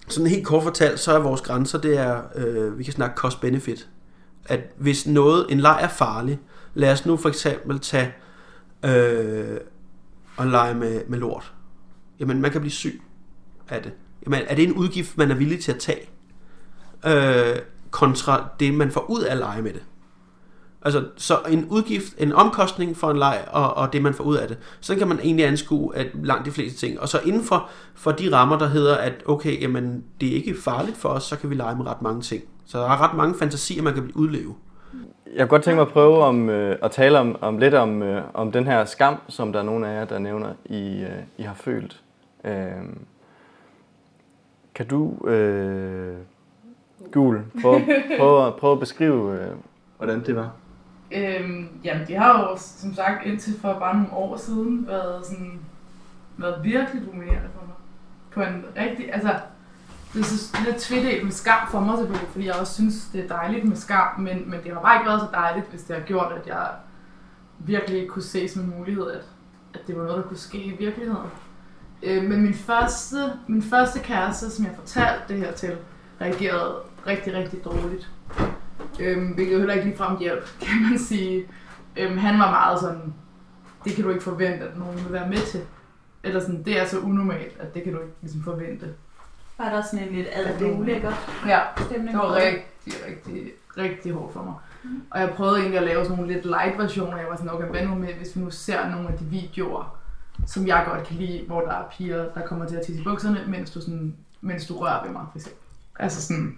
sådan 0.09 0.31
helt 0.31 0.47
kort 0.47 0.63
fortalt, 0.63 1.01
så 1.01 1.13
er 1.13 1.19
vores 1.19 1.41
grænser, 1.41 1.79
det 1.79 1.99
er, 1.99 2.23
øh, 2.35 2.79
vi 2.79 2.85
kan 2.85 2.93
snakke 2.93 3.17
cost-benefit. 3.17 3.89
At 4.47 4.61
hvis 4.77 5.07
noget, 5.07 5.47
en 5.51 5.61
leg 5.61 5.79
er 5.83 5.89
farlig, 5.89 6.39
lad 6.75 6.93
os 6.93 7.07
nu 7.07 7.17
for 7.17 7.29
eksempel 7.29 7.79
tage 7.79 8.15
øh, 8.85 9.57
og 10.37 10.47
lege 10.47 10.75
med, 10.75 11.03
med 11.09 11.19
lort. 11.19 11.53
Jamen, 12.21 12.41
man 12.41 12.51
kan 12.51 12.61
blive 12.61 12.73
syg 12.73 13.03
af 13.69 13.83
det. 13.83 13.93
Jamen, 14.27 14.41
er 14.47 14.55
det 14.55 14.65
en 14.65 14.73
udgift, 14.73 15.19
man 15.19 15.31
er 15.31 15.35
villig 15.35 15.61
til 15.61 15.73
at 15.73 15.79
tage? 15.79 16.09
Øh, 17.07 17.59
kontra 17.91 18.49
det, 18.61 18.75
man 18.75 18.91
får 18.91 19.11
ud 19.11 19.23
af 19.23 19.33
at 19.33 19.39
lege 19.39 19.63
med 19.63 19.73
det. 19.73 19.83
Altså, 20.83 21.05
så 21.17 21.39
en 21.49 21.65
udgift, 21.65 22.15
en 22.19 22.33
omkostning 22.33 22.97
for 22.97 23.11
en 23.11 23.17
leg, 23.17 23.45
og, 23.51 23.75
og 23.75 23.93
det, 23.93 24.03
man 24.03 24.15
får 24.15 24.25
ud 24.25 24.37
af 24.37 24.49
det. 24.49 24.59
Så 24.81 24.97
kan 24.97 25.09
man 25.09 25.21
egentlig 25.21 25.47
anskue 25.47 25.97
at 25.97 26.07
langt 26.15 26.47
de 26.47 26.51
fleste 26.51 26.79
ting. 26.79 27.01
Og 27.01 27.09
så 27.09 27.21
inden 27.25 27.45
for, 27.45 27.69
for 27.95 28.13
de 28.13 28.33
rammer, 28.33 28.59
der 28.59 28.67
hedder, 28.67 28.97
at 28.97 29.13
okay, 29.27 29.61
jamen, 29.61 30.05
det 30.21 30.29
er 30.29 30.35
ikke 30.35 30.57
farligt 30.63 30.97
for 30.97 31.09
os, 31.09 31.23
så 31.23 31.37
kan 31.37 31.51
vi 31.51 31.55
lege 31.55 31.77
med 31.77 31.87
ret 31.87 32.03
mange 32.03 32.23
ting. 32.23 32.45
Så 32.67 32.79
der 32.79 32.85
er 32.85 33.09
ret 33.09 33.17
mange 33.17 33.35
fantasier, 33.39 33.83
man 33.83 33.95
kan 33.95 34.03
blive 34.03 34.17
udleve. 34.17 34.55
Jeg 35.35 35.41
kunne 35.41 35.49
godt 35.49 35.63
tænke 35.63 35.77
mig 35.77 35.87
at 35.87 35.93
prøve 35.93 36.23
om, 36.23 36.49
øh, 36.49 36.79
at 36.83 36.91
tale 36.91 37.19
om, 37.19 37.37
om 37.41 37.59
lidt 37.59 37.75
om, 37.75 38.03
øh, 38.03 38.23
om 38.35 38.53
den 38.53 38.67
her 38.67 38.85
skam, 38.85 39.17
som 39.29 39.53
der 39.53 39.59
er 39.59 39.65
nogle 39.65 39.89
af 39.89 39.95
jer, 39.95 40.05
der 40.05 40.19
nævner, 40.19 40.53
I, 40.65 41.03
øh, 41.03 41.23
I 41.37 41.43
har 41.43 41.55
følt. 41.55 42.03
Øh, 42.45 42.71
kan 44.75 44.87
du, 44.87 45.27
øh, 45.29 46.17
Gul, 47.13 47.43
prøve, 47.63 47.81
prøve, 48.19 48.53
prøve 48.53 48.73
at 48.73 48.81
beskrive, 48.81 49.41
øh, 49.41 49.51
hvordan 49.97 50.27
det 50.27 50.37
var? 50.37 50.51
Øhm, 51.13 51.69
jamen, 51.85 52.07
det 52.07 52.17
har 52.17 52.41
jo 52.41 52.57
som 52.57 52.95
sagt 52.95 53.27
indtil 53.27 53.61
for 53.61 53.79
bare 53.79 53.95
nogle 53.95 54.13
år 54.13 54.37
siden 54.37 54.87
været 54.87 55.27
sådan, 55.27 55.61
været 56.37 56.65
virkelig 56.65 57.03
dominerende 57.07 57.49
for 57.55 57.67
mig. 57.67 57.75
På 58.31 58.41
en 58.41 58.65
rigtig, 58.77 59.15
altså, 59.15 59.31
det 60.15 60.21
er 60.21 60.25
så 60.25 60.57
lidt 60.65 60.77
tvedelt 60.77 61.25
med 61.25 61.33
skam 61.33 61.69
for 61.71 61.81
mig 61.81 61.99
selvfølgelig, 61.99 62.29
fordi 62.33 62.47
jeg 62.47 62.55
også 62.55 62.75
synes, 62.75 62.95
det 63.13 63.25
er 63.25 63.29
dejligt 63.29 63.65
med 63.65 63.77
skam, 63.77 64.21
men, 64.21 64.51
men 64.51 64.63
det 64.65 64.73
har 64.73 64.81
bare 64.81 64.97
ikke 64.97 65.09
været 65.09 65.21
så 65.21 65.29
dejligt, 65.33 65.71
hvis 65.71 65.83
det 65.83 65.97
har 65.97 66.03
gjort, 66.03 66.33
at 66.33 66.47
jeg 66.47 66.69
virkelig 67.59 68.09
kunne 68.09 68.23
se 68.23 68.49
som 68.49 68.63
en 68.63 68.75
mulighed, 68.79 69.11
at, 69.11 69.25
at 69.75 69.81
det 69.87 69.97
var 69.97 70.03
noget, 70.03 70.17
der 70.17 70.29
kunne 70.29 70.39
ske 70.39 70.59
i 70.59 70.77
virkeligheden. 70.79 71.31
Øh, 72.03 72.25
men 72.25 72.43
min 72.43 72.55
første, 72.55 73.17
min 73.47 73.63
første 73.63 73.99
kæreste, 73.99 74.51
som 74.51 74.65
jeg 74.65 74.75
fortalte 74.77 75.23
det 75.29 75.37
her 75.37 75.53
til, 75.53 75.77
reagerede 76.21 76.75
rigtig, 77.07 77.35
rigtig 77.35 77.65
dårligt. 77.65 78.11
Øhm, 79.01 79.27
hvilket 79.27 79.53
jo 79.53 79.59
heller 79.59 79.75
ikke 79.75 79.87
ligefrem 79.87 80.19
hjælp, 80.19 80.45
kan 80.61 80.83
man 80.91 80.99
sige. 80.99 81.47
Øhm, 81.97 82.19
han 82.19 82.39
var 82.39 82.51
meget 82.51 82.81
sådan, 82.81 83.15
det 83.85 83.95
kan 83.95 84.05
du 84.05 84.11
ikke 84.11 84.23
forvente, 84.23 84.69
at 84.69 84.79
nogen 84.79 84.97
vil 84.97 85.13
være 85.13 85.29
med 85.29 85.47
til. 85.47 85.61
Eller 86.23 86.41
sådan, 86.41 86.63
det 86.63 86.81
er 86.81 86.87
så 86.87 86.99
unormalt, 86.99 87.57
at 87.61 87.75
det 87.75 87.83
kan 87.83 87.93
du 87.93 88.01
ikke 88.01 88.15
ligesom 88.21 88.43
forvente. 88.43 88.95
Var 89.59 89.69
der 89.71 89.83
sådan 89.83 90.09
en 90.09 90.15
lidt 90.15 90.27
ad 90.33 90.63
ulækker 90.79 91.13
Ja, 91.47 91.61
stemning? 91.85 92.11
det 92.11 92.19
var 92.19 92.35
det? 92.35 92.43
rigtig, 92.43 92.93
rigtig, 93.09 93.53
rigtig 93.79 94.13
hårdt 94.13 94.33
for 94.33 94.43
mig. 94.43 94.55
Og 95.11 95.21
jeg 95.21 95.31
prøvede 95.31 95.59
egentlig 95.59 95.79
at 95.79 95.85
lave 95.87 96.05
sådan 96.05 96.17
nogle 96.17 96.33
lidt 96.33 96.45
light 96.47 96.79
versioner. 96.79 97.17
Jeg 97.17 97.27
var 97.31 97.37
sådan, 97.37 97.51
okay, 97.55 97.67
hvad 97.67 97.87
nu 97.87 97.95
med, 97.95 98.09
hvis 98.15 98.37
vi 98.37 98.41
nu 98.41 98.51
ser 98.51 98.91
nogle 98.91 99.09
af 99.09 99.19
de 99.19 99.25
videoer, 99.25 99.97
som 100.47 100.67
jeg 100.67 100.85
godt 100.89 101.07
kan 101.07 101.17
lide, 101.17 101.43
hvor 101.47 101.61
der 101.61 101.71
er 101.73 101.83
piger, 101.99 102.25
der 102.35 102.47
kommer 102.47 102.67
til 102.67 102.77
at 102.77 102.87
tisse 102.87 103.01
i 103.01 103.05
bukserne, 103.05 103.41
mens 103.49 103.71
du, 103.71 103.81
sådan, 103.81 104.15
mens 104.41 104.67
du 104.67 104.79
rører 104.79 105.05
ved 105.05 105.13
mig, 105.13 105.23
for 105.33 105.39
eksempel. 105.39 105.61
Altså 105.99 106.23
sådan, 106.23 106.57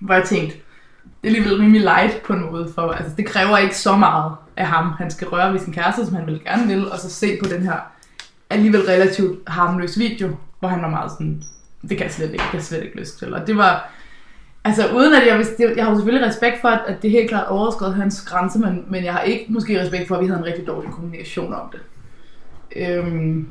hvor 0.00 0.14
jeg 0.14 0.24
tænkte, 0.24 0.56
det 1.04 1.12
er 1.22 1.26
alligevel 1.36 1.56
rimelig 1.58 1.80
light 1.80 2.22
på 2.26 2.32
en 2.32 2.50
måde, 2.50 2.72
for 2.74 2.90
altså, 2.90 3.16
det 3.16 3.26
kræver 3.26 3.58
ikke 3.58 3.76
så 3.76 3.96
meget 3.96 4.32
af 4.56 4.66
ham. 4.66 4.84
Han 4.90 5.10
skal 5.10 5.28
røre 5.28 5.52
ved 5.52 5.60
sin 5.60 5.72
kæreste, 5.72 6.06
som 6.06 6.14
han 6.14 6.26
vil 6.26 6.44
gerne 6.44 6.66
vil, 6.66 6.90
og 6.92 6.98
så 6.98 7.10
se 7.10 7.38
på 7.42 7.48
den 7.48 7.62
her 7.62 7.80
alligevel 8.50 8.80
relativt 8.80 9.48
harmløs 9.48 9.98
video, 9.98 10.36
hvor 10.58 10.68
han 10.68 10.82
var 10.82 10.88
meget 10.90 11.10
sådan, 11.10 11.42
det 11.82 11.96
kan 11.96 12.00
jeg 12.00 12.12
slet 12.12 12.32
ikke, 12.32 12.44
jeg 12.52 12.62
slet 12.62 12.84
ikke 12.84 12.98
lyst 12.98 13.18
til. 13.18 13.34
Og 13.34 13.46
det 13.46 13.56
var, 13.56 13.92
altså 14.64 14.82
uden 14.94 15.14
at 15.14 15.26
jeg 15.26 15.46
jeg 15.76 15.84
har 15.84 15.90
jo 15.90 15.96
selvfølgelig 15.96 16.28
respekt 16.28 16.60
for, 16.60 16.68
at, 16.68 16.80
at 16.86 17.02
det 17.02 17.10
helt 17.10 17.28
klart 17.28 17.46
overskred 17.48 17.92
hans 17.92 18.22
grænse, 18.22 18.58
men, 18.58 18.84
men 18.88 19.04
jeg 19.04 19.12
har 19.12 19.20
ikke 19.20 19.46
måske 19.48 19.80
respekt 19.82 20.08
for, 20.08 20.14
at 20.14 20.20
vi 20.20 20.26
havde 20.26 20.38
en 20.38 20.46
rigtig 20.46 20.66
dårlig 20.66 20.90
kommunikation 20.90 21.54
om 21.54 21.72
det. 21.72 21.80
Øhm, 22.76 23.48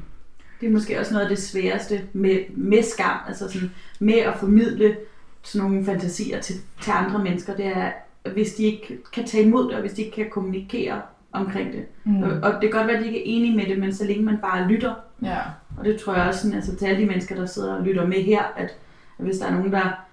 Det 0.61 0.67
er 0.67 0.71
måske 0.71 0.99
også 0.99 1.13
noget 1.13 1.25
af 1.25 1.29
det 1.29 1.39
sværeste 1.39 2.01
med, 2.13 2.39
med 2.55 2.83
skam, 2.83 3.17
altså 3.27 3.51
sådan, 3.51 3.71
med 3.99 4.17
at 4.17 4.33
formidle 4.39 4.95
sådan 5.43 5.69
nogle 5.69 5.85
fantasier 5.85 6.41
til, 6.41 6.55
til 6.81 6.91
andre 6.91 7.23
mennesker, 7.23 7.55
det 7.55 7.65
er, 7.65 7.91
hvis 8.33 8.53
de 8.53 8.63
ikke 8.63 8.97
kan 9.13 9.25
tage 9.25 9.43
imod 9.43 9.67
det, 9.67 9.75
og 9.75 9.81
hvis 9.81 9.91
de 9.93 10.01
ikke 10.01 10.15
kan 10.15 10.29
kommunikere 10.31 11.01
omkring 11.31 11.73
det. 11.73 11.85
Mm. 12.03 12.23
Og, 12.23 12.29
og 12.29 12.51
det 12.51 12.61
kan 12.61 12.71
godt 12.71 12.87
være, 12.87 12.97
at 12.97 13.01
de 13.03 13.07
ikke 13.07 13.19
er 13.19 13.23
enige 13.25 13.55
med 13.55 13.65
det, 13.65 13.79
men 13.79 13.93
så 13.93 14.05
længe 14.05 14.23
man 14.23 14.37
bare 14.41 14.67
lytter, 14.67 14.93
ja 15.21 15.37
og 15.77 15.85
det 15.85 15.99
tror 15.99 16.13
jeg 16.13 16.27
også 16.27 16.41
sådan, 16.41 16.55
altså 16.55 16.75
til 16.75 16.85
alle 16.85 17.01
de 17.01 17.05
mennesker, 17.05 17.35
der 17.35 17.45
sidder 17.45 17.75
og 17.75 17.83
lytter 17.83 18.05
med 18.05 18.23
her, 18.23 18.43
at 18.55 18.75
hvis 19.17 19.37
der 19.37 19.45
er 19.45 19.51
nogen, 19.51 19.71
der 19.71 20.05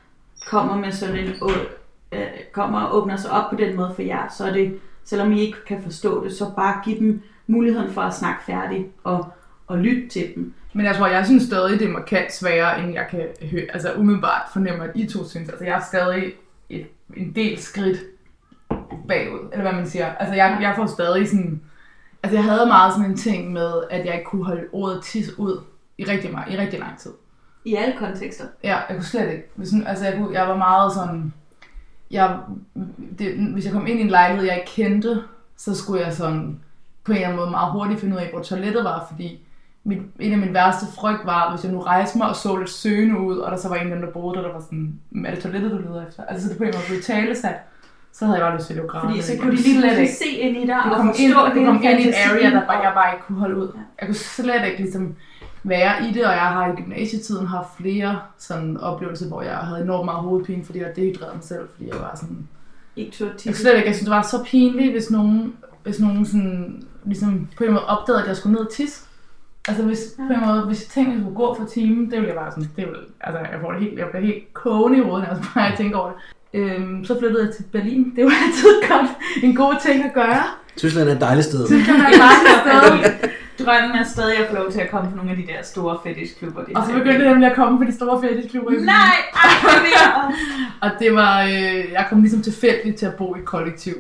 kommer 0.47 0.77
med 0.77 0.93
sådan 0.93 1.17
en, 1.17 1.29
øh, 2.13 2.27
kommer 2.53 2.81
og 2.81 2.97
åbner 2.97 3.17
sig 3.17 3.31
op 3.31 3.51
på 3.51 3.57
den 3.57 3.77
måde 3.77 3.93
for 3.95 4.03
jer, 4.03 4.29
så 4.29 4.45
er 4.45 4.53
det, 4.53 4.81
selvom 5.05 5.33
I 5.33 5.41
ikke 5.41 5.65
kan 5.67 5.83
forstå 5.83 6.25
det, 6.25 6.33
så 6.33 6.51
bare 6.57 6.81
giv 6.85 6.99
dem 6.99 7.23
muligheden 7.47 7.93
for 7.93 8.01
at 8.01 8.15
snakke 8.15 8.45
færdigt 8.45 8.87
og, 9.05 9.27
og 9.67 9.79
lytte 9.79 10.09
til 10.09 10.33
dem. 10.35 10.55
Men 10.73 10.87
jeg 10.87 10.97
tror, 10.97 11.07
jeg 11.07 11.27
synes 11.27 11.43
stadig, 11.43 11.79
det 11.79 11.89
er 11.89 11.93
markant 11.93 12.33
sværere, 12.33 12.83
end 12.83 12.93
jeg 12.93 13.07
kan 13.11 13.27
høre, 13.51 13.67
altså 13.73 13.93
umiddelbart 13.95 14.43
fornemme, 14.53 14.85
at 14.85 14.91
I 14.95 15.07
to 15.07 15.25
synes. 15.25 15.49
Altså 15.49 15.65
jeg 15.65 15.77
er 15.77 15.83
stadig 15.83 16.33
et, 16.69 16.87
en 17.17 17.33
del 17.35 17.59
skridt 17.59 17.99
bagud, 19.09 19.49
eller 19.53 19.63
hvad 19.63 19.73
man 19.73 19.87
siger. 19.87 20.15
Altså 20.15 20.35
jeg, 20.35 20.59
jeg 20.61 20.73
får 20.77 20.87
stadig 20.87 21.29
sådan, 21.29 21.61
altså 22.25 22.37
jeg 22.37 22.45
havde 22.45 22.67
meget 22.67 22.93
sådan 22.93 23.11
en 23.11 23.17
ting 23.17 23.53
med, 23.53 23.73
at 23.91 24.07
jeg 24.07 24.15
ikke 24.15 24.25
kunne 24.25 24.45
holde 24.45 24.65
ordet 24.73 25.03
tis 25.03 25.39
ud 25.39 25.61
i 25.99 26.05
rigtig, 26.05 26.33
meget, 26.33 26.55
i 26.55 26.59
rigtig 26.59 26.81
lang 26.81 26.99
tid. 26.99 27.11
I 27.65 27.75
alle 27.75 27.95
kontekster. 27.99 28.45
Ja, 28.63 28.77
jeg 28.89 28.97
kunne 28.97 29.05
slet 29.05 29.31
ikke. 29.31 29.51
Hvis, 29.55 29.73
altså 29.87 30.05
jeg, 30.05 30.15
kunne, 30.15 30.39
jeg 30.39 30.49
var 30.49 30.57
meget 30.57 30.93
sådan, 30.93 31.33
jeg, 32.11 32.39
det, 33.19 33.35
hvis 33.53 33.65
jeg 33.65 33.73
kom 33.73 33.87
ind 33.87 33.99
i 33.99 34.03
en 34.03 34.09
lejlighed, 34.09 34.47
jeg 34.47 34.57
ikke 34.57 34.71
kendte, 34.71 35.23
så 35.57 35.75
skulle 35.75 36.05
jeg 36.05 36.13
sådan 36.13 36.61
på 37.05 37.13
en 37.13 37.17
eller 37.17 37.29
anden 37.29 37.41
måde 37.41 37.51
meget 37.51 37.73
hurtigt 37.73 38.01
finde 38.01 38.17
ud 38.17 38.21
af, 38.21 38.31
hvor 38.33 38.43
toilettet 38.43 38.85
var, 38.85 39.07
fordi 39.11 39.47
mit, 39.85 40.03
en 40.19 40.33
af 40.33 40.39
min 40.39 40.55
værste 40.55 40.87
frygt 40.95 41.27
var, 41.27 41.51
hvis 41.51 41.65
jeg 41.65 41.73
nu 41.73 41.81
rejste 41.81 42.19
mig 42.19 42.29
og 42.29 42.37
så 42.37 42.57
lidt 42.57 42.71
søgende 42.71 43.21
ud, 43.21 43.37
og 43.37 43.51
der 43.51 43.57
så 43.57 43.69
var 43.69 43.77
en 43.77 43.87
af 43.87 43.97
dem, 43.97 44.07
der 44.07 44.13
boede 44.13 44.37
der, 44.37 44.43
der 44.43 44.53
var 44.53 44.61
sådan, 44.61 45.01
er 45.27 45.31
det 45.35 45.43
toilettet, 45.43 45.71
du 45.71 45.79
leder 45.79 46.07
efter? 46.09 46.25
Altså 46.25 46.47
så 46.47 46.51
det 46.51 46.59
på 46.59 46.65
en 46.65 46.73
måde 46.75 46.85
blev 46.89 47.03
talesat. 47.03 47.57
Så 48.17 48.25
havde 48.27 48.39
jeg 48.39 48.45
bare 48.47 48.57
lyst 48.57 48.67
til 48.67 48.73
at 48.73 48.77
løbe 48.77 48.89
grædende. 48.89 49.13
Fordi 49.13 49.23
så 49.23 49.33
Jeg 49.33 49.41
kunne 49.41 49.51
de 49.51 49.57
lige 49.57 49.81
slet 49.81 49.83
pludselig 49.83 50.03
ikke- 50.03 50.15
se 50.15 50.31
ind 50.47 50.57
i 50.57 50.67
dig 50.67 50.77
og 50.77 50.97
kom 50.97 51.07
forstå 51.09 51.23
ind, 51.23 51.33
det 51.33 51.53
hele 51.55 51.67
kom 51.67 51.77
ind 51.83 52.01
i 52.01 52.09
en 52.09 52.15
area, 52.31 52.51
der 52.51 52.67
bare, 52.67 52.79
jeg 52.87 52.93
bare 52.95 53.15
ikke 53.15 53.25
kunne 53.27 53.39
holde 53.39 53.57
ud. 53.57 53.69
Ja. 53.75 53.81
Jeg 54.01 54.07
kunne 54.09 54.15
slet 54.15 54.63
ikke 54.71 54.79
ligesom 54.79 55.15
være 55.65 55.93
i 56.09 56.13
det, 56.13 56.25
og 56.25 56.33
jeg 56.33 56.41
har 56.57 56.73
i 56.73 56.75
gymnasietiden 56.77 57.47
haft 57.47 57.69
flere 57.81 58.19
sådan 58.39 58.77
oplevelser, 58.77 59.29
hvor 59.29 59.43
jeg 59.43 59.57
havde 59.57 59.83
enormt 59.83 60.05
meget 60.05 60.21
hovedpine, 60.21 60.65
fordi 60.65 60.79
jeg 60.79 60.93
dehydrerede 60.97 61.35
mig 61.35 61.45
selv, 61.45 61.69
fordi 61.75 61.89
jeg 61.89 61.97
var 62.01 62.13
sådan... 62.21 62.49
Ikke 62.97 63.11
turde 63.13 63.33
Jeg 63.47 63.55
slet 63.55 63.75
ikke, 63.77 63.87
jeg 63.87 63.95
synes, 63.95 64.09
det 64.09 64.17
var 64.17 64.23
så 64.23 64.45
pinligt, 64.45 64.93
hvis 64.93 65.11
nogen, 65.11 65.55
hvis 65.83 66.01
nogen 66.01 66.25
sådan, 66.27 66.83
ligesom 67.05 67.49
på 67.59 67.65
en 67.65 67.71
måde 67.73 67.87
opdagede, 67.87 68.23
at 68.23 68.29
jeg 68.29 68.37
skulle 68.37 68.53
ned 68.53 68.61
og 68.67 68.73
tisse. 68.73 69.05
Altså 69.69 69.83
hvis, 69.85 69.99
på 70.29 70.33
en 70.33 70.41
måde, 70.47 70.63
hvis 70.67 70.81
jeg 70.83 70.89
tænkte, 70.89 71.11
at 71.13 71.17
jeg 71.17 71.23
skulle 71.25 71.37
gå 71.37 71.55
for 71.55 71.65
timen, 71.65 72.05
det 72.05 72.13
ville 72.13 72.27
jeg 72.27 72.37
bare 72.37 72.51
sådan, 72.51 72.69
det 72.77 72.87
ville, 72.87 73.01
altså 73.21 73.39
jeg 73.39 73.59
får 73.61 73.73
det 73.73 73.81
helt, 73.81 73.99
jeg 73.99 74.07
bliver 74.11 74.25
helt 74.27 74.55
kogende 74.55 74.99
i 74.99 75.03
hovedet, 75.03 75.27
altså 75.31 75.45
bare 75.55 75.65
jeg 75.65 75.75
tænker 75.77 75.99
over 75.99 76.11
det. 76.11 76.19
Øhm, 76.55 77.05
så 77.05 77.19
flyttede 77.19 77.45
jeg 77.47 77.55
til 77.55 77.65
Berlin. 77.73 78.13
Det 78.17 78.25
var 78.25 78.33
altid 78.47 78.75
godt, 78.91 79.11
en 79.43 79.57
god 79.57 79.75
ting 79.87 80.05
at 80.05 80.15
gøre. 80.15 80.43
Tyskland 80.77 81.09
er 81.09 81.15
et 81.15 81.21
dejligt 81.21 81.47
sted. 81.47 81.67
Tyskland 81.67 82.03
er 82.03 82.09
et 82.09 82.21
dejligt 82.27 82.59
sted. 82.65 83.29
Drømmen 83.59 83.91
er 83.91 84.05
stadig 84.05 84.39
at 84.39 84.49
få 84.49 84.55
lov 84.57 84.71
til 84.71 84.81
at 84.81 84.91
komme 84.91 85.11
på 85.11 85.17
nogle 85.17 85.31
af 85.31 85.37
de 85.37 85.43
der 85.47 85.63
store 85.63 85.99
fetishklubber. 86.05 86.61
Er 86.61 86.79
Og 86.79 86.87
så 86.87 86.93
begyndte 86.93 87.23
jeg 87.23 87.29
nemlig 87.29 87.51
at 87.51 87.57
komme 87.57 87.79
på 87.79 87.85
de 87.85 87.95
store 87.95 88.23
fetish-klubber. 88.23 88.71
Nej, 88.71 88.95
ej. 89.35 90.33
Og 90.91 90.91
det 90.99 91.15
var, 91.15 91.43
øh, 91.43 91.93
jeg 91.93 92.07
kom 92.09 92.21
ligesom 92.21 92.43
tilfældigt 92.43 92.97
til 92.97 93.07
at 93.07 93.15
bo 93.15 93.35
i 93.35 93.39
et 93.39 93.45
kollektiv 93.45 93.95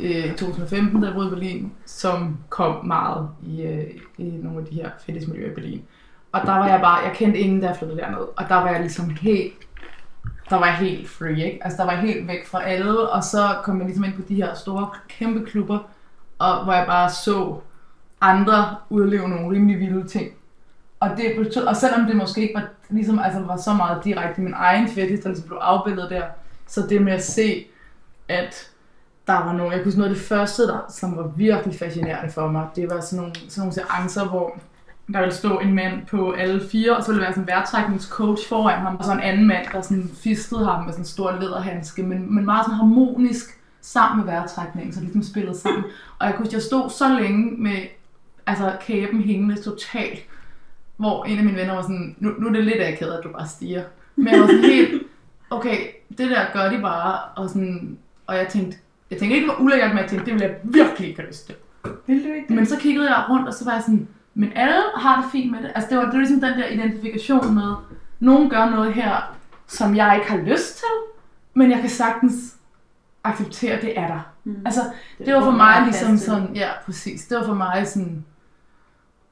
øh, 0.00 0.26
i 0.26 0.30
2015, 0.30 1.00
da 1.00 1.06
jeg 1.06 1.14
boede 1.14 1.28
i 1.28 1.30
Berlin, 1.30 1.72
som 1.86 2.36
kom 2.48 2.86
meget 2.86 3.28
i, 3.46 3.62
øh, 3.62 3.84
i 4.18 4.30
nogle 4.42 4.58
af 4.58 4.66
de 4.66 4.74
her 4.74 4.90
fællesmiljøer 5.06 5.50
i 5.50 5.54
Berlin. 5.54 5.82
Og 6.32 6.40
der 6.46 6.52
var 6.52 6.68
jeg 6.68 6.80
bare, 6.80 6.98
jeg 7.04 7.12
kendte 7.14 7.38
ingen, 7.38 7.62
der 7.62 7.74
flyttede 7.74 8.00
derned, 8.00 8.26
og 8.36 8.44
der 8.48 8.54
var 8.54 8.68
jeg 8.68 8.80
ligesom 8.80 9.10
helt, 9.10 9.65
der 10.50 10.56
var 10.56 10.66
jeg 10.66 10.74
helt 10.74 11.08
free, 11.08 11.44
ikke? 11.44 11.58
Altså 11.64 11.76
der 11.76 11.84
var 11.84 11.92
jeg 11.92 12.00
helt 12.00 12.28
væk 12.28 12.46
fra 12.46 12.62
alle, 12.62 13.08
og 13.08 13.24
så 13.24 13.56
kom 13.62 13.78
jeg 13.78 13.86
ligesom 13.86 14.04
ind 14.04 14.14
på 14.14 14.22
de 14.28 14.34
her 14.34 14.54
store, 14.54 14.90
kæmpe 15.08 15.50
klubber, 15.50 15.78
og 16.38 16.64
hvor 16.64 16.72
jeg 16.72 16.86
bare 16.86 17.10
så 17.10 17.60
andre 18.20 18.76
udleve 18.90 19.28
nogle 19.28 19.50
rimelig 19.50 19.78
vilde 19.80 20.08
ting. 20.08 20.32
Og, 21.00 21.10
det 21.16 21.32
betød, 21.36 21.64
og 21.64 21.76
selvom 21.76 22.06
det 22.06 22.16
måske 22.16 22.40
ikke 22.40 22.54
var, 22.54 22.68
ligesom, 22.90 23.18
altså, 23.18 23.40
var 23.40 23.56
så 23.56 23.72
meget 23.72 24.04
direkte 24.04 24.40
min 24.40 24.54
egen 24.56 24.88
fetish, 24.88 25.22
der 25.22 25.28
ligesom 25.28 25.48
blev 25.48 25.58
afbildet 25.60 26.10
der, 26.10 26.22
så 26.66 26.86
det 26.88 27.02
med 27.02 27.12
at 27.12 27.24
se, 27.24 27.66
at 28.28 28.70
der 29.26 29.32
var 29.32 29.52
nogle, 29.52 29.74
jeg 29.74 29.82
kunne 29.82 29.94
noget 29.96 30.10
af 30.10 30.16
det 30.16 30.24
første, 30.24 30.62
der, 30.62 30.78
som 30.88 31.16
var 31.16 31.26
virkelig 31.36 31.78
fascinerende 31.78 32.32
for 32.32 32.48
mig, 32.48 32.66
det 32.76 32.90
var 32.90 33.00
sådan 33.00 33.16
nogle, 33.16 33.34
sådan 33.34 33.60
nogle 33.60 33.72
seancer, 33.72 34.24
hvor 34.24 34.58
der 35.12 35.20
ville 35.20 35.34
stå 35.34 35.58
en 35.58 35.74
mand 35.74 36.06
på 36.06 36.32
alle 36.32 36.68
fire, 36.68 36.96
og 36.96 37.02
så 37.02 37.08
ville 37.08 37.20
der 37.20 37.26
være 37.26 37.34
sådan 37.34 37.42
en 37.42 37.48
vejrtrækningscoach 37.48 38.48
foran 38.48 38.80
ham, 38.80 38.96
og 38.96 39.04
så 39.04 39.12
en 39.12 39.20
anden 39.20 39.46
mand, 39.46 39.66
der 39.72 39.80
sådan 39.80 40.10
fistede 40.14 40.64
ham 40.64 40.84
med 40.84 40.92
sådan 40.92 41.02
en 41.02 41.06
stor 41.06 41.32
læderhandske, 41.40 42.02
men, 42.02 42.34
men 42.34 42.44
meget 42.44 42.64
sådan 42.64 42.76
harmonisk 42.76 43.60
sammen 43.80 44.24
med 44.24 44.32
vejrtrækningen, 44.32 44.92
så 44.92 45.00
de 45.00 45.04
ligesom 45.04 45.22
spillede 45.22 45.58
sammen. 45.58 45.84
Og 46.18 46.26
jeg 46.26 46.34
kunne 46.34 46.48
jeg 46.52 46.62
stod 46.62 46.90
så 46.90 47.18
længe 47.20 47.62
med 47.62 47.76
altså, 48.46 48.76
kæben 48.80 49.22
hængende 49.22 49.62
totalt, 49.62 50.26
hvor 50.96 51.24
en 51.24 51.38
af 51.38 51.44
mine 51.44 51.56
venner 51.56 51.74
var 51.74 51.82
sådan, 51.82 52.16
nu, 52.18 52.30
nu 52.38 52.48
er 52.48 52.52
det 52.52 52.64
lidt 52.64 52.82
akavet, 52.82 53.12
at 53.12 53.24
du 53.24 53.28
bare 53.32 53.48
stiger. 53.48 53.84
Men 54.16 54.32
jeg 54.32 54.40
var 54.40 54.46
sådan 54.46 54.60
helt, 54.60 55.02
okay, 55.50 55.78
det 56.18 56.30
der 56.30 56.44
gør 56.52 56.70
de 56.70 56.80
bare, 56.80 57.18
og, 57.36 57.48
sådan, 57.48 57.98
og 58.26 58.36
jeg 58.36 58.48
tænkte, 58.48 58.78
jeg 59.10 59.18
tænkte 59.18 59.36
ikke, 59.36 59.46
det 59.46 59.54
var 59.56 59.64
ulækkert, 59.64 59.90
men 59.90 59.98
jeg 59.98 60.08
tænkte, 60.08 60.26
det 60.26 60.34
ville 60.34 60.46
jeg 60.46 60.56
virkelig 60.64 61.08
ikke 61.08 61.20
have 61.20 61.28
lyst 61.28 61.46
til. 61.46 61.54
Vil 62.06 62.24
du 62.24 62.32
ikke 62.32 62.54
Men 62.54 62.66
så 62.66 62.76
kiggede 62.78 63.14
jeg 63.14 63.24
rundt, 63.30 63.48
og 63.48 63.54
så 63.54 63.64
var 63.64 63.72
jeg 63.72 63.82
sådan, 63.82 64.08
men 64.38 64.52
alle 64.54 64.82
har 64.96 65.22
det 65.22 65.30
fint 65.32 65.50
med 65.50 65.62
det. 65.62 65.72
Altså 65.74 65.90
det 65.90 65.98
var, 65.98 66.04
det 66.04 66.12
var 66.12 66.18
ligesom 66.18 66.40
den 66.40 66.58
der 66.58 66.66
identifikation 66.66 67.54
med, 67.54 67.74
nogen 68.20 68.50
gør 68.50 68.70
noget 68.70 68.94
her, 68.94 69.36
som 69.66 69.96
jeg 69.96 70.16
ikke 70.16 70.30
har 70.30 70.38
lyst 70.38 70.76
til, 70.76 70.94
men 71.54 71.70
jeg 71.70 71.80
kan 71.80 71.90
sagtens 71.90 72.56
acceptere, 73.24 73.72
at 73.72 73.82
det 73.82 73.98
er 73.98 74.06
der. 74.06 74.20
Mm. 74.44 74.62
Altså, 74.64 74.80
det 75.18 75.34
var 75.34 75.40
for 75.40 75.50
mig 75.50 75.82
ligesom 75.84 76.16
sådan, 76.16 76.54
ja, 76.54 76.68
præcis. 76.84 77.26
Det 77.26 77.38
var 77.38 77.44
for 77.44 77.54
mig 77.54 77.86
sådan, 77.86 78.24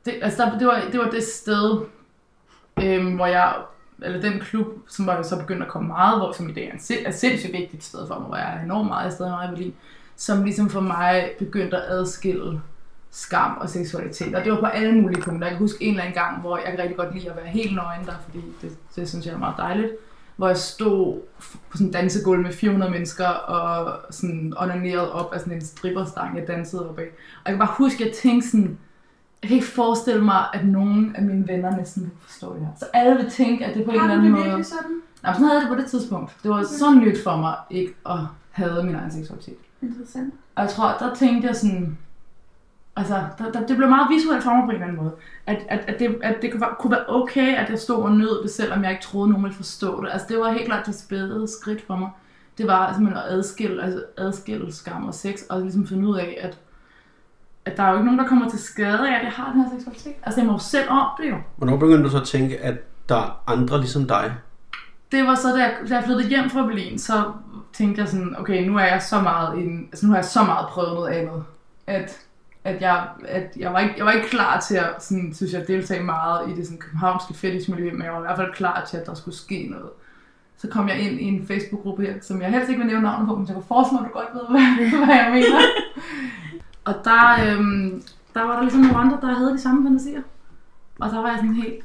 det, 0.04 0.14
altså 0.22 0.42
der, 0.44 0.58
det, 0.58 0.66
var, 0.66 0.82
det 0.92 1.00
var 1.00 1.10
det 1.10 1.22
sted, 1.24 1.80
øhm, 2.82 3.14
hvor 3.14 3.26
jeg, 3.26 3.54
eller 4.02 4.20
den 4.20 4.40
klub, 4.40 4.66
som 4.88 5.06
var 5.06 5.16
jo 5.16 5.22
så 5.22 5.38
begyndt 5.38 5.62
at 5.62 5.68
komme 5.68 5.88
meget, 5.88 6.18
hvor, 6.18 6.32
som 6.32 6.48
i 6.48 6.52
dag 6.52 6.70
er, 6.74 6.78
sind- 6.78 7.06
er 7.06 7.10
sindssygt 7.10 7.52
vigtigt 7.52 7.84
sted 7.84 8.06
for 8.06 8.18
mig, 8.18 8.26
hvor 8.28 8.36
jeg 8.36 8.56
er 8.56 8.62
enormt 8.62 8.88
meget 8.88 9.06
afsted 9.06 9.26
i 9.26 9.50
Berlin, 9.50 9.74
som 10.16 10.44
ligesom 10.44 10.70
for 10.70 10.80
mig 10.80 11.30
begyndte 11.38 11.76
at 11.76 11.82
adskille 11.88 12.60
skam 13.14 13.56
og 13.60 13.68
seksualitet. 13.68 14.34
Og 14.34 14.44
det 14.44 14.52
var 14.52 14.60
på 14.60 14.66
alle 14.66 15.00
mulige 15.00 15.22
punkter. 15.22 15.46
Jeg 15.46 15.56
kan 15.56 15.58
huske 15.58 15.84
en 15.84 15.90
eller 15.90 16.02
anden 16.02 16.14
gang, 16.22 16.40
hvor 16.40 16.56
jeg 16.56 16.66
kan 16.66 16.78
rigtig 16.78 16.96
godt 16.96 17.14
lide 17.14 17.30
at 17.30 17.36
være 17.36 17.46
helt 17.46 17.74
nøgen 17.74 18.06
der, 18.06 18.12
fordi 18.24 18.44
det, 18.62 18.76
det 18.96 19.08
synes 19.08 19.26
jeg 19.26 19.34
er 19.34 19.38
meget 19.38 19.54
dejligt. 19.56 19.92
Hvor 20.36 20.46
jeg 20.46 20.56
stod 20.56 21.20
på 21.70 21.76
sådan 21.76 21.86
en 21.86 21.92
dansegulv 21.92 22.40
med 22.42 22.52
400 22.52 22.90
mennesker 22.90 23.28
og 23.28 24.00
sådan 24.10 24.54
onaneret 24.56 25.10
op 25.10 25.32
af 25.32 25.40
sådan 25.40 25.52
en 25.52 25.64
stripperstang, 25.64 26.38
jeg 26.38 26.48
dansede 26.48 26.90
op 26.90 26.98
af. 26.98 27.02
Og 27.04 27.42
jeg 27.44 27.52
kan 27.52 27.58
bare 27.58 27.74
huske, 27.78 28.04
at 28.04 28.08
jeg 28.08 28.16
tænkte 28.16 28.50
sådan, 28.50 28.78
jeg 29.42 29.48
kan 29.48 29.54
ikke 29.54 29.66
forestille 29.66 30.24
mig, 30.24 30.44
at 30.54 30.66
nogen 30.66 31.16
af 31.16 31.22
mine 31.22 31.48
venner 31.48 31.76
næsten 31.76 32.02
vil 32.02 32.10
forstå 32.20 32.54
det 32.54 32.60
her. 32.60 32.72
Så 32.78 32.86
alle 32.94 33.16
vil 33.16 33.30
tænke, 33.30 33.64
at 33.66 33.74
det 33.74 33.84
på 33.84 33.90
en 33.90 33.98
Har 33.98 34.04
eller 34.04 34.14
du 34.16 34.20
anden 34.20 34.32
det 34.32 34.32
måde... 34.32 34.44
virkelig 34.44 34.66
sådan? 34.66 35.00
Nej, 35.22 35.32
sådan 35.32 35.46
havde 35.46 35.60
jeg 35.60 35.68
det 35.68 35.76
på 35.76 35.82
det 35.82 35.90
tidspunkt. 35.90 36.36
Det 36.42 36.50
var 36.50 36.62
så 36.62 36.94
nyt 36.94 37.22
for 37.22 37.36
mig 37.36 37.54
ikke 37.70 37.94
at 38.06 38.18
have 38.50 38.82
min 38.82 38.94
egen 38.94 39.10
seksualitet. 39.10 39.56
Interessant. 39.82 40.34
Og 40.54 40.62
jeg 40.62 40.70
tror, 40.70 40.96
der 40.98 41.14
tænkte 41.14 41.48
jeg 41.48 41.56
sådan, 41.56 41.98
altså, 42.96 43.14
der, 43.38 43.52
der, 43.52 43.66
det 43.66 43.76
blev 43.76 43.88
meget 43.88 44.06
visuelt 44.10 44.42
for 44.42 44.50
mig 44.50 44.64
på 44.64 44.70
en 44.70 44.74
eller 44.74 44.86
anden 44.86 45.02
måde. 45.02 45.12
At, 45.46 45.58
at, 45.68 45.80
at, 45.88 45.98
det, 45.98 46.18
at 46.22 46.36
det 46.42 46.52
kunne 46.52 46.60
være, 46.60 46.74
kunne 46.80 46.90
være 46.90 47.08
okay, 47.08 47.56
at 47.56 47.70
jeg 47.70 47.78
stod 47.78 48.02
og 48.02 48.12
nød 48.12 48.42
det, 48.42 48.50
selvom 48.50 48.82
jeg 48.82 48.90
ikke 48.90 49.02
troede, 49.02 49.28
nogen 49.28 49.44
ville 49.44 49.56
forstå 49.56 50.04
det. 50.04 50.10
Altså, 50.12 50.26
det 50.30 50.38
var 50.38 50.52
helt 50.52 50.64
klart 50.64 50.86
det 50.86 50.94
spæde 50.94 51.48
skridt 51.48 51.86
for 51.86 51.96
mig. 51.96 52.10
Det 52.58 52.66
var 52.66 52.92
simpelthen 52.92 53.24
at 53.24 53.32
adskille, 53.32 53.82
altså 53.82 54.04
adskille 54.16 54.72
skam 54.72 55.04
og 55.04 55.14
sex, 55.14 55.40
og 55.50 55.60
ligesom 55.60 55.86
finde 55.86 56.08
ud 56.08 56.18
af, 56.18 56.38
at, 56.40 56.58
at 57.64 57.76
der 57.76 57.82
er 57.82 57.90
jo 57.90 57.94
ikke 57.94 58.04
nogen, 58.04 58.18
der 58.18 58.26
kommer 58.26 58.48
til 58.48 58.58
skade 58.58 59.08
af, 59.08 59.18
at 59.18 59.24
jeg 59.24 59.32
har 59.32 59.52
den 59.52 59.62
her 59.62 59.70
seksualitet. 59.70 60.14
Altså, 60.22 60.40
jeg 60.40 60.46
må 60.46 60.52
jo 60.52 60.58
selv 60.58 60.90
om 60.90 61.06
det 61.18 61.30
jo. 61.30 61.36
Hvornår 61.56 61.76
begyndte 61.76 62.04
du 62.04 62.10
så 62.10 62.20
at 62.20 62.26
tænke, 62.26 62.60
at 62.60 62.74
der 63.08 63.16
er 63.16 63.42
andre 63.46 63.78
ligesom 63.78 64.06
dig? 64.06 64.34
det 65.14 65.26
var 65.26 65.34
så, 65.34 65.48
da 65.48 65.62
jeg, 65.62 65.74
da 65.88 65.94
jeg 65.94 66.04
flyttede 66.04 66.28
hjem 66.28 66.50
fra 66.50 66.66
Berlin, 66.66 66.98
så 66.98 67.32
tænkte 67.72 68.00
jeg 68.00 68.08
sådan, 68.08 68.36
okay, 68.38 68.68
nu 68.68 68.76
er 68.76 68.84
jeg 68.84 69.02
så 69.02 69.20
meget, 69.20 69.58
en, 69.58 69.88
altså 69.92 70.06
nu 70.06 70.12
har 70.12 70.18
jeg 70.18 70.24
så 70.24 70.42
meget 70.42 70.66
prøvet 70.68 70.94
noget 70.94 71.12
andet, 71.12 71.44
at, 71.86 72.18
at, 72.64 72.80
jeg, 72.82 73.08
at 73.28 73.56
jeg, 73.56 73.72
var 73.72 73.80
ikke, 73.80 73.94
jeg 73.96 74.06
var 74.06 74.12
ikke 74.12 74.28
klar 74.28 74.60
til 74.60 74.76
at, 74.76 74.94
sådan, 74.98 75.34
synes 75.34 75.52
jeg, 75.52 75.68
deltage 75.68 76.02
meget 76.02 76.50
i 76.50 76.54
det 76.54 76.64
sådan, 76.64 76.78
københavnske 76.78 77.34
fetishmiljø, 77.34 77.92
men 77.92 78.02
jeg 78.02 78.12
var 78.12 78.18
i 78.18 78.22
hvert 78.22 78.36
fald 78.36 78.52
klar 78.52 78.84
til, 78.90 78.96
at 78.96 79.06
der 79.06 79.14
skulle 79.14 79.36
ske 79.36 79.68
noget. 79.70 79.90
Så 80.56 80.68
kom 80.68 80.88
jeg 80.88 80.98
ind 80.98 81.20
i 81.20 81.24
en 81.24 81.46
Facebook-gruppe 81.46 82.02
her, 82.02 82.14
som 82.20 82.42
jeg 82.42 82.50
helst 82.50 82.68
ikke 82.68 82.78
vil 82.78 82.86
nævne 82.86 83.02
navnet 83.02 83.28
på, 83.28 83.36
men 83.36 83.46
jeg 83.46 83.54
kunne 83.54 83.64
forestille 83.64 84.00
mig, 84.00 84.08
at 84.08 84.14
du 84.14 84.18
godt 84.18 84.34
ved, 84.34 84.48
hvad, 84.52 85.06
hvad 85.06 85.16
jeg 85.16 85.32
mener. 85.32 85.60
Og 86.84 86.94
der, 87.04 87.56
øhm, 87.56 88.02
der 88.34 88.42
var 88.42 88.54
der 88.54 88.62
ligesom 88.62 88.80
nogle 88.80 88.96
andre, 88.96 89.18
der 89.20 89.34
havde 89.34 89.52
de 89.52 89.60
samme 89.60 89.88
fantasier. 89.88 90.22
Og 91.00 91.10
der 91.10 91.20
var 91.22 91.28
jeg 91.28 91.38
sådan 91.38 91.54
helt, 91.54 91.84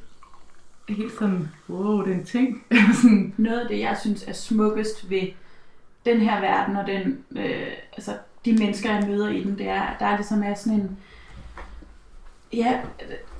helt 0.89 1.13
sådan, 1.19 1.49
wow, 1.69 2.01
det 2.01 2.11
er 2.11 2.15
en 2.17 2.25
ting. 2.25 2.63
sådan, 3.01 3.33
Noget 3.37 3.59
af 3.59 3.67
det, 3.67 3.79
jeg 3.79 3.97
synes 4.01 4.23
er 4.27 4.33
smukkest 4.33 5.09
ved 5.09 5.27
den 6.05 6.19
her 6.19 6.41
verden, 6.41 6.75
og 6.75 6.87
den, 6.87 7.23
øh, 7.35 7.67
altså, 7.93 8.11
de 8.45 8.54
mennesker, 8.54 8.93
jeg 8.93 9.08
møder 9.08 9.30
i 9.30 9.43
den, 9.43 9.58
det 9.58 9.69
er, 9.69 9.82
at 9.82 9.99
der 9.99 10.06
er 10.06 10.15
ligesom 10.15 10.43
er 10.43 10.54
sådan 10.54 10.80
en... 10.80 10.97
Ja, 12.54 12.80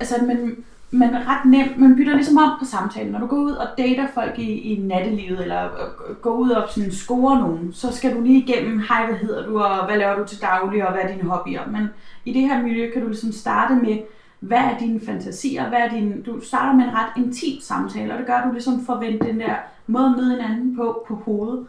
altså, 0.00 0.14
man, 0.24 0.64
man 0.90 1.14
er 1.14 1.28
ret 1.28 1.44
nemt, 1.44 1.78
man 1.78 1.96
bytter 1.96 2.14
ligesom 2.14 2.38
om 2.38 2.58
på 2.58 2.64
samtalen. 2.64 3.12
Når 3.12 3.18
du 3.18 3.26
går 3.26 3.36
ud 3.36 3.52
og 3.52 3.66
dater 3.78 4.06
folk 4.14 4.38
i, 4.38 4.52
i 4.52 4.80
nattelivet, 4.80 5.40
eller 5.40 5.64
øh, 5.64 6.16
går 6.16 6.32
ud 6.32 6.50
og 6.50 6.68
sådan 6.68 6.92
scorer 6.92 7.38
nogen, 7.38 7.72
så 7.72 7.92
skal 7.92 8.16
du 8.16 8.20
lige 8.20 8.38
igennem, 8.38 8.82
hej, 8.88 9.06
hvad 9.06 9.16
hedder 9.16 9.46
du, 9.46 9.60
og 9.60 9.86
hvad 9.86 9.98
laver 9.98 10.16
du 10.16 10.26
til 10.26 10.42
daglig, 10.42 10.86
og 10.86 10.92
hvad 10.92 11.02
er 11.02 11.16
dine 11.16 11.28
hobbyer. 11.28 11.66
Men 11.66 11.88
i 12.24 12.32
det 12.32 12.42
her 12.42 12.62
miljø 12.62 12.90
kan 12.92 13.02
du 13.02 13.08
ligesom 13.08 13.32
starte 13.32 13.74
med, 13.74 13.98
hvad 14.40 14.58
er 14.58 14.78
dine 14.78 15.00
fantasier, 15.06 15.68
hvad 15.68 15.78
er 15.78 15.88
din, 15.88 16.22
du 16.22 16.40
starter 16.40 16.72
med 16.72 16.84
en 16.84 16.94
ret 16.94 17.12
intim 17.16 17.60
samtale, 17.60 18.12
og 18.12 18.18
det 18.18 18.26
gør, 18.26 18.34
at 18.34 18.44
du 18.48 18.52
ligesom 18.52 18.84
forventer 18.86 19.26
den 19.26 19.40
der 19.40 19.54
måde 19.86 20.06
at 20.06 20.16
møde 20.16 20.30
hinanden 20.30 20.76
på, 20.76 21.04
på 21.08 21.14
hovedet, 21.14 21.66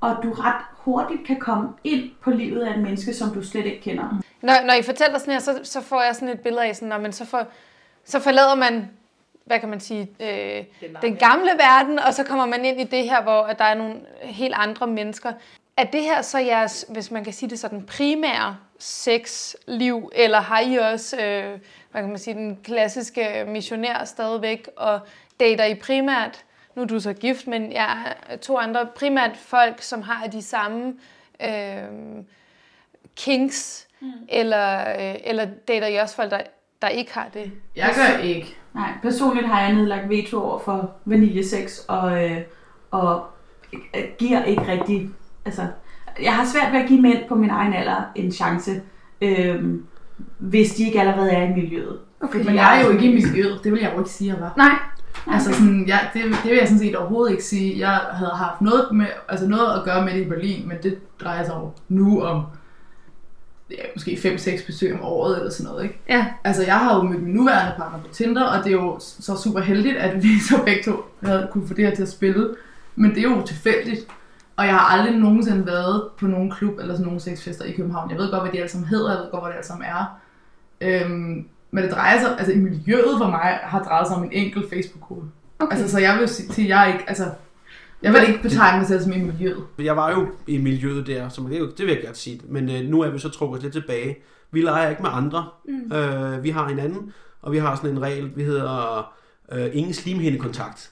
og 0.00 0.16
du 0.22 0.32
ret 0.32 0.62
hurtigt 0.84 1.26
kan 1.26 1.40
komme 1.40 1.68
ind 1.84 2.10
på 2.20 2.30
livet 2.30 2.62
af 2.62 2.74
et 2.74 2.82
menneske, 2.82 3.14
som 3.14 3.30
du 3.30 3.44
slet 3.44 3.66
ikke 3.66 3.80
kender. 3.80 4.22
Når, 4.42 4.66
når 4.66 4.74
I 4.74 4.82
fortæller 4.82 5.18
sådan 5.18 5.32
her, 5.32 5.40
så, 5.40 5.60
så 5.62 5.80
får 5.80 6.02
jeg 6.02 6.14
sådan 6.14 6.28
et 6.28 6.40
billede 6.40 6.64
af, 6.64 6.76
sådan, 6.76 6.88
når 6.88 6.98
man 6.98 7.12
så, 7.12 7.26
for, 7.26 7.46
så 8.04 8.20
forlader 8.20 8.54
man, 8.54 8.90
hvad 9.44 9.60
kan 9.60 9.68
man 9.68 9.80
sige, 9.80 10.08
øh, 10.20 10.64
den 11.02 11.16
gamle 11.16 11.50
verden, 11.58 11.98
og 11.98 12.14
så 12.14 12.24
kommer 12.24 12.46
man 12.46 12.64
ind 12.64 12.80
i 12.80 12.84
det 12.84 13.04
her, 13.04 13.22
hvor 13.22 13.42
at 13.42 13.58
der 13.58 13.64
er 13.64 13.74
nogle 13.74 13.94
helt 14.22 14.54
andre 14.56 14.86
mennesker. 14.86 15.32
Er 15.76 15.84
det 15.84 16.02
her 16.02 16.22
så 16.22 16.38
jeres, 16.38 16.86
hvis 16.88 17.10
man 17.10 17.24
kan 17.24 17.32
sige 17.32 17.50
det 17.50 17.58
sådan, 17.58 17.82
primære 17.86 18.56
sexliv, 18.78 20.10
eller 20.14 20.40
har 20.40 20.60
I 20.60 20.76
også, 20.76 21.16
øh, 21.16 21.58
hvad 21.90 22.02
kan 22.02 22.08
man 22.08 22.18
sige, 22.18 22.34
den 22.34 22.58
klassiske 22.64 23.44
missionær 23.48 24.04
stadigvæk, 24.04 24.68
og 24.76 25.00
dater 25.40 25.64
I 25.64 25.74
primært, 25.74 26.44
nu 26.74 26.82
er 26.82 26.86
du 26.86 27.00
så 27.00 27.12
gift, 27.12 27.46
men 27.46 27.72
jeg 27.72 28.14
er 28.28 28.36
to 28.36 28.58
andre, 28.58 28.86
primært 28.96 29.36
folk, 29.36 29.82
som 29.82 30.02
har 30.02 30.26
de 30.26 30.42
samme 30.42 30.94
øh, 31.44 32.24
kinks, 33.16 33.88
mm. 34.00 34.12
eller, 34.28 34.80
øh, 34.80 35.14
eller 35.24 35.46
dater 35.68 35.86
I 35.86 35.96
også 35.96 36.16
folk, 36.16 36.30
der, 36.30 36.40
der 36.82 36.88
ikke 36.88 37.14
har 37.14 37.28
det? 37.34 37.52
jeg 37.76 37.92
gør 37.96 38.22
ikke. 38.22 38.56
Nej, 38.74 38.92
personligt 39.02 39.46
har 39.46 39.60
jeg 39.60 39.72
nedlagt 39.72 40.08
veto 40.08 40.42
over 40.42 40.58
for 40.58 40.90
vaniljesex, 41.04 41.78
og, 41.88 42.24
øh, 42.24 42.40
og 42.90 43.26
øh, 43.72 44.02
giver 44.18 44.44
ikke 44.44 44.66
rigtig, 44.68 45.08
altså, 45.44 45.66
jeg 46.22 46.34
har 46.34 46.44
svært 46.44 46.72
ved 46.72 46.80
at 46.80 46.88
give 46.88 47.00
mænd 47.00 47.18
på 47.28 47.34
min 47.34 47.50
egen 47.50 47.72
alder 47.74 48.02
en 48.14 48.32
chance, 48.32 48.82
øhm, 49.20 49.86
hvis 50.38 50.74
de 50.74 50.86
ikke 50.86 51.00
allerede 51.00 51.30
er 51.30 51.42
i 51.42 51.52
miljøet. 51.52 52.00
Okay, 52.20 52.44
men 52.44 52.54
jeg 52.54 52.80
er 52.80 52.84
jo 52.84 52.90
ikke 52.90 53.04
i 53.04 53.14
miljøet. 53.14 53.60
Det 53.64 53.72
vil 53.72 53.80
jeg 53.80 53.92
jo 53.94 53.98
ikke 53.98 54.10
sige, 54.10 54.40
var. 54.40 54.52
Nej. 54.56 54.78
Altså 55.26 55.52
sådan, 55.52 55.84
jeg, 55.88 56.10
det, 56.14 56.22
det 56.24 56.50
vil 56.50 56.58
jeg 56.58 56.68
sådan 56.68 56.78
set 56.78 56.96
overhovedet 56.96 57.32
ikke 57.32 57.44
sige. 57.44 57.78
Jeg 57.78 58.00
havde 58.12 58.30
haft 58.30 58.60
noget, 58.60 58.92
med, 58.92 59.06
altså 59.28 59.48
noget 59.48 59.78
at 59.78 59.84
gøre 59.84 60.04
med 60.04 60.12
det 60.12 60.20
i 60.20 60.28
Berlin, 60.28 60.68
men 60.68 60.76
det 60.82 60.98
drejer 61.20 61.44
sig 61.44 61.54
jo 61.54 61.70
nu 61.88 62.22
om 62.22 62.44
ja, 63.70 63.82
måske 63.94 64.10
5-6 64.10 64.66
besøg 64.66 64.94
om 64.94 65.02
året 65.02 65.38
eller 65.38 65.50
sådan 65.50 65.72
noget. 65.72 65.84
Ikke? 65.84 66.00
Ja. 66.08 66.26
Altså 66.44 66.64
jeg 66.64 66.78
har 66.78 66.96
jo 66.96 67.02
mødt 67.02 67.22
min 67.22 67.34
nuværende 67.34 67.74
partner 67.76 67.98
på 67.98 68.08
Tinder, 68.12 68.44
og 68.44 68.64
det 68.64 68.72
er 68.72 68.76
jo 68.76 68.96
så 69.00 69.36
super 69.36 69.60
heldigt, 69.60 69.96
at 69.96 70.22
vi 70.22 70.38
så 70.50 70.62
begge 70.64 70.82
to 70.82 71.04
havde 71.22 71.48
kunne 71.52 71.68
få 71.68 71.74
det 71.74 71.86
her 71.86 71.94
til 71.94 72.02
at 72.02 72.08
spille. 72.08 72.54
Men 72.96 73.10
det 73.10 73.18
er 73.18 73.30
jo 73.30 73.42
tilfældigt. 73.46 74.06
Og 74.56 74.66
jeg 74.66 74.74
har 74.74 74.98
aldrig 74.98 75.16
nogensinde 75.16 75.66
været 75.66 76.08
på 76.18 76.26
nogen 76.26 76.50
klub 76.50 76.78
eller 76.78 76.94
sådan 76.94 77.06
nogle 77.06 77.20
sexfester 77.20 77.64
i 77.64 77.72
København. 77.72 78.10
Jeg 78.10 78.18
ved 78.18 78.30
godt, 78.30 78.42
hvad 78.42 78.52
de 78.52 78.58
alle 78.58 78.70
sammen 78.70 78.88
hedder, 78.88 79.10
jeg 79.10 79.20
ved 79.20 79.30
godt, 79.30 79.42
hvad 79.42 79.50
det 79.50 79.56
alle 79.56 79.66
sammen 79.66 79.86
er. 79.88 80.18
Øhm, 80.80 81.46
men 81.72 81.84
det 81.84 81.92
drejer 81.92 82.20
sig, 82.20 82.36
altså 82.38 82.52
i 82.52 82.56
miljøet 82.58 83.18
for 83.18 83.26
mig 83.30 83.58
har 83.62 83.82
drejet 83.82 84.06
sig 84.06 84.16
om 84.16 84.24
en 84.24 84.32
enkelt 84.32 84.70
Facebook-gruppe. 84.70 85.26
Okay. 85.58 85.76
Altså, 85.76 85.90
så 85.92 85.98
jeg 86.00 86.18
vil 86.20 86.28
sige, 86.28 86.62
at 86.62 86.68
jeg 86.68 86.92
ikke, 86.94 87.08
altså, 87.08 87.30
jeg 88.02 88.12
vil 88.12 88.20
ikke 88.28 88.42
betegne 88.42 88.78
mig 88.78 88.86
selv 88.88 89.02
som 89.02 89.12
i 89.12 89.18
miljøet. 89.18 89.64
Jeg 89.78 89.96
var 89.96 90.10
jo 90.10 90.26
i 90.46 90.58
miljøet 90.58 91.06
der, 91.06 91.28
så 91.28 91.42
det, 91.50 91.58
jo- 91.58 91.70
det 91.78 91.86
vil 91.86 91.92
jeg 91.94 92.02
gerne 92.02 92.14
sige. 92.16 92.40
Men 92.48 92.70
øh, 92.70 92.80
nu 92.90 93.00
er 93.00 93.10
vi 93.10 93.18
så 93.18 93.28
trukket 93.28 93.62
lidt 93.62 93.72
tilbage. 93.72 94.16
Vi 94.50 94.60
leger 94.62 94.90
ikke 94.90 95.02
med 95.02 95.10
andre. 95.12 95.46
Mm. 95.68 95.92
Øh, 95.96 96.42
vi 96.44 96.50
har 96.50 96.68
hinanden, 96.68 97.12
og 97.42 97.52
vi 97.52 97.58
har 97.58 97.76
sådan 97.76 97.90
en 97.90 98.02
regel, 98.02 98.30
vi 98.36 98.44
hedder 98.44 99.12
øh, 99.52 99.70
ingen 99.72 99.94
slimhindekontakt. 99.94 100.90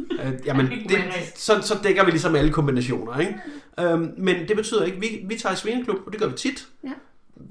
øh, 0.00 0.32
jamen, 0.46 0.66
det, 0.88 0.98
så, 1.36 1.60
så 1.62 1.74
dækker 1.82 2.04
vi 2.04 2.10
ligesom 2.10 2.34
alle 2.36 2.52
kombinationer, 2.52 3.18
ikke? 3.18 3.34
Øhm, 3.80 4.14
men 4.18 4.48
det 4.48 4.56
betyder 4.56 4.84
ikke, 4.84 5.00
vi, 5.00 5.06
vi 5.28 5.34
tager 5.38 5.52
i 5.52 5.56
svineklub, 5.56 5.96
og 6.06 6.12
det 6.12 6.20
gør 6.20 6.28
vi 6.28 6.36
tit. 6.36 6.66
Ja. 6.84 6.92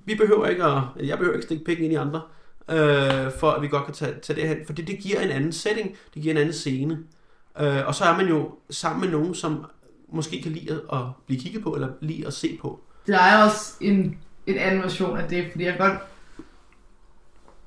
Vi 0.05 0.15
behøver 0.15 0.47
ikke 0.47 0.63
at, 0.63 0.81
jeg 1.07 1.17
behøver 1.17 1.35
ikke 1.35 1.45
stikke 1.45 1.63
pikken 1.65 1.83
ind 1.85 1.93
i 1.93 1.95
andre, 1.95 2.21
øh, 2.71 3.31
for 3.39 3.51
at 3.51 3.61
vi 3.61 3.67
godt 3.67 3.85
kan 3.85 3.93
tage, 3.93 4.13
tage 4.21 4.41
det 4.41 4.49
hen, 4.49 4.57
for 4.65 4.73
det, 4.73 4.87
det 4.87 4.99
giver 4.99 5.19
en 5.19 5.29
anden 5.29 5.51
setting, 5.51 5.95
det 6.13 6.21
giver 6.21 6.33
en 6.33 6.37
anden 6.41 6.53
scene. 6.53 6.97
Øh, 7.59 7.87
og 7.87 7.95
så 7.95 8.03
er 8.03 8.17
man 8.17 8.27
jo 8.27 8.51
sammen 8.69 9.01
med 9.01 9.09
nogen, 9.19 9.35
som 9.35 9.65
måske 10.09 10.41
kan 10.41 10.51
lide 10.51 10.81
at 10.93 10.99
blive 11.25 11.39
kigget 11.41 11.63
på, 11.63 11.69
eller 11.69 11.87
lide 12.01 12.27
at 12.27 12.33
se 12.33 12.57
på. 12.61 12.79
Der 13.07 13.19
er 13.19 13.43
også 13.43 13.73
en, 13.81 14.17
en 14.47 14.57
anden 14.57 14.81
version 14.81 15.17
af 15.17 15.29
det, 15.29 15.47
fordi 15.51 15.63
jeg 15.65 15.73
kan 15.77 15.89
godt, 15.89 15.99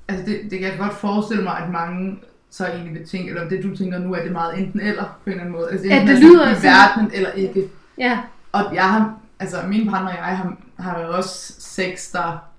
altså 0.08 0.26
det, 0.26 0.50
det 0.50 0.58
kan 0.58 0.68
jeg 0.68 0.78
godt 0.78 0.94
forestille 0.94 1.42
mig, 1.42 1.58
at 1.58 1.70
mange 1.70 2.18
så 2.50 2.66
egentlig 2.66 2.94
vil 2.94 3.08
tænke, 3.08 3.28
eller 3.28 3.48
det 3.48 3.62
du 3.62 3.76
tænker 3.76 3.98
nu, 3.98 4.14
er 4.14 4.22
det 4.22 4.32
meget 4.32 4.58
enten 4.58 4.80
eller 4.80 5.04
på 5.04 5.10
en 5.26 5.30
eller 5.30 5.40
anden 5.40 5.56
måde. 5.60 5.70
Altså, 5.70 5.86
Ja, 5.86 6.00
enten 6.00 6.08
det 6.08 6.14
er 6.14 6.20
sådan 6.20 6.32
lyder 6.32 6.50
i 6.50 6.54
sådan- 6.54 6.70
verdenen 6.70 7.10
eller 7.14 7.32
ikke. 7.32 7.68
Ja. 7.98 8.20
Og 8.52 8.74
jeg 8.74 8.90
har, 8.90 9.14
altså 9.38 9.56
min 9.68 9.90
partner 9.90 10.10
og 10.10 10.16
jeg 10.16 10.36
har, 10.38 10.56
har 10.78 11.00
jo 11.00 11.16
også 11.16 11.54
sex, 11.60 12.12
der, 12.12 12.49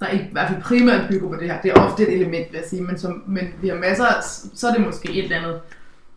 der 0.00 0.06
ikke, 0.08 0.24
i 0.24 0.32
hvert 0.32 0.48
fald 0.48 0.62
primært 0.62 1.08
bygger 1.08 1.28
på 1.28 1.34
det 1.34 1.50
her. 1.50 1.60
Det 1.60 1.70
er 1.70 1.74
ofte 1.80 2.02
et 2.02 2.14
element, 2.14 2.46
vil 2.52 2.58
jeg 2.58 2.68
sige, 2.68 2.82
men, 2.82 2.98
som, 2.98 3.22
men 3.26 3.54
vi 3.62 3.68
har 3.68 3.76
masser, 3.76 4.06
af- 4.06 4.22
så 4.54 4.68
er 4.68 4.72
det 4.72 4.86
måske 4.86 5.10
et 5.12 5.24
eller 5.24 5.36
andet, 5.36 5.60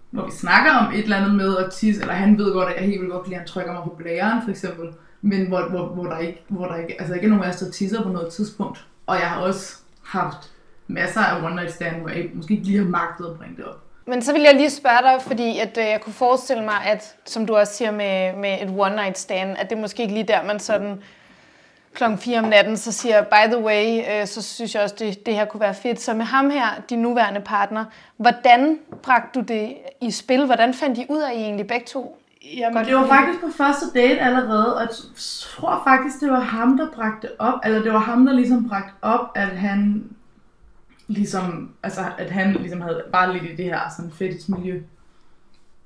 hvor 0.09 0.25
vi 0.25 0.31
snakker 0.31 0.71
om 0.71 0.93
et 0.93 0.99
eller 1.03 1.17
andet 1.17 1.35
med 1.35 1.57
at 1.57 1.71
tisse, 1.71 2.01
eller 2.01 2.13
han 2.13 2.37
ved 2.37 2.53
godt, 2.53 2.69
at 2.69 2.75
jeg 2.75 2.85
helt 2.85 2.99
vildt 3.01 3.13
godt 3.13 3.23
kan 3.23 3.33
at 3.33 3.39
han 3.39 3.47
trykker 3.47 3.73
mig 3.73 3.83
på 3.83 3.95
blæren, 3.97 4.41
for 4.43 4.49
eksempel, 4.49 4.87
men 5.21 5.47
hvor, 5.47 5.61
hvor, 5.69 5.85
hvor, 5.87 6.03
der 6.03 6.17
ikke, 6.17 6.41
hvor 6.47 6.65
der 6.65 6.75
ikke, 6.75 6.95
altså 6.99 7.13
ikke 7.15 7.25
er 7.25 7.29
nogen 7.29 7.43
af 7.43 7.49
os, 7.49 7.55
der 7.55 7.71
tisser 7.71 8.03
på 8.03 8.09
noget 8.09 8.33
tidspunkt. 8.33 8.85
Og 9.07 9.15
jeg 9.15 9.27
har 9.29 9.41
også 9.41 9.77
haft 10.03 10.51
masser 10.87 11.21
af 11.21 11.43
one 11.43 11.55
night 11.55 11.71
stand, 11.73 11.95
hvor 12.01 12.09
jeg 12.09 12.25
måske 12.33 12.53
ikke 12.53 12.65
lige 12.65 12.77
har 12.77 12.85
magtet 12.85 13.25
at 13.25 13.37
bringe 13.37 13.55
det 13.55 13.65
op. 13.65 13.77
Men 14.07 14.21
så 14.21 14.33
vil 14.33 14.41
jeg 14.41 14.55
lige 14.55 14.69
spørge 14.69 15.01
dig, 15.13 15.21
fordi 15.27 15.59
at, 15.59 15.77
øh, 15.77 15.83
jeg 15.83 16.01
kunne 16.03 16.13
forestille 16.13 16.63
mig, 16.63 16.75
at 16.85 17.15
som 17.25 17.45
du 17.45 17.55
også 17.55 17.73
siger 17.73 17.91
med, 17.91 18.35
med 18.35 18.53
et 18.61 18.69
one 18.77 18.95
night 18.95 19.17
stand, 19.17 19.49
at 19.57 19.69
det 19.69 19.75
er 19.77 19.81
måske 19.81 20.01
ikke 20.01 20.13
lige 20.13 20.27
der, 20.27 20.43
man 20.43 20.59
sådan 20.59 20.97
klokken 21.93 22.19
4 22.19 22.39
om 22.39 22.45
natten, 22.45 22.77
så 22.77 22.91
siger, 22.91 23.21
by 23.21 23.51
the 23.53 23.63
way, 23.63 24.01
øh, 24.11 24.27
så 24.27 24.41
synes 24.41 24.75
jeg 24.75 24.83
også, 24.83 24.95
det, 24.99 25.25
det 25.25 25.35
her 25.35 25.45
kunne 25.45 25.61
være 25.61 25.73
fedt. 25.73 26.01
Så 26.01 26.13
med 26.13 26.25
ham 26.25 26.49
her, 26.49 26.65
din 26.89 27.01
nuværende 27.01 27.41
partner, 27.41 27.85
hvordan 28.17 28.79
bragte 29.03 29.39
du 29.39 29.45
det 29.45 29.73
i 30.01 30.11
spil? 30.11 30.45
Hvordan 30.45 30.73
fandt 30.73 30.97
I 30.97 31.05
ud 31.09 31.21
af, 31.21 31.31
at 31.31 31.37
I 31.37 31.41
egentlig 31.41 31.67
begge 31.67 31.85
to? 31.85 32.17
Jamen, 32.57 32.73
Godt 32.73 32.87
det 32.87 32.95
var 32.95 33.07
faktisk 33.07 33.39
på 33.41 33.49
første 33.57 33.85
date 33.93 34.19
allerede, 34.19 34.75
og 34.75 34.81
jeg 34.81 34.89
tror 35.19 35.81
faktisk, 35.87 36.21
det 36.21 36.31
var 36.31 36.39
ham, 36.39 36.77
der 36.77 36.87
bragte 36.95 37.29
op, 37.39 37.59
eller 37.65 37.81
det 37.81 37.93
var 37.93 37.99
ham, 37.99 38.25
der 38.25 38.33
ligesom 38.33 38.69
bragte 38.69 38.93
op, 39.01 39.31
at 39.35 39.47
han 39.47 40.09
ligesom, 41.07 41.71
altså 41.83 42.01
at 42.17 42.31
han 42.31 42.53
ligesom 42.53 42.81
havde 42.81 43.03
bare 43.11 43.33
lidt 43.33 43.43
i 43.43 43.55
det 43.55 43.65
her 43.65 43.79
sådan 43.97 44.11
fetish-miljø. 44.11 44.81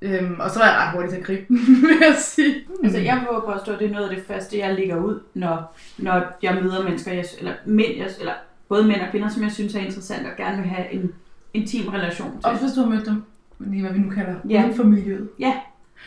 Øhm, 0.06 0.36
og 0.40 0.50
så 0.50 0.60
var 0.60 0.66
jeg 0.66 0.76
ret 0.78 0.92
hurtig 0.94 1.10
til 1.10 1.18
at 1.18 1.24
gribe 1.24 1.46
den, 1.48 1.58
vil 1.88 1.98
jeg 2.02 2.16
sige. 2.20 2.56
Altså, 2.84 3.00
jeg 3.00 3.16
vil 3.20 3.54
påstå, 3.54 3.72
at 3.74 3.80
det 3.80 3.88
er 3.88 3.92
noget 3.94 4.10
af 4.10 4.16
det 4.16 4.26
første, 4.26 4.58
jeg 4.60 4.76
lægger 4.76 4.96
ud, 5.04 5.20
når, 5.34 5.76
når 5.98 6.22
jeg 6.42 6.58
møder 6.64 6.84
mennesker, 6.84 7.12
jeg, 7.14 7.26
eller 7.40 7.54
mænd, 7.66 7.98
jeg, 7.98 8.08
eller 8.20 8.34
både 8.70 8.84
mænd 8.88 9.02
og 9.02 9.08
kvinder, 9.12 9.30
som 9.30 9.44
jeg 9.44 9.52
synes 9.52 9.76
er 9.76 9.80
interessant 9.80 10.28
og 10.28 10.32
gerne 10.38 10.58
vil 10.58 10.70
have 10.70 10.92
en 10.92 11.12
intim 11.54 11.88
relation 11.88 12.32
til. 12.32 12.46
Også 12.52 12.62
hvis 12.64 12.74
du 12.74 12.82
har 12.82 12.90
mødt 12.90 13.06
dem, 13.06 13.24
lige 13.60 13.82
hvad 13.82 13.92
vi 13.94 14.00
nu 14.00 14.10
kalder, 14.10 14.36
Ja. 14.50 14.64
uden 14.64 14.76
for 14.76 14.84
miljøet. 14.84 15.30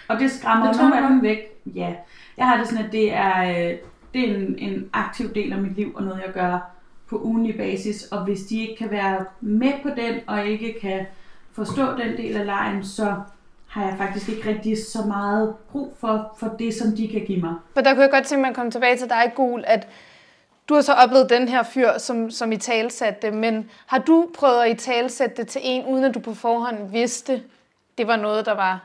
Og 0.09 0.19
det 0.21 0.31
skræmmer 0.31 0.73
Det 0.73 0.81
af 0.81 1.09
dem 1.11 1.23
væk. 1.23 1.39
Ja. 1.75 1.95
Jeg 2.37 2.47
har 2.47 2.57
det 2.57 2.69
sådan, 2.69 2.85
at 2.85 2.93
det 2.93 3.13
er, 3.15 3.43
øh, 3.51 3.77
det 4.15 4.31
er 4.31 4.35
en, 4.37 4.59
en 4.59 4.89
aktiv 4.93 5.35
del 5.35 5.53
af 5.53 5.59
mit 5.63 5.77
liv, 5.77 5.93
og 5.95 6.03
noget, 6.03 6.21
jeg 6.27 6.35
gør 6.35 6.71
på 7.11 7.21
ugenlig 7.23 7.57
basis. 7.57 8.03
Og 8.03 8.25
hvis 8.25 8.41
de 8.43 8.61
ikke 8.61 8.77
kan 8.77 8.91
være 8.91 9.25
med 9.41 9.73
på 9.83 9.89
den, 9.89 10.15
og 10.27 10.47
ikke 10.47 10.75
kan 10.81 11.07
forstå 11.53 11.83
den 11.83 12.17
del 12.17 12.37
af 12.37 12.47
lejen, 12.47 12.85
så 12.85 13.15
har 13.69 13.83
jeg 13.85 13.95
faktisk 13.99 14.29
ikke 14.29 14.49
rigtig 14.49 14.77
så 14.87 15.03
meget 15.03 15.55
brug 15.73 15.97
for, 16.01 16.37
for 16.41 16.47
det, 16.59 16.75
som 16.75 16.97
de 16.97 17.09
kan 17.09 17.25
give 17.27 17.41
mig. 17.41 17.55
For 17.75 17.81
der 17.81 17.95
kunne 17.95 18.03
jeg 18.03 18.11
godt 18.11 18.25
tænke 18.27 18.41
mig 18.41 18.49
at 18.49 18.55
komme 18.57 18.71
tilbage 18.71 18.97
til 18.99 19.09
dig, 19.09 19.33
Gul, 19.37 19.65
at 19.67 19.89
du 20.69 20.75
har 20.75 20.81
så 20.81 20.93
oplevet 20.93 21.31
den 21.31 21.49
her 21.49 21.63
fyr, 21.63 21.99
som, 21.99 22.31
som 22.31 22.53
i 22.53 22.57
talsatte 22.57 23.27
det, 23.27 23.35
men 23.37 23.71
har 23.87 23.99
du 23.99 24.29
prøvet 24.39 24.63
at 24.63 24.71
i 24.71 24.75
talsætte 24.75 25.37
det 25.37 25.49
til 25.49 25.61
en, 25.65 25.87
uden 25.87 26.05
at 26.05 26.15
du 26.15 26.21
på 26.21 26.35
forhånd 26.35 26.91
vidste, 26.91 27.43
det 27.99 28.07
var 28.07 28.17
noget, 28.17 28.47
der 28.47 28.55
var 28.55 28.81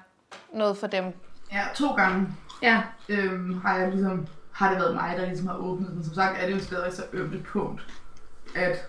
noget 0.53 0.77
for 0.77 0.87
dem? 0.87 1.03
Ja, 1.51 1.61
to 1.75 1.87
gange 1.87 2.27
Ja. 2.61 2.81
øhm, 3.09 3.61
har 3.65 3.77
jeg 3.77 3.91
ligesom, 3.91 4.27
har 4.51 4.69
det 4.69 4.79
været 4.79 4.95
mig, 4.95 5.13
der 5.17 5.25
ligesom 5.25 5.47
har 5.47 5.55
åbnet 5.55 5.89
den. 5.91 6.03
Som 6.03 6.13
sagt 6.13 6.41
er 6.41 6.45
det 6.47 6.53
jo 6.53 6.59
stadig 6.59 6.93
så 6.93 7.03
ømt 7.13 7.35
et 7.35 7.43
punkt, 7.43 7.81
at, 8.55 8.85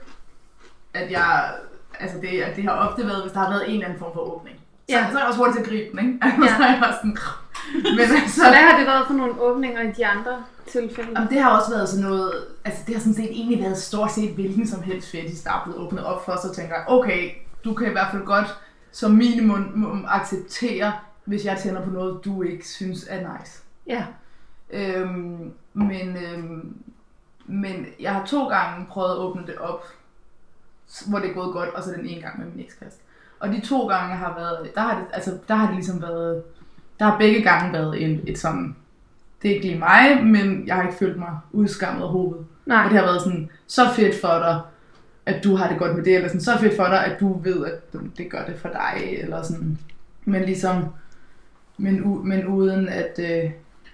at 0.94 1.10
jeg, 1.10 1.54
altså 2.00 2.18
det, 2.20 2.40
at 2.42 2.56
det 2.56 2.64
har 2.64 2.72
ofte 2.88 3.06
været, 3.06 3.22
hvis 3.22 3.32
der 3.32 3.38
har 3.38 3.50
været 3.50 3.68
en 3.68 3.74
eller 3.74 3.84
anden 3.86 3.98
form 3.98 4.12
for 4.14 4.20
åbning. 4.20 4.56
Så, 4.88 4.96
Ja. 4.96 5.10
så 5.10 5.16
er 5.16 5.20
jeg 5.20 5.28
også 5.28 5.38
hurtigt 5.38 5.56
til 5.56 5.62
at 5.64 5.68
gribe 5.70 5.90
den, 5.90 6.06
ikke? 6.06 6.18
Altså, 6.22 6.40
Ja. 6.44 6.48
så 6.58 6.62
er 6.64 6.70
jeg 6.72 6.80
bare 6.82 6.94
sådan, 6.96 7.16
men 7.96 8.00
altså, 8.00 8.36
Så 8.36 8.42
hvad 8.48 8.62
har 8.68 8.78
det 8.78 8.86
været 8.86 9.06
for 9.06 9.14
nogle 9.14 9.40
åbninger 9.40 9.82
i 9.82 9.92
de 9.92 10.06
andre 10.06 10.44
tilfælde? 10.66 11.10
Jamen, 11.16 11.28
det 11.30 11.40
har 11.42 11.58
også 11.58 11.70
været 11.70 11.88
sådan 11.88 12.04
noget, 12.04 12.32
altså 12.64 12.82
det 12.86 12.94
har 12.94 13.00
sådan 13.00 13.14
set 13.14 13.30
egentlig 13.30 13.60
været 13.62 13.78
stort 13.78 14.12
set 14.12 14.34
hvilken 14.34 14.66
som 14.66 14.82
helst 14.82 15.10
fetish, 15.10 15.44
der 15.44 15.50
er 15.50 15.60
blevet 15.64 15.80
åbnet 15.80 16.04
op 16.04 16.24
for, 16.24 16.36
så 16.42 16.54
tænker 16.54 16.74
jeg, 16.74 16.84
okay, 16.88 17.30
du 17.64 17.74
kan 17.74 17.86
i 17.88 17.90
hvert 17.90 18.08
fald 18.10 18.24
godt 18.24 18.46
som 18.92 19.10
minimum 19.10 20.04
acceptere, 20.08 20.92
hvis 21.24 21.44
jeg 21.44 21.58
tænder 21.62 21.84
på 21.84 21.90
noget, 21.90 22.24
du 22.24 22.42
ikke 22.42 22.68
synes 22.68 23.06
er 23.10 23.20
nice. 23.38 23.62
Ja. 23.86 24.04
Øhm, 24.70 25.52
men, 25.74 26.16
øhm, 26.16 26.76
men 27.46 27.86
jeg 28.00 28.12
har 28.12 28.26
to 28.26 28.48
gange 28.48 28.86
prøvet 28.86 29.10
at 29.10 29.16
åbne 29.18 29.46
det 29.46 29.56
op, 29.58 29.84
hvor 31.08 31.18
det 31.18 31.30
er 31.30 31.34
gået 31.34 31.52
godt, 31.52 31.68
og 31.68 31.82
så 31.82 31.90
den 31.90 32.06
ene 32.06 32.20
gang 32.20 32.38
med 32.38 32.46
min 32.46 32.64
ekskæreste. 32.64 33.00
Og 33.44 33.52
de 33.52 33.60
to 33.60 33.86
gange 33.86 34.14
har 34.16 34.34
været, 34.38 34.74
der 34.74 34.80
har 34.80 34.94
det, 34.98 35.04
altså, 35.12 35.30
der 35.48 35.54
har 35.54 35.66
det 35.66 35.74
ligesom 35.74 36.02
været, 36.02 36.42
der 36.98 37.04
har 37.04 37.18
begge 37.18 37.42
gange 37.42 37.72
været 37.72 38.02
en, 38.02 38.20
et 38.26 38.38
sådan, 38.38 38.76
det 39.42 39.50
er 39.50 39.54
ikke 39.54 39.66
lige 39.66 39.78
mig, 39.78 40.24
men 40.24 40.66
jeg 40.66 40.74
har 40.74 40.82
ikke 40.82 40.96
følt 40.98 41.18
mig 41.18 41.38
udskammet 41.52 42.02
af 42.02 42.08
hovedet. 42.08 42.46
Nej. 42.66 42.84
Og 42.84 42.90
det 42.90 42.98
har 42.98 43.06
været 43.06 43.22
sådan, 43.22 43.50
så 43.66 43.82
fedt 43.96 44.20
for 44.20 44.28
dig, 44.38 44.60
at 45.26 45.44
du 45.44 45.56
har 45.56 45.68
det 45.68 45.78
godt 45.78 45.96
med 45.96 46.04
det, 46.04 46.14
eller 46.14 46.28
sådan, 46.28 46.40
så 46.40 46.58
fedt 46.60 46.76
for 46.76 46.84
dig, 46.84 47.04
at 47.04 47.20
du 47.20 47.38
ved, 47.42 47.66
at 47.66 47.92
det 48.18 48.30
gør 48.30 48.44
det 48.44 48.56
for 48.58 48.68
dig, 48.68 49.02
eller 49.18 49.42
sådan. 49.42 49.78
Men 50.24 50.42
ligesom, 50.42 50.84
men, 51.78 52.04
u, 52.04 52.14
men 52.22 52.46
uden 52.46 52.88
at... 52.88 53.18
Øh, 53.18 53.50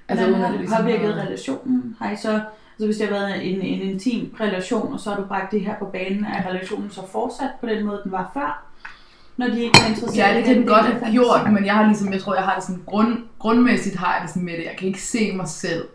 Altså, 0.09 0.25
Hvordan 0.27 0.41
har 0.41 0.47
at 0.49 0.53
det 0.53 0.61
ligesom 0.61 0.83
påvirket 0.83 1.15
har- 1.15 1.23
relationen? 1.27 1.97
Har 2.01 2.11
I 2.13 2.17
så, 2.17 2.33
altså 2.33 2.85
hvis 2.85 2.97
det 2.97 3.07
har 3.09 3.15
været 3.15 3.53
en, 3.55 3.61
en 3.61 3.81
intim 3.89 4.35
relation, 4.41 4.93
og 4.93 5.01
så 5.01 5.11
har 5.11 5.17
du 5.17 5.27
bragt 5.27 5.53
det 5.53 5.61
her 5.61 5.75
på 5.79 5.85
banen, 5.85 6.25
er 6.25 6.49
relationen 6.49 6.91
så 6.91 7.01
fortsat 7.13 7.51
på 7.61 7.67
den 7.67 7.87
måde, 7.87 8.01
den 8.05 8.13
var 8.13 8.31
før? 8.35 8.65
Når 9.41 9.47
de 9.47 9.61
ikke 9.63 9.81
er 9.85 9.89
interesseret 9.89 10.17
Ja, 10.17 10.37
det 10.37 10.45
kan 10.45 10.67
godt 10.67 10.87
have 10.87 11.13
gjort, 11.13 11.53
men 11.53 11.67
jeg 11.67 11.75
har 11.75 11.87
ligesom, 11.87 12.13
jeg 12.13 12.21
tror, 12.21 12.35
jeg 12.35 12.45
har 12.45 12.55
det 12.55 12.65
sådan 12.65 12.83
grund, 12.87 13.19
grundmæssigt 13.39 13.97
har 13.97 14.15
jeg 14.15 14.23
det 14.23 14.31
sådan 14.31 14.45
med 14.45 14.53
det. 14.53 14.65
Jeg 14.65 14.77
kan 14.79 14.89
ikke 14.89 15.03
se 15.03 15.33
mig 15.37 15.49
selv 15.49 15.89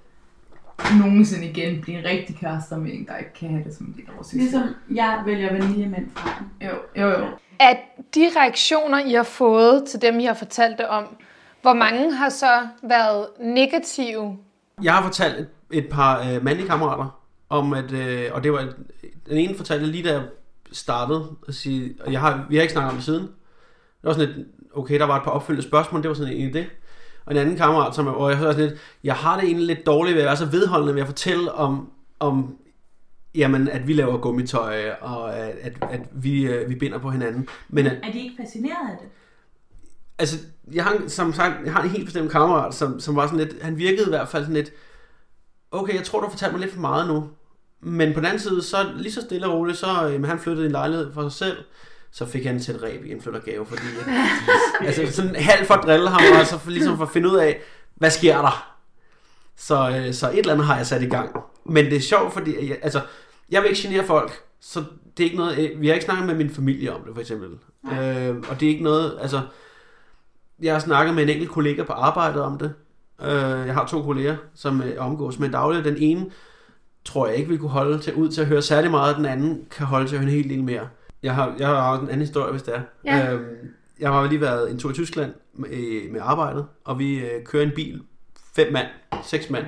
nogensinde 0.99 1.45
igen 1.47 1.81
blive 1.81 1.99
en 1.99 2.05
rigtig 2.05 2.35
kærester 2.35 2.77
med 2.77 2.91
en, 2.93 3.05
der 3.05 3.17
ikke 3.17 3.33
kan 3.33 3.49
have 3.49 3.63
det 3.63 3.75
som 3.75 3.85
en 3.85 3.93
del 3.93 4.05
af 4.07 4.15
vores 4.15 4.33
Ligesom 4.33 4.61
jeg 4.93 5.21
vælger 5.25 5.51
vaniljemænd 5.51 6.07
fra. 6.15 6.43
Jo, 6.61 7.01
jo, 7.01 7.09
jo. 7.19 7.25
At 7.59 7.77
de 8.15 8.29
reaktioner, 8.37 8.99
I 8.99 9.13
har 9.13 9.23
fået 9.23 9.83
til 9.85 10.01
dem, 10.01 10.19
I 10.19 10.25
har 10.25 10.33
fortalt 10.33 10.77
det 10.77 10.87
om, 10.87 11.03
hvor 11.61 11.73
mange 11.73 12.13
har 12.13 12.29
så 12.29 12.67
været 12.83 13.27
negative? 13.39 14.37
Jeg 14.83 14.93
har 14.93 15.03
fortalt 15.03 15.39
et, 15.39 15.47
et 15.71 15.87
par 15.91 16.19
øh, 16.19 16.43
mandlige 16.43 16.67
kammerater 16.67 17.21
om, 17.49 17.73
at, 17.73 17.91
øh, 17.91 18.29
og 18.33 18.43
det 18.43 18.51
var, 18.51 18.73
den 19.29 19.37
ene 19.37 19.55
fortalte 19.55 19.85
lige 19.85 20.09
da 20.09 20.21
startede, 20.76 21.28
at 21.47 21.55
sige, 21.55 21.95
og 22.05 22.11
jeg 22.11 22.19
har, 22.19 22.45
vi 22.49 22.55
har 22.55 22.61
ikke 22.61 22.71
snakket 22.71 22.89
om 22.89 22.95
det 22.95 23.05
siden. 23.05 23.21
Det 23.21 24.03
var 24.03 24.13
sådan 24.13 24.30
et, 24.30 24.45
okay, 24.73 24.99
der 24.99 25.05
var 25.05 25.17
et 25.17 25.23
par 25.23 25.32
opfølgende 25.32 25.67
spørgsmål, 25.67 26.01
det 26.01 26.09
var 26.09 26.15
sådan 26.15 26.34
en 26.34 26.55
idé. 26.55 26.63
Og 27.26 27.32
en 27.32 27.38
anden 27.38 27.57
kammerat, 27.57 27.95
som 27.95 28.05
hvor 28.05 28.30
jeg 28.30 28.38
så 28.38 28.43
sådan 28.43 28.69
lidt, 28.69 28.80
jeg 29.03 29.15
har 29.15 29.36
det 29.36 29.45
egentlig 29.45 29.67
lidt 29.67 29.86
dårligt 29.86 30.15
ved 30.15 30.21
at 30.21 30.28
være 30.28 30.38
så 30.38 30.45
vedholdende 30.45 30.95
ved 30.95 31.01
at 31.01 31.07
fortælle 31.07 31.51
om, 31.51 31.89
om 32.19 32.57
jamen, 33.36 33.69
at 33.69 33.88
vi 33.88 33.93
laver 33.93 34.17
gummitøj, 34.17 34.89
og 35.01 35.38
at, 35.38 35.55
at, 35.61 35.73
at 35.91 36.01
vi, 36.11 36.45
øh, 36.45 36.69
vi 36.69 36.76
binder 36.76 36.97
på 36.97 37.09
hinanden. 37.09 37.47
Men 37.69 37.88
at, 37.88 37.97
Er 38.03 38.11
de 38.11 38.19
ikke 38.19 38.36
fascineret 38.41 38.91
af 38.91 38.97
det? 39.01 39.09
altså, 40.17 40.38
jeg 40.73 40.84
har, 40.84 41.07
som 41.07 41.34
sagt, 41.34 41.53
jeg 41.65 41.73
har 41.73 41.84
en 41.84 41.89
helt 41.89 42.05
bestemt 42.05 42.32
kammerat, 42.32 42.73
som, 42.73 42.99
som 42.99 43.15
var 43.15 43.28
sådan 43.28 43.39
lidt, 43.39 43.63
han 43.63 43.78
virkede 43.78 44.05
i 44.05 44.09
hvert 44.09 44.28
fald 44.28 44.43
sådan 44.43 44.55
lidt, 44.55 44.71
okay, 45.71 45.95
jeg 45.95 46.03
tror, 46.03 46.19
du 46.19 46.26
har 46.26 46.32
fortalt 46.32 46.51
mig 46.51 46.61
lidt 46.61 46.73
for 46.73 46.82
meget 46.82 47.07
nu. 47.07 47.30
Men 47.82 48.13
på 48.13 48.19
den 48.19 48.26
anden 48.26 48.39
side, 48.39 48.63
så 48.63 48.78
lige 48.95 49.11
så 49.11 49.21
stille 49.21 49.47
og 49.47 49.53
roligt, 49.53 49.78
så 49.78 50.09
øh, 50.09 50.23
han 50.23 50.39
flyttede 50.39 50.65
en 50.65 50.71
lejlighed 50.71 51.13
for 51.13 51.30
sig 51.30 51.32
selv, 51.32 51.57
så 52.11 52.26
fik 52.26 52.45
han 52.45 52.55
et 52.55 52.80
ræb 52.84 53.05
i 53.05 53.11
en 53.11 53.21
flyttergave, 53.21 53.65
fordi 53.65 53.82
at, 54.82 54.88
altså 54.99 55.15
sådan 55.15 55.36
halvt 55.36 55.67
for 55.67 55.73
at 55.73 55.84
drille 55.84 56.09
ham, 56.09 56.21
og 56.39 56.47
så 56.47 56.57
for, 56.57 56.71
ligesom 56.71 56.97
for 56.97 57.03
at 57.03 57.11
finde 57.11 57.30
ud 57.30 57.36
af, 57.36 57.61
hvad 57.95 58.09
sker 58.09 58.41
der? 58.41 58.76
Så, 59.57 59.89
øh, 59.89 60.13
så 60.13 60.30
et 60.32 60.38
eller 60.38 60.53
andet 60.53 60.67
har 60.67 60.78
jeg 60.78 60.88
sat 60.88 61.01
i 61.01 61.05
gang. 61.05 61.36
Men 61.65 61.86
det 61.86 61.95
er 61.95 62.01
sjovt, 62.01 62.34
fordi 62.34 62.69
jeg, 62.69 62.78
altså, 62.82 63.01
jeg 63.49 63.61
vil 63.61 63.69
ikke 63.69 63.82
genere 63.82 64.05
folk, 64.05 64.43
så 64.61 64.84
det 65.17 65.23
er 65.23 65.28
ikke 65.28 65.38
noget, 65.38 65.57
øh, 65.59 65.82
vi 65.82 65.88
har 65.88 65.93
ikke 65.93 66.05
snakket 66.05 66.28
med 66.28 66.36
min 66.36 66.49
familie 66.49 66.93
om 66.95 67.01
det, 67.01 67.13
for 67.13 67.21
eksempel. 67.21 67.49
Øh, 67.91 68.36
og 68.49 68.59
det 68.59 68.65
er 68.65 68.69
ikke 68.69 68.84
noget, 68.84 69.17
altså, 69.21 69.41
jeg 70.61 70.73
har 70.73 70.80
snakket 70.80 71.15
med 71.15 71.23
en 71.23 71.30
enkelt 71.30 71.51
kollega 71.51 71.84
på 71.84 71.93
arbejdet 71.93 72.41
om 72.41 72.57
det. 72.57 72.73
Øh, 73.21 73.67
jeg 73.67 73.73
har 73.73 73.88
to 73.88 74.01
kolleger, 74.01 74.38
som 74.55 74.82
øh, 74.82 75.05
omgås 75.05 75.39
med 75.39 75.49
dagligt. 75.49 75.86
Den 75.86 75.97
ene 75.97 76.26
tror 77.05 77.27
jeg 77.27 77.35
ikke 77.35 77.49
vil 77.49 77.59
kunne 77.59 77.69
holde 77.69 77.99
til, 77.99 78.13
ud 78.13 78.29
til 78.29 78.41
at 78.41 78.47
høre 78.47 78.61
særlig 78.61 78.91
meget, 78.91 79.15
den 79.15 79.25
anden 79.25 79.65
kan 79.71 79.85
holde 79.85 80.07
til 80.07 80.15
at 80.15 80.21
høre 80.21 80.31
en 80.31 80.37
hel 80.37 80.49
del 80.49 80.63
mere. 80.63 80.87
Jeg 81.23 81.35
har, 81.35 81.55
jeg 81.59 81.67
har 81.67 81.91
også 81.91 82.01
en 82.01 82.07
anden 82.07 82.21
historie, 82.21 82.51
hvis 82.51 82.63
det 82.63 82.75
er. 82.75 82.81
Ja. 83.05 83.33
Øhm, 83.33 83.45
jeg 83.99 84.09
har 84.09 84.29
lige 84.29 84.41
været 84.41 84.71
en 84.71 84.79
tur 84.79 84.91
i 84.91 84.93
Tyskland 84.93 85.33
med, 85.53 86.11
med 86.11 86.21
arbejdet, 86.23 86.65
og 86.83 86.99
vi 86.99 87.19
øh, 87.19 87.43
kører 87.45 87.63
en 87.63 87.71
bil, 87.75 88.01
fem 88.55 88.73
mand, 88.73 88.87
seks 89.23 89.49
mand, 89.49 89.65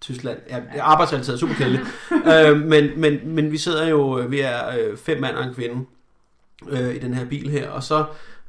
Tyskland. 0.00 0.38
Ja, 0.50 0.56
det 0.56 0.64
er 0.74 0.82
arbejdsrelateret, 0.82 1.40
super 1.40 1.54
kedeligt. 1.54 1.82
øh, 2.32 2.60
men, 2.60 3.00
men, 3.00 3.18
men 3.24 3.52
vi 3.52 3.58
sidder 3.58 3.88
jo, 3.88 4.18
øh, 4.18 4.30
vi 4.30 4.40
er 4.40 4.78
øh, 4.78 4.96
fem 4.96 5.20
mand 5.20 5.36
og 5.36 5.44
en 5.44 5.54
kvinde 5.54 5.84
øh, 6.68 6.94
i 6.94 6.98
den 6.98 7.14
her 7.14 7.24
bil 7.24 7.50
her, 7.50 7.70
og 7.70 7.82
så 7.82 8.04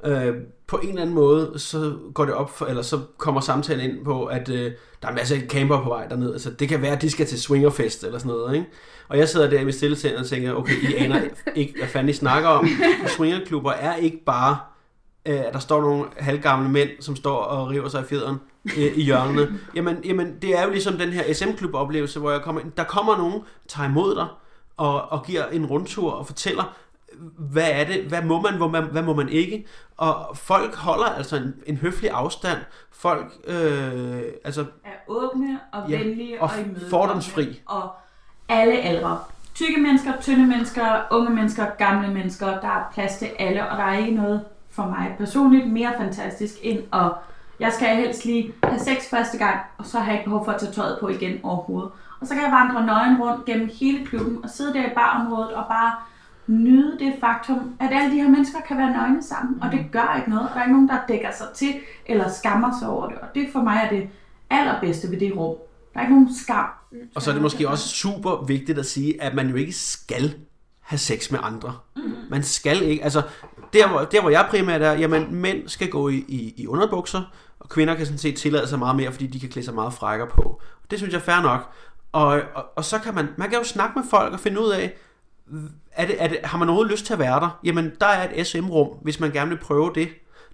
øh, 0.06 0.36
på 0.70 0.78
en 0.78 0.90
eller 0.90 1.02
anden 1.02 1.16
måde, 1.16 1.54
så 1.60 1.96
går 2.14 2.26
det 2.26 2.34
op 2.34 2.58
for, 2.58 2.66
eller 2.66 2.82
så 2.82 3.00
kommer 3.18 3.42
samtalen 3.42 3.90
ind 3.90 4.06
på, 4.06 4.26
at 4.26 4.50
øh, 4.50 4.72
der 5.02 5.08
er 5.08 5.12
en 5.12 5.18
af 5.18 5.48
camper 5.50 5.84
på 5.84 5.90
vej 5.90 6.08
derned. 6.08 6.34
Altså, 6.34 6.50
det 6.50 6.70
kan 6.70 6.82
være, 6.82 6.92
at 6.92 7.02
de 7.02 7.10
skal 7.10 7.26
til 7.26 7.42
swingerfest 7.42 8.04
eller 8.04 8.20
sådan 8.20 8.32
noget, 8.32 8.56
ikke? 8.56 8.68
Og 9.08 9.18
jeg 9.18 9.30
sidder 9.30 9.50
der 9.50 9.60
i 9.60 9.64
mit 9.64 9.76
stillesind 9.76 10.16
og 10.16 10.26
tænker, 10.26 10.54
okay, 10.54 10.90
I 10.90 10.96
aner 10.96 11.22
ikke, 11.56 11.74
hvad 11.78 11.88
fanden 11.88 12.10
I 12.10 12.14
snakker 12.14 12.50
om. 12.50 12.68
Swingerklubber 13.08 13.72
er 13.72 13.96
ikke 13.96 14.24
bare, 14.26 14.58
øh, 15.26 15.40
at 15.40 15.54
der 15.54 15.60
står 15.60 15.82
nogle 15.82 16.06
halvgamle 16.18 16.70
mænd, 16.70 16.90
som 17.00 17.16
står 17.16 17.36
og 17.36 17.70
river 17.70 17.90
sig 17.90 18.02
i 18.02 18.06
fjederen 18.06 18.38
øh, 18.78 18.98
i 18.98 19.04
hjørnene. 19.04 19.60
Jamen, 19.76 19.98
jamen, 20.06 20.36
det 20.42 20.60
er 20.60 20.64
jo 20.64 20.70
ligesom 20.70 20.98
den 20.98 21.10
her 21.10 21.34
SM-klub-oplevelse, 21.34 22.20
hvor 22.20 22.32
jeg 22.32 22.42
kommer 22.42 22.62
ind. 22.62 22.72
Der 22.78 22.84
kommer 22.84 23.18
nogen, 23.18 23.42
tager 23.68 23.90
imod 23.90 24.16
dig, 24.16 24.28
og, 24.78 25.12
og 25.12 25.26
giver 25.26 25.46
en 25.46 25.66
rundtur 25.66 26.12
og 26.12 26.28
fortæller, 26.28 26.76
hvad 27.38 27.70
er 27.72 27.84
det, 27.84 28.04
hvad 28.04 28.22
må 28.22 28.42
man, 28.42 28.54
hvad, 28.54 28.70
man, 28.70 28.84
hvad 28.84 29.02
må 29.04 29.14
man 29.14 29.30
ikke, 29.30 29.68
og 29.98 30.38
folk 30.38 30.76
holder 30.76 31.06
altså 31.06 31.36
en, 31.36 31.56
en 31.66 31.78
høflig 31.78 32.10
afstand, 32.12 32.58
folk, 32.92 33.34
øh, 33.48 34.22
altså, 34.46 34.62
Er 34.62 34.90
åbne 35.08 35.60
og 35.74 35.90
Ja, 35.90 35.98
venlige 35.98 36.42
og 36.42 36.44
og, 36.44 36.66
fordomsfri. 36.90 37.62
Og 37.66 37.90
alle 38.50 38.74
aldre. 38.74 39.20
Tykke 39.56 39.82
mennesker, 39.82 40.12
tynde 40.22 40.48
mennesker, 40.48 41.08
unge 41.12 41.30
mennesker, 41.30 41.66
gamle 41.78 42.14
mennesker. 42.14 42.46
Der 42.46 42.68
er 42.68 42.90
plads 42.94 43.18
til 43.18 43.30
alle, 43.40 43.70
og 43.70 43.78
der 43.78 43.84
er 43.84 43.98
ikke 43.98 44.12
noget 44.12 44.46
for 44.72 44.86
mig 44.86 45.16
personligt 45.18 45.72
mere 45.72 45.94
fantastisk 45.98 46.54
end 46.62 46.80
at 46.94 47.12
jeg 47.60 47.74
skal 47.74 47.96
helst 47.96 48.26
lige 48.26 48.54
have 48.64 48.80
sex 48.80 49.10
første 49.10 49.38
gang, 49.38 49.60
og 49.78 49.86
så 49.86 50.00
har 50.00 50.06
jeg 50.12 50.20
ikke 50.20 50.30
behov 50.30 50.46
for 50.46 50.52
at 50.52 50.60
tage 50.60 50.72
tøjet 50.72 50.98
på 51.00 51.08
igen 51.08 51.40
overhovedet. 51.44 51.92
Og 52.22 52.28
så 52.28 52.34
kan 52.34 52.44
jeg 52.44 52.52
vandre 52.52 52.86
nøgen 52.86 53.22
rundt 53.22 53.46
gennem 53.46 53.70
hele 53.80 54.06
klubben 54.06 54.44
og 54.44 54.50
sidde 54.50 54.74
der 54.74 54.86
i 54.86 54.94
barområdet 54.96 55.54
og 55.54 55.66
bare 55.70 55.92
nyde 56.50 57.00
det 57.00 57.14
faktum, 57.20 57.76
at 57.80 57.90
alle 57.92 58.12
de 58.12 58.22
her 58.22 58.30
mennesker 58.30 58.60
kan 58.68 58.78
være 58.78 58.92
nøgne 58.92 59.24
sammen, 59.24 59.64
og 59.64 59.72
det 59.72 59.80
gør 59.92 60.16
ikke 60.18 60.30
noget. 60.30 60.50
Og 60.50 60.54
der 60.54 60.60
er 60.60 60.64
ikke 60.64 60.74
nogen, 60.74 60.88
der 60.88 61.00
dækker 61.08 61.32
sig 61.38 61.48
til 61.56 61.74
eller 62.06 62.30
skammer 62.30 62.72
sig 62.80 62.90
over 62.90 63.10
det. 63.10 63.18
Og 63.18 63.28
det 63.36 63.50
for 63.54 63.62
mig 63.62 63.82
er 63.84 63.90
det 63.90 64.10
allerbedste 64.50 65.12
ved 65.12 65.20
det 65.20 65.38
rum. 65.38 65.56
Der 65.94 66.00
er 66.00 66.04
ikke 66.04 66.14
nogen 66.14 66.36
skam. 66.36 66.66
og 67.16 67.22
så 67.22 67.30
er 67.30 67.34
det 67.34 67.42
måske 67.42 67.70
også 67.70 67.88
super 67.88 68.46
vigtigt 68.46 68.80
at 68.80 68.86
sige, 68.86 69.22
at 69.22 69.36
man 69.36 69.50
jo 69.50 69.56
ikke 69.56 69.74
skal 69.74 70.36
have 70.80 71.00
sex 71.00 71.32
med 71.32 71.40
andre. 71.44 71.78
Man 72.30 72.44
skal 72.44 72.82
ikke, 72.84 73.04
altså, 73.04 73.22
der 73.74 73.88
hvor, 73.88 74.00
der 74.00 74.22
hvor 74.22 74.30
jeg 74.30 74.46
primært 74.50 74.82
er, 74.82 74.92
jamen, 74.92 75.36
mænd 75.36 75.68
skal 75.68 75.90
gå 75.90 76.10
i, 76.10 76.26
i, 76.28 76.54
i 76.58 76.68
underbukser, 76.68 77.22
og 77.60 77.70
kvinder 77.70 77.96
kan 77.96 78.06
sådan 78.06 78.18
set 78.18 78.36
tillade 78.36 78.68
sig 78.68 78.80
meget 78.80 78.96
mere, 78.96 79.12
fordi 79.12 79.28
de 79.28 79.40
kan 79.40 79.50
klæde 79.50 79.66
sig 79.66 79.76
meget 79.76 79.94
frækker 79.94 80.26
på. 80.26 80.62
Det 80.92 81.00
synes 81.00 81.14
jeg 81.14 81.20
er 81.20 81.24
fair 81.24 81.42
nok. 81.42 81.72
Og, 82.12 82.42
og, 82.56 82.66
og 82.76 82.86
så 82.86 83.00
kan 83.00 83.16
man, 83.16 83.28
man 83.38 83.50
kan 83.50 83.58
jo 83.58 83.64
snakke 83.64 84.00
med 84.00 84.08
folk 84.10 84.34
og 84.34 84.40
finde 84.40 84.62
ud 84.62 84.70
af, 84.70 84.98
er 85.92 86.06
det, 86.06 86.16
er 86.24 86.28
det, 86.28 86.38
har 86.44 86.58
man 86.58 86.70
overhovedet 86.70 86.92
lyst 86.92 87.06
til 87.06 87.14
at 87.14 87.20
være 87.20 87.40
der? 87.40 87.60
Jamen, 87.64 87.92
der 88.02 88.08
er 88.08 88.30
et 88.34 88.48
SM-rum, 88.48 88.88
hvis 89.02 89.20
man 89.20 89.32
gerne 89.32 89.50
vil 89.50 89.58
prøve 89.58 89.92
det. 89.96 90.10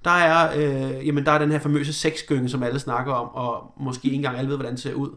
Der 0.05 0.11
er, 0.11 0.51
øh, 0.55 1.07
jamen, 1.07 1.25
der 1.25 1.31
er 1.31 1.37
den 1.37 1.51
her 1.51 1.59
famøse 1.59 1.93
sexgynge, 1.93 2.49
som 2.49 2.63
alle 2.63 2.79
snakker 2.79 3.13
om, 3.13 3.27
og 3.27 3.73
måske 3.77 4.05
ikke 4.05 4.15
engang 4.15 4.37
alle 4.37 4.49
ved, 4.49 4.57
hvordan 4.57 4.73
det 4.73 4.81
ser 4.81 4.93
ud. 4.93 5.09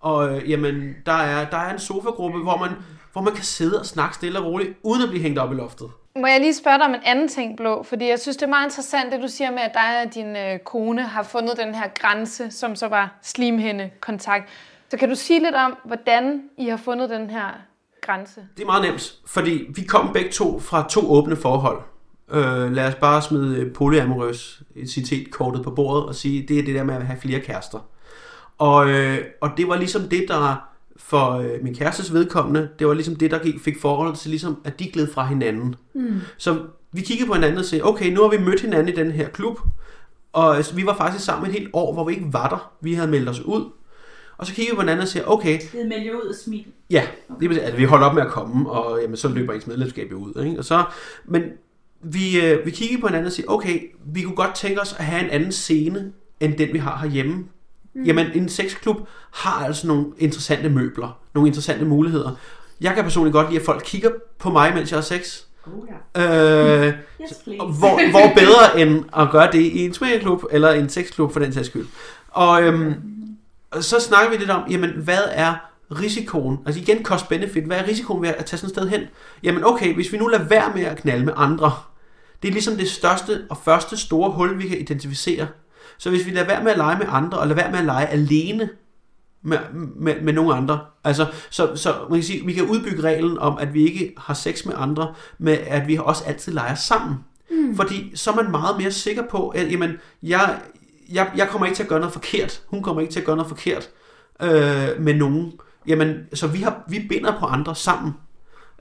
Og 0.00 0.36
øh, 0.36 0.50
jamen, 0.50 0.94
der 1.06 1.12
er, 1.12 1.50
der 1.50 1.56
er 1.56 1.72
en 1.72 1.78
sofagruppe, 1.78 2.38
hvor 2.38 2.56
man, 2.56 2.70
hvor 3.12 3.22
man 3.22 3.34
kan 3.34 3.44
sidde 3.44 3.80
og 3.80 3.86
snakke 3.86 4.14
stille 4.14 4.38
og 4.38 4.44
roligt, 4.44 4.70
uden 4.82 5.02
at 5.02 5.08
blive 5.08 5.22
hængt 5.22 5.38
op 5.38 5.52
i 5.52 5.54
loftet. 5.54 5.90
Må 6.16 6.26
jeg 6.26 6.40
lige 6.40 6.54
spørge 6.54 6.78
dig 6.78 6.86
om 6.86 6.94
en 6.94 7.00
anden 7.04 7.28
ting, 7.28 7.56
Blå? 7.56 7.82
Fordi 7.82 8.08
jeg 8.08 8.20
synes, 8.20 8.36
det 8.36 8.42
er 8.42 8.50
meget 8.50 8.66
interessant, 8.66 9.12
det 9.12 9.22
du 9.22 9.28
siger 9.28 9.50
med, 9.50 9.58
at 9.58 9.74
dig 9.74 10.02
og 10.06 10.14
din 10.14 10.36
øh, 10.36 10.58
kone 10.58 11.02
har 11.02 11.22
fundet 11.22 11.56
den 11.56 11.74
her 11.74 11.88
grænse, 11.94 12.50
som 12.50 12.76
så 12.76 12.88
var 12.88 13.18
slimhændekontakt. 13.22 14.48
Så 14.88 14.96
kan 14.96 15.08
du 15.08 15.14
sige 15.14 15.40
lidt 15.42 15.54
om, 15.54 15.76
hvordan 15.84 16.42
I 16.56 16.68
har 16.68 16.76
fundet 16.76 17.10
den 17.10 17.30
her 17.30 17.60
grænse? 18.06 18.40
Det 18.56 18.62
er 18.62 18.66
meget 18.66 18.82
nemt, 18.82 19.14
fordi 19.26 19.64
vi 19.74 19.82
kom 19.82 20.12
begge 20.12 20.30
to 20.30 20.60
fra 20.60 20.88
to 20.88 21.12
åbne 21.12 21.36
forhold. 21.36 21.82
Øh, 22.30 22.72
lad 22.72 22.88
os 22.88 22.94
bare 22.94 23.22
smide 23.22 23.70
polyamorøsitet-kortet 23.74 25.64
på 25.64 25.70
bordet 25.70 26.04
og 26.04 26.14
sige, 26.14 26.46
det 26.48 26.58
er 26.58 26.62
det 26.62 26.74
der 26.74 26.84
med 26.84 26.94
at 26.94 27.06
have 27.06 27.20
flere 27.20 27.40
kærester. 27.40 27.78
Og, 28.58 28.90
øh, 28.90 29.18
og 29.40 29.50
det 29.56 29.68
var 29.68 29.76
ligesom 29.76 30.02
det, 30.02 30.24
der 30.28 30.68
for 30.96 31.30
øh, 31.30 31.50
min 31.62 31.74
kærestes 31.74 32.12
vedkommende, 32.12 32.68
det 32.78 32.86
var 32.86 32.94
ligesom 32.94 33.16
det, 33.16 33.30
der 33.30 33.38
gik, 33.38 33.60
fik 33.60 33.80
forholdet 33.80 34.18
til, 34.18 34.30
ligesom, 34.30 34.60
at 34.64 34.78
de 34.78 34.90
gled 34.90 35.12
fra 35.12 35.26
hinanden. 35.26 35.74
Mm. 35.94 36.20
Så 36.36 36.58
vi 36.92 37.00
kiggede 37.00 37.28
på 37.28 37.34
hinanden 37.34 37.58
og 37.58 37.64
sagde, 37.64 37.84
okay, 37.84 38.12
nu 38.12 38.22
har 38.22 38.28
vi 38.28 38.38
mødt 38.38 38.60
hinanden 38.60 38.88
i 38.88 38.96
den 38.96 39.10
her 39.10 39.28
klub, 39.28 39.60
og 40.32 40.56
altså, 40.56 40.74
vi 40.74 40.86
var 40.86 40.96
faktisk 40.96 41.24
sammen 41.24 41.46
et 41.46 41.52
helt 41.52 41.70
år, 41.72 41.92
hvor 41.92 42.04
vi 42.04 42.12
ikke 42.12 42.32
var 42.32 42.48
der. 42.48 42.72
Vi 42.80 42.94
havde 42.94 43.08
meldt 43.08 43.28
os 43.28 43.40
ud. 43.40 43.70
Og 44.38 44.46
så 44.46 44.54
kiggede 44.54 44.70
vi 44.70 44.74
på 44.76 44.80
hinanden 44.82 45.02
og 45.02 45.08
sagde, 45.08 45.28
okay, 45.28 45.60
Det 45.72 45.88
melder 45.88 46.12
ud 46.12 46.28
og 46.28 46.34
smil. 46.44 46.64
Ja, 46.90 47.06
det 47.40 47.50
vil, 47.50 47.58
altså, 47.58 47.76
vi 47.76 47.84
holdt 47.84 48.04
op 48.04 48.14
med 48.14 48.22
at 48.22 48.28
komme, 48.28 48.70
og 48.70 48.98
jamen, 49.02 49.16
så 49.16 49.28
løber 49.28 49.52
ens 49.52 49.66
medlemskab 49.66 50.10
jo 50.10 50.16
ud. 50.16 50.44
Ikke? 50.44 50.58
Og 50.58 50.64
så, 50.64 50.84
men 51.24 51.42
vi, 52.02 52.40
øh, 52.40 52.66
vi 52.66 52.70
kiggede 52.70 53.00
på 53.00 53.06
hinanden 53.06 53.26
og 53.26 53.32
sagde, 53.32 53.48
okay, 53.50 53.80
vi 54.06 54.22
kunne 54.22 54.36
godt 54.36 54.54
tænke 54.54 54.80
os 54.80 54.94
at 54.98 55.04
have 55.04 55.24
en 55.24 55.30
anden 55.30 55.52
scene, 55.52 56.12
end 56.40 56.54
den 56.56 56.72
vi 56.72 56.78
har 56.78 56.98
herhjemme. 56.98 57.44
Mm. 57.94 58.02
Jamen, 58.04 58.26
en 58.34 58.48
sexklub 58.48 58.96
har 59.30 59.64
altså 59.64 59.86
nogle 59.86 60.06
interessante 60.18 60.68
møbler, 60.68 61.20
nogle 61.34 61.48
interessante 61.48 61.84
muligheder. 61.84 62.30
Jeg 62.80 62.94
kan 62.94 63.04
personligt 63.04 63.32
godt 63.32 63.48
lide, 63.48 63.60
at 63.60 63.66
folk 63.66 63.82
kigger 63.84 64.10
på 64.38 64.50
mig, 64.50 64.74
mens 64.74 64.90
jeg 64.90 64.96
har 64.96 65.02
sex. 65.02 65.42
Oh, 65.66 65.88
ja. 66.16 66.86
Øh, 66.86 66.86
Yes, 67.22 67.34
please. 67.44 67.62
hvor, 67.78 68.10
hvor 68.10 68.34
bedre 68.34 68.80
end 68.80 69.04
at 69.16 69.30
gøre 69.30 69.52
det 69.52 69.60
i 69.60 69.84
en 69.84 69.92
swingerklub, 69.94 70.44
eller 70.50 70.70
en 70.70 70.88
sexklub 70.88 71.32
for 71.32 71.40
den 71.40 71.52
sags 71.52 71.66
skyld. 71.66 71.86
Og 72.28 72.62
øhm, 72.62 72.94
og 73.76 73.84
så 73.84 74.00
snakker 74.00 74.30
vi 74.30 74.36
lidt 74.36 74.50
om, 74.50 74.70
jamen 74.70 74.90
hvad 74.90 75.22
er 75.30 75.54
risikoen? 75.90 76.58
Altså 76.66 76.80
igen 76.80 77.04
cost-benefit. 77.04 77.64
Hvad 77.64 77.78
er 77.78 77.88
risikoen 77.88 78.22
ved 78.22 78.28
at 78.28 78.44
tage 78.44 78.58
sådan 78.58 78.70
et 78.70 78.76
sted 78.76 78.88
hen? 78.88 79.00
Jamen 79.42 79.64
okay, 79.64 79.94
hvis 79.94 80.12
vi 80.12 80.18
nu 80.18 80.26
lader 80.26 80.44
være 80.44 80.72
med 80.74 80.82
at 80.82 80.96
knalde 80.96 81.24
med 81.24 81.32
andre, 81.36 81.72
det 82.42 82.48
er 82.48 82.52
ligesom 82.52 82.76
det 82.76 82.90
største 82.90 83.44
og 83.50 83.56
første 83.64 83.96
store 83.96 84.30
hul, 84.30 84.58
vi 84.58 84.68
kan 84.68 84.78
identificere. 84.78 85.46
Så 85.98 86.10
hvis 86.10 86.26
vi 86.26 86.30
lader 86.30 86.46
være 86.46 86.62
med 86.62 86.72
at 86.72 86.78
lege 86.78 86.98
med 86.98 87.06
andre, 87.08 87.38
og 87.38 87.46
lader 87.46 87.62
være 87.62 87.70
med 87.70 87.78
at 87.78 87.84
lege 87.84 88.06
alene 88.06 88.68
med, 89.42 89.58
med, 89.96 90.20
med 90.20 90.32
nogle 90.32 90.54
andre, 90.54 90.80
altså, 91.04 91.26
så, 91.50 91.76
så 91.76 91.94
man 92.10 92.18
kan 92.18 92.24
sige, 92.24 92.46
vi 92.46 92.52
kan 92.52 92.64
udbygge 92.64 93.02
reglen 93.02 93.38
om, 93.38 93.58
at 93.58 93.74
vi 93.74 93.86
ikke 93.86 94.14
har 94.18 94.34
sex 94.34 94.64
med 94.64 94.74
andre, 94.76 95.14
med 95.38 95.58
at 95.66 95.88
vi 95.88 95.98
også 96.02 96.24
altid 96.24 96.52
leger 96.52 96.74
sammen. 96.74 97.16
Mm. 97.50 97.76
Fordi 97.76 98.12
så 98.14 98.30
er 98.30 98.34
man 98.34 98.50
meget 98.50 98.78
mere 98.78 98.90
sikker 98.90 99.22
på, 99.30 99.48
at 99.48 99.72
jamen, 99.72 99.92
jeg, 100.22 100.60
jeg, 101.12 101.30
jeg 101.36 101.48
kommer 101.48 101.66
ikke 101.66 101.76
til 101.76 101.82
at 101.82 101.88
gøre 101.88 102.00
noget 102.00 102.12
forkert. 102.12 102.62
Hun 102.66 102.82
kommer 102.82 103.02
ikke 103.02 103.12
til 103.12 103.20
at 103.20 103.26
gøre 103.26 103.36
noget 103.36 103.48
forkert 103.48 103.90
øh, 104.42 105.00
med 105.00 105.14
nogen. 105.14 105.52
Jamen, 105.86 106.26
så 106.34 106.46
vi, 106.46 106.58
har, 106.58 106.84
vi 106.88 107.06
binder 107.08 107.38
på 107.38 107.46
andre 107.46 107.74
sammen. 107.74 108.14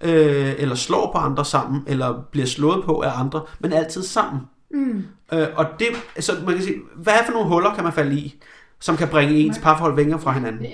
Øh, 0.01 0.53
eller 0.57 0.75
slår 0.75 1.11
på 1.11 1.17
andre 1.17 1.45
sammen, 1.45 1.83
eller 1.87 2.23
bliver 2.31 2.47
slået 2.47 2.85
på 2.85 3.01
af 3.01 3.19
andre, 3.19 3.41
men 3.59 3.73
altid 3.73 4.03
sammen. 4.03 4.41
Mm. 4.71 5.03
Øh, 5.33 5.47
og 5.55 5.65
det, 5.79 5.87
så 6.19 6.31
man 6.45 6.55
kan 6.55 6.63
sige, 6.63 6.77
hvad 6.95 7.13
for 7.25 7.33
nogle 7.33 7.47
huller 7.47 7.73
kan 7.73 7.83
man 7.83 7.93
falde 7.93 8.15
i, 8.15 8.41
som 8.79 8.97
kan 8.97 9.07
bringe 9.07 9.35
ens 9.39 9.59
parforhold 9.59 9.95
længere 9.95 10.19
fra 10.19 10.31
hinanden? 10.31 10.65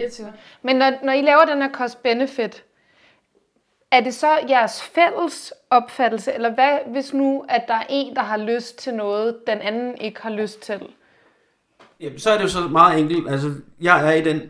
Men 0.63 0.75
når, 0.75 0.91
når 1.03 1.13
I 1.13 1.21
laver 1.21 1.45
den 1.45 1.61
her 1.61 1.69
cost-benefit, 1.71 2.63
er 3.91 4.01
det 4.01 4.13
så 4.13 4.39
jeres 4.49 4.83
fælles 4.83 5.53
opfattelse, 5.69 6.33
eller 6.33 6.53
hvad 6.53 6.77
hvis 6.87 7.13
nu, 7.13 7.45
at 7.49 7.61
der 7.67 7.73
er 7.73 7.85
en, 7.89 8.15
der 8.15 8.21
har 8.21 8.37
lyst 8.37 8.77
til 8.77 8.93
noget, 8.93 9.37
den 9.47 9.57
anden 9.57 9.97
ikke 9.97 10.21
har 10.21 10.29
lyst 10.29 10.61
til? 10.61 10.81
Jamen, 12.01 12.19
så 12.19 12.29
er 12.29 12.37
det 12.37 12.43
jo 12.43 12.49
så 12.49 12.67
meget 12.67 12.99
enkelt. 12.99 13.29
Altså, 13.29 13.53
jeg 13.81 14.07
er 14.07 14.11
i 14.11 14.23
den 14.23 14.41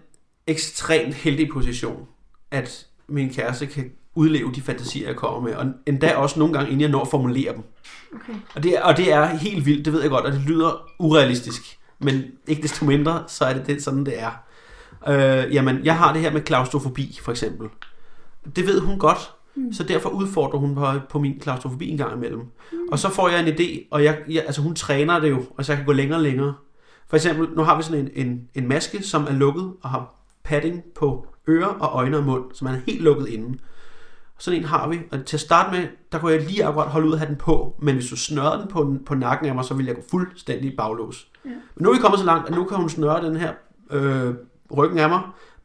ekstremt 0.48 1.14
heldige 1.14 1.52
position, 1.54 2.08
at 2.52 2.88
min 3.08 3.34
kæreste 3.34 3.66
kan 3.66 3.92
udleve 4.16 4.52
de 4.56 4.62
fantasier, 4.62 5.08
jeg 5.08 5.16
kommer 5.16 5.40
med, 5.40 5.56
og 5.56 5.66
endda 5.86 6.16
også 6.16 6.40
nogle 6.40 6.54
gange, 6.54 6.68
inden 6.68 6.82
jeg 6.82 6.90
når 6.90 7.02
at 7.02 7.08
formulere 7.08 7.54
dem. 7.54 7.64
Okay. 8.14 8.34
Og 8.56 8.64
det, 8.64 8.78
er, 8.78 8.82
og 8.82 8.98
det 8.98 9.14
er 9.14 9.26
helt 9.26 9.66
vildt, 9.66 9.86
det 9.86 9.94
ved 9.94 10.02
jeg 10.02 10.10
godt, 10.10 10.26
og 10.26 10.32
det 10.32 10.42
lyder 10.42 10.90
urealistisk, 11.00 11.80
men 12.00 12.24
ikke 12.48 12.62
desto 12.62 12.86
mindre, 12.86 13.24
så 13.28 13.46
er 13.46 13.54
det, 13.54 13.68
det 13.68 13.84
sådan, 13.84 14.06
det 14.06 14.14
er. 14.20 14.32
Øh, 15.08 15.54
jamen, 15.54 15.86
jeg 15.86 15.98
har 15.98 16.14
det 16.14 16.22
her 16.22 16.32
med 16.32 16.42
klaustrofobi, 16.42 17.20
for 17.22 17.32
eksempel. 17.32 17.68
Det 18.56 18.68
ved 18.68 18.80
hun 18.80 19.00
godt, 19.00 19.34
mm. 19.56 19.74
så 19.74 19.84
derfor 19.84 20.10
udfordrer 20.10 20.60
hun 20.60 20.76
på, 20.76 20.88
på 21.10 21.20
min 21.20 21.40
klaustrofobi 21.40 21.90
en 21.90 21.98
gang 21.98 22.14
imellem. 22.14 22.40
Mm. 22.40 22.78
Og 22.92 23.00
så 23.00 23.10
får 23.10 23.30
jeg 23.30 23.48
en 23.48 23.54
idé, 23.54 23.88
og 23.92 24.04
jeg, 24.04 24.18
jeg, 24.30 24.44
altså 24.46 24.62
hun 24.62 24.76
træner 24.76 25.20
det 25.20 25.30
jo, 25.30 25.46
og 25.58 25.66
så 25.66 25.72
jeg 25.72 25.78
kan 25.78 25.86
gå 25.86 25.94
længere 25.94 26.20
og 26.20 26.24
længere. 26.24 26.54
For 27.12 27.16
eksempel, 27.16 27.50
nu 27.56 27.64
har 27.64 27.78
vi 27.78 27.84
sådan 27.84 28.00
en, 28.16 28.28
en, 28.28 28.50
en 28.54 28.68
maske, 28.68 29.04
som 29.04 29.24
er 29.24 29.32
lukket 29.32 29.74
og 29.82 29.90
har 29.90 30.14
padding 30.44 30.84
på 30.96 31.28
ører 31.48 31.68
og 31.68 31.90
øjne 31.98 32.18
og 32.18 32.24
mund, 32.24 32.44
så 32.54 32.66
man 32.66 32.74
er 32.74 32.80
helt 32.86 33.02
lukket 33.02 33.28
inden. 33.28 33.60
Sådan 34.38 34.60
en 34.60 34.66
har 34.66 34.88
vi, 34.88 35.00
og 35.12 35.26
til 35.26 35.38
at 35.38 35.42
starte 35.42 35.78
med, 35.78 35.88
der 36.12 36.20
kunne 36.20 36.32
jeg 36.32 36.42
lige 36.42 36.66
akkurat 36.66 36.88
holde 36.88 37.08
ud 37.08 37.14
at 37.14 37.20
have 37.20 37.30
den 37.30 37.36
på, 37.36 37.76
men 37.80 37.96
hvis 37.96 38.10
du 38.10 38.16
snørede 38.18 38.62
den 38.62 38.68
på, 38.68 38.96
på 39.06 39.16
nakken 39.16 39.48
af 39.50 39.56
mig, 39.56 39.66
så 39.66 39.74
ville 39.74 39.88
jeg 39.88 39.96
gå 39.96 40.02
fuldstændig 40.12 40.76
baglås. 40.78 41.28
Ja. 41.46 41.50
Men 41.50 41.84
nu 41.84 41.90
er 41.90 41.94
vi 41.94 42.00
kommet 42.00 42.20
så 42.20 42.26
langt, 42.26 42.50
at 42.50 42.56
nu 42.56 42.64
kan 42.64 42.78
hun 42.78 42.90
snøre 42.90 43.26
den 43.26 43.36
her 43.36 43.54
øh, 43.92 44.34
ryggen 44.78 45.00
af 45.00 45.10
mig, 45.10 45.22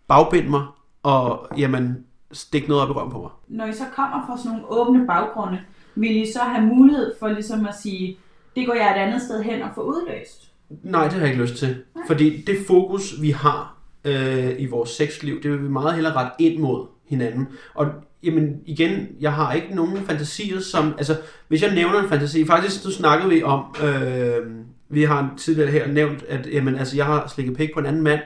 bagbinde 0.09 0.51
mig, 0.51 0.67
og 1.03 1.49
jamen, 1.57 2.05
stikke 2.33 2.69
noget 2.69 2.83
op 2.83 2.89
i 2.91 2.93
røven 2.93 3.11
på 3.11 3.21
mig. 3.21 3.31
Når 3.49 3.67
I 3.67 3.73
så 3.73 3.85
kommer 3.95 4.27
fra 4.27 4.39
sådan 4.39 4.51
nogle 4.51 4.69
åbne 4.69 5.07
baggrunde, 5.07 5.61
vil 5.95 6.23
I 6.23 6.33
så 6.33 6.41
have 6.41 6.67
mulighed 6.67 7.15
for 7.19 7.29
ligesom 7.29 7.67
at 7.67 7.75
sige, 7.83 8.19
det 8.57 8.67
går 8.67 8.75
jeg 8.75 8.91
et 8.91 9.03
andet 9.03 9.23
sted 9.23 9.43
hen 9.43 9.63
og 9.63 9.71
få 9.75 9.83
udløst? 9.83 10.46
Nej, 10.83 11.05
det 11.05 11.13
har 11.13 11.21
jeg 11.21 11.29
ikke 11.29 11.43
lyst 11.43 11.57
til. 11.57 11.77
Fordi 12.07 12.43
det 12.47 12.57
fokus, 12.67 13.23
vi 13.23 13.31
har 13.31 13.77
øh, 14.05 14.55
i 14.59 14.67
vores 14.67 14.91
sexliv, 14.91 15.43
det 15.43 15.51
vil 15.51 15.63
vi 15.63 15.69
meget 15.69 15.95
hellere 15.95 16.15
rette 16.15 16.33
ind 16.39 16.61
mod 16.61 16.87
hinanden. 17.09 17.49
Og 17.75 17.87
jamen, 18.23 18.61
igen, 18.67 19.09
jeg 19.21 19.33
har 19.33 19.53
ikke 19.53 19.75
nogen 19.75 19.97
fantasier, 19.97 20.61
som... 20.61 20.95
Altså, 20.99 21.17
hvis 21.49 21.63
jeg 21.63 21.75
nævner 21.75 22.03
en 22.03 22.09
fantasi... 22.09 22.47
Faktisk, 22.47 22.83
så 22.83 22.93
snakkede 22.93 23.31
vi 23.31 23.43
om... 23.43 23.65
Øh, 23.85 24.47
vi 24.89 25.03
har 25.03 25.35
tidligere 25.37 25.71
her 25.71 25.89
nævnt, 25.89 26.25
at 26.29 26.49
jamen, 26.53 26.77
altså, 26.77 26.97
jeg 26.97 27.07
har 27.07 27.29
slikket 27.29 27.57
pik 27.57 27.75
på 27.75 27.81
en 27.81 27.87
anden 27.87 28.03
mand, 28.03 28.21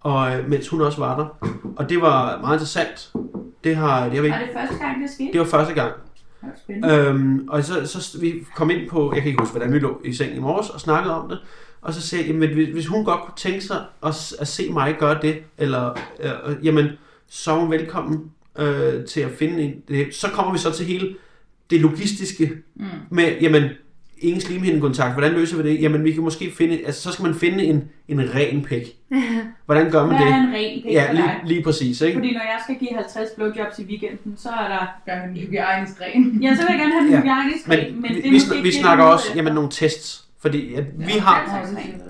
og 0.00 0.36
øh, 0.36 0.48
mens 0.48 0.68
hun 0.68 0.80
også 0.80 0.98
var 0.98 1.16
der. 1.16 1.48
Og 1.76 1.88
det 1.88 2.00
var 2.00 2.40
meget 2.40 2.54
interessant. 2.54 3.12
Det 3.64 3.76
har, 3.76 4.04
det 4.04 4.14
har 4.14 4.22
vi 4.22 4.26
ikke, 4.26 4.38
det 4.38 4.50
første 4.54 4.84
gang, 4.84 5.02
det 5.02 5.10
skete? 5.10 5.32
det 5.32 5.40
var 5.40 5.46
første 5.46 5.74
gang. 5.74 5.92
Var. 6.68 7.08
Øhm, 7.08 7.48
og 7.48 7.64
så, 7.64 7.86
så 7.86 8.18
vi 8.20 8.34
kom 8.56 8.70
ind 8.70 8.88
på, 8.88 9.12
jeg 9.14 9.22
kan 9.22 9.28
ikke 9.28 9.42
huske, 9.42 9.56
hvordan 9.56 9.72
vi 9.72 9.78
lå 9.78 10.00
i 10.04 10.12
seng 10.12 10.36
i 10.36 10.38
morges 10.38 10.70
og 10.70 10.80
snakkede 10.80 11.14
om 11.14 11.28
det, 11.28 11.38
og 11.82 11.94
så 11.94 12.00
sagde 12.00 12.24
jeg, 12.24 12.32
jamen, 12.32 12.48
hvis, 12.54 12.68
hvis 12.68 12.86
hun 12.86 13.04
godt 13.04 13.20
kunne 13.20 13.34
tænke 13.36 13.60
sig 13.60 13.76
at, 14.06 14.32
at 14.40 14.48
se 14.48 14.70
mig 14.72 14.96
gøre 14.98 15.18
det, 15.22 15.36
eller, 15.58 15.98
øh, 16.22 16.66
jamen, 16.66 16.86
så 17.28 17.52
er 17.52 17.58
hun 17.60 17.70
velkommen 17.70 18.30
øh, 18.58 19.04
til 19.04 19.20
at 19.20 19.30
finde 19.38 19.62
en, 19.62 19.74
det. 19.88 20.14
Så 20.14 20.28
kommer 20.28 20.52
vi 20.52 20.58
så 20.58 20.72
til 20.72 20.86
hele 20.86 21.14
det 21.70 21.80
logistiske 21.80 22.50
Mm. 22.74 22.84
med, 23.10 23.24
jamen, 23.40 23.64
ingen 24.18 24.40
slimhindekontakt, 24.40 25.12
hvordan 25.12 25.32
løser 25.32 25.62
vi 25.62 25.68
det? 25.70 25.82
Jamen, 25.82 26.04
vi 26.04 26.12
kan 26.12 26.22
måske 26.22 26.50
finde, 26.50 26.78
altså, 26.86 27.02
så 27.02 27.12
skal 27.12 27.22
man 27.24 27.34
finde 27.34 27.64
en, 27.64 27.84
en 28.08 28.34
ren 28.34 28.62
pæk. 28.64 28.82
Hvordan 29.66 29.90
gør 29.90 30.06
man 30.06 30.16
Hvad 30.16 30.26
det? 30.26 30.34
er 30.34 30.38
en 30.38 30.52
ren 30.54 30.82
pik 30.82 30.92
Ja, 30.92 31.12
lige, 31.12 31.30
lige 31.44 31.62
præcis, 31.62 32.00
ikke? 32.00 32.16
Fordi 32.18 32.32
når 32.32 32.40
jeg 32.40 32.58
skal 32.64 32.76
give 32.76 32.90
50 32.94 33.28
blowjobs 33.36 33.78
i 33.78 33.82
weekenden, 33.84 34.36
så 34.36 34.48
er 34.48 34.68
der... 34.68 34.86
Gør 35.06 35.22
en 35.28 35.36
hygiejnisk 35.36 36.00
ren. 36.00 36.38
Ja, 36.42 36.54
så 36.54 36.62
vil 36.62 36.68
jeg 36.70 36.78
gerne 36.78 36.92
have 36.92 37.04
den 37.04 37.12
Ja. 37.12 37.20
hygiejnisk 37.20 37.68
Men, 37.68 37.78
ren, 37.78 38.02
men 38.02 38.10
vi, 38.10 38.16
det 38.16 38.24
vi, 38.24 38.38
vi 38.62 38.70
det, 38.70 38.74
snakker 38.74 39.04
er 39.04 39.08
også 39.08 39.26
jamen, 39.36 39.52
nogle 39.52 39.68
tests, 39.72 40.24
fordi 40.40 40.74
at 40.74 40.84
vi 40.98 41.12
har, 41.12 41.34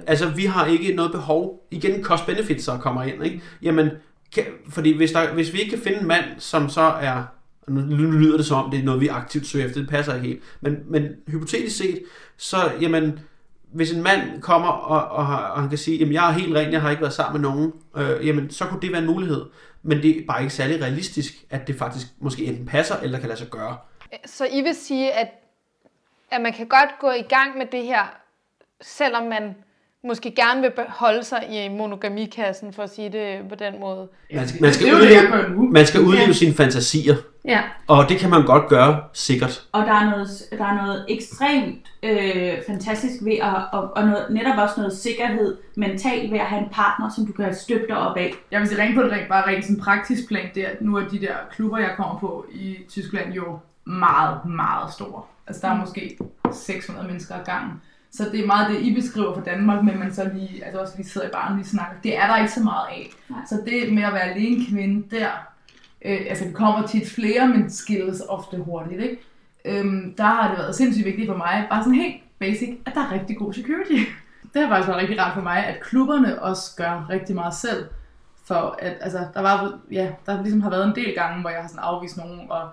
Altså, 0.07 0.29
vi 0.29 0.45
har 0.45 0.67
ikke 0.67 0.95
noget 0.95 1.13
behov. 1.13 1.67
Igen, 1.71 2.05
cost-benefits 2.05 2.65
så 2.65 2.77
kommer 2.81 3.03
ind, 3.03 3.25
ikke? 3.25 3.41
Jamen, 3.63 3.91
kan, 4.35 4.45
fordi 4.69 4.97
hvis, 4.97 5.13
der, 5.13 5.33
hvis 5.35 5.53
vi 5.53 5.59
ikke 5.59 5.71
kan 5.71 5.79
finde 5.85 5.99
en 6.01 6.07
mand, 6.07 6.25
som 6.39 6.69
så 6.69 6.81
er... 6.81 7.23
nu 7.69 8.11
lyder 8.11 8.37
det 8.37 8.47
som 8.47 8.65
om, 8.65 8.71
det 8.71 8.81
er 8.81 8.85
noget, 8.85 9.01
vi 9.01 9.09
aktivt 9.09 9.47
søger 9.47 9.67
efter. 9.67 9.81
Det 9.81 9.89
passer 9.89 10.15
ikke 10.15 10.27
helt. 10.27 10.43
Men, 10.61 10.77
men 10.87 11.09
hypotetisk 11.29 11.77
set, 11.77 12.03
så, 12.37 12.57
jamen, 12.81 13.19
hvis 13.73 13.93
en 13.93 14.03
mand 14.03 14.41
kommer, 14.43 14.69
og, 14.69 15.09
og, 15.17 15.27
har- 15.27 15.47
og 15.47 15.61
han 15.61 15.69
kan 15.69 15.79
sige, 15.79 15.99
jamen, 15.99 16.15
jeg 16.15 16.29
er 16.29 16.33
helt 16.33 16.55
ren, 16.57 16.73
jeg 16.73 16.81
har 16.81 16.91
ikke 16.91 17.03
været 17.03 17.15
sammen 17.15 17.43
med 17.43 17.51
nogen, 17.51 17.73
øh, 17.97 18.27
jamen, 18.27 18.51
så 18.51 18.65
kunne 18.65 18.81
det 18.81 18.93
være 18.93 19.01
en 19.01 19.07
mulighed. 19.07 19.43
Men 19.83 20.03
det 20.03 20.11
er 20.19 20.21
bare 20.29 20.43
ikke 20.43 20.55
særlig 20.55 20.83
realistisk, 20.83 21.33
at 21.51 21.67
det 21.69 21.77
faktisk 21.77 22.07
måske 22.21 22.45
enten 22.45 22.67
passer, 22.67 22.97
eller 23.03 23.19
kan 23.19 23.29
lade 23.29 23.39
sig 23.39 23.49
gøre. 23.51 23.77
Så 24.27 24.47
I 24.53 24.61
vil 24.63 24.75
sige, 24.75 25.13
at, 25.13 25.29
at 26.31 26.41
man 26.41 26.53
kan 26.53 26.67
godt 26.67 26.91
gå 27.01 27.11
i 27.11 27.23
gang 27.23 27.59
med 27.59 27.67
det 27.73 27.83
her, 27.83 28.15
selvom 28.81 29.23
man 29.27 29.55
måske 30.05 30.31
gerne 30.31 30.61
vil 30.61 30.71
beholde 30.71 31.25
sig 31.25 31.47
i 31.51 31.69
monogamikassen, 31.69 32.73
for 32.73 32.83
at 32.83 32.91
sige 32.91 33.09
det 33.13 33.49
på 33.49 33.55
den 33.55 33.81
måde. 33.81 34.09
Man 34.35 34.49
skal, 34.49 34.63
man 34.63 34.73
skal 34.73 34.95
udleve, 34.95 35.31
gør 35.31 35.49
nu. 35.49 35.71
man 35.71 35.87
skal 35.87 36.01
udleve 36.01 36.27
Ja. 36.27 36.33
sine 36.33 36.55
fantasier, 36.55 37.15
Ja, 37.45 37.61
og 37.87 38.09
det 38.09 38.19
kan 38.19 38.31
man 38.31 38.47
godt 38.47 38.69
gøre 38.69 39.01
sikkert. 39.13 39.63
og 39.73 39.87
der 39.87 39.93
er 39.93 40.11
noget, 40.11 40.29
der 40.59 40.65
er 40.65 40.75
noget 40.75 41.07
ekstremt 41.09 41.87
øh, 42.03 42.53
fantastisk 42.67 43.15
ved 43.25 43.33
at, 43.43 43.55
og, 43.73 43.91
og 43.97 44.07
noget, 44.07 44.27
netop 44.31 44.59
også 44.59 44.75
noget 44.77 44.97
sikkerhed 44.99 45.57
mentalt 45.77 46.33
ved 46.33 46.39
at 46.39 46.47
have 46.47 46.63
en 46.63 46.69
partner, 46.73 47.11
som 47.17 47.27
du 47.27 47.33
kan 47.33 47.55
støtte 47.55 47.87
dig 47.89 47.97
op 47.99 48.17
af. 48.17 48.35
Jeg 48.51 48.61
vil 48.61 48.69
sige 48.69 48.83
rent 48.83 48.95
på 48.97 49.03
det 49.03 49.13
rent, 49.13 49.29
bare 49.29 49.47
rent 49.47 49.65
sådan 49.65 49.81
praktisk 49.83 50.29
plan, 50.29 50.49
det 50.55 50.63
er, 50.65 50.69
at 50.69 50.83
nu 50.83 50.97
er 50.97 51.09
de 51.09 51.21
der 51.21 51.35
klubber, 51.53 51.79
jeg 51.79 51.91
kommer 51.97 52.19
på 52.19 52.47
i 52.53 52.77
Tyskland 52.91 53.33
jo 53.33 53.59
meget, 53.85 54.39
meget 54.45 54.93
store. 54.93 55.23
Altså 55.49 55.67
der 55.67 55.73
er 55.73 55.81
måske 55.81 56.19
600 56.53 57.07
mennesker 57.07 57.35
ad 57.35 57.45
gangen. 57.45 57.83
Så 58.11 58.25
det 58.33 58.41
er 58.41 58.47
meget 58.47 58.71
det, 58.71 58.81
I 58.81 58.95
beskriver 58.95 59.35
for 59.35 59.41
Danmark, 59.41 59.85
men 59.85 59.99
man 59.99 60.15
så 60.15 60.31
lige, 60.35 60.65
altså 60.65 60.81
også 60.81 60.95
lige 60.97 61.07
sidder 61.07 61.29
i 61.29 61.31
baren 61.33 61.53
og 61.53 61.57
lige 61.57 61.69
snakker. 61.69 61.97
Det 62.03 62.19
er 62.19 62.27
der 62.27 62.37
ikke 62.37 62.53
så 62.53 62.63
meget 62.63 62.87
af. 62.89 63.11
Nej. 63.29 63.41
Så 63.49 63.63
det 63.67 63.93
med 63.95 64.03
at 64.03 64.13
være 64.13 64.23
alene 64.23 64.67
kvinde 64.71 65.17
der, 65.17 65.29
øh, 66.05 66.21
altså 66.29 66.45
vi 66.45 66.53
kommer 66.53 66.87
tit 66.87 67.11
flere, 67.11 67.49
men 67.49 67.71
skilles 67.71 68.23
ofte 68.29 68.57
hurtigt, 68.57 69.03
ikke? 69.03 69.19
Øhm, 69.65 70.15
der 70.17 70.25
har 70.25 70.49
det 70.49 70.59
været 70.59 70.75
sindssygt 70.75 71.07
vigtigt 71.07 71.29
for 71.29 71.37
mig, 71.37 71.67
bare 71.71 71.83
sådan 71.83 71.99
helt 71.99 72.23
basic, 72.39 72.79
at 72.87 72.95
der 72.95 73.01
er 73.01 73.13
rigtig 73.13 73.37
god 73.37 73.53
security. 73.53 74.05
Det 74.55 74.63
har 74.63 74.69
faktisk 74.69 74.89
været 74.89 75.01
rigtig 75.01 75.21
rart 75.21 75.35
for 75.35 75.43
mig, 75.43 75.67
at 75.67 75.81
klubberne 75.81 76.43
også 76.43 76.77
gør 76.77 77.07
rigtig 77.11 77.35
meget 77.35 77.55
selv. 77.55 77.87
For 78.45 78.77
at, 78.79 78.97
altså, 79.01 79.27
der 79.35 79.41
var, 79.41 79.79
ja, 79.93 80.13
der 80.27 80.43
ligesom 80.43 80.61
har 80.61 80.71
været 80.71 80.87
en 80.87 80.95
del 80.95 81.15
gange, 81.15 81.41
hvor 81.41 81.51
jeg 81.51 81.61
har 81.61 81.69
sådan 81.69 81.85
afvist 81.85 82.17
nogen, 82.17 82.41
og, 82.51 82.69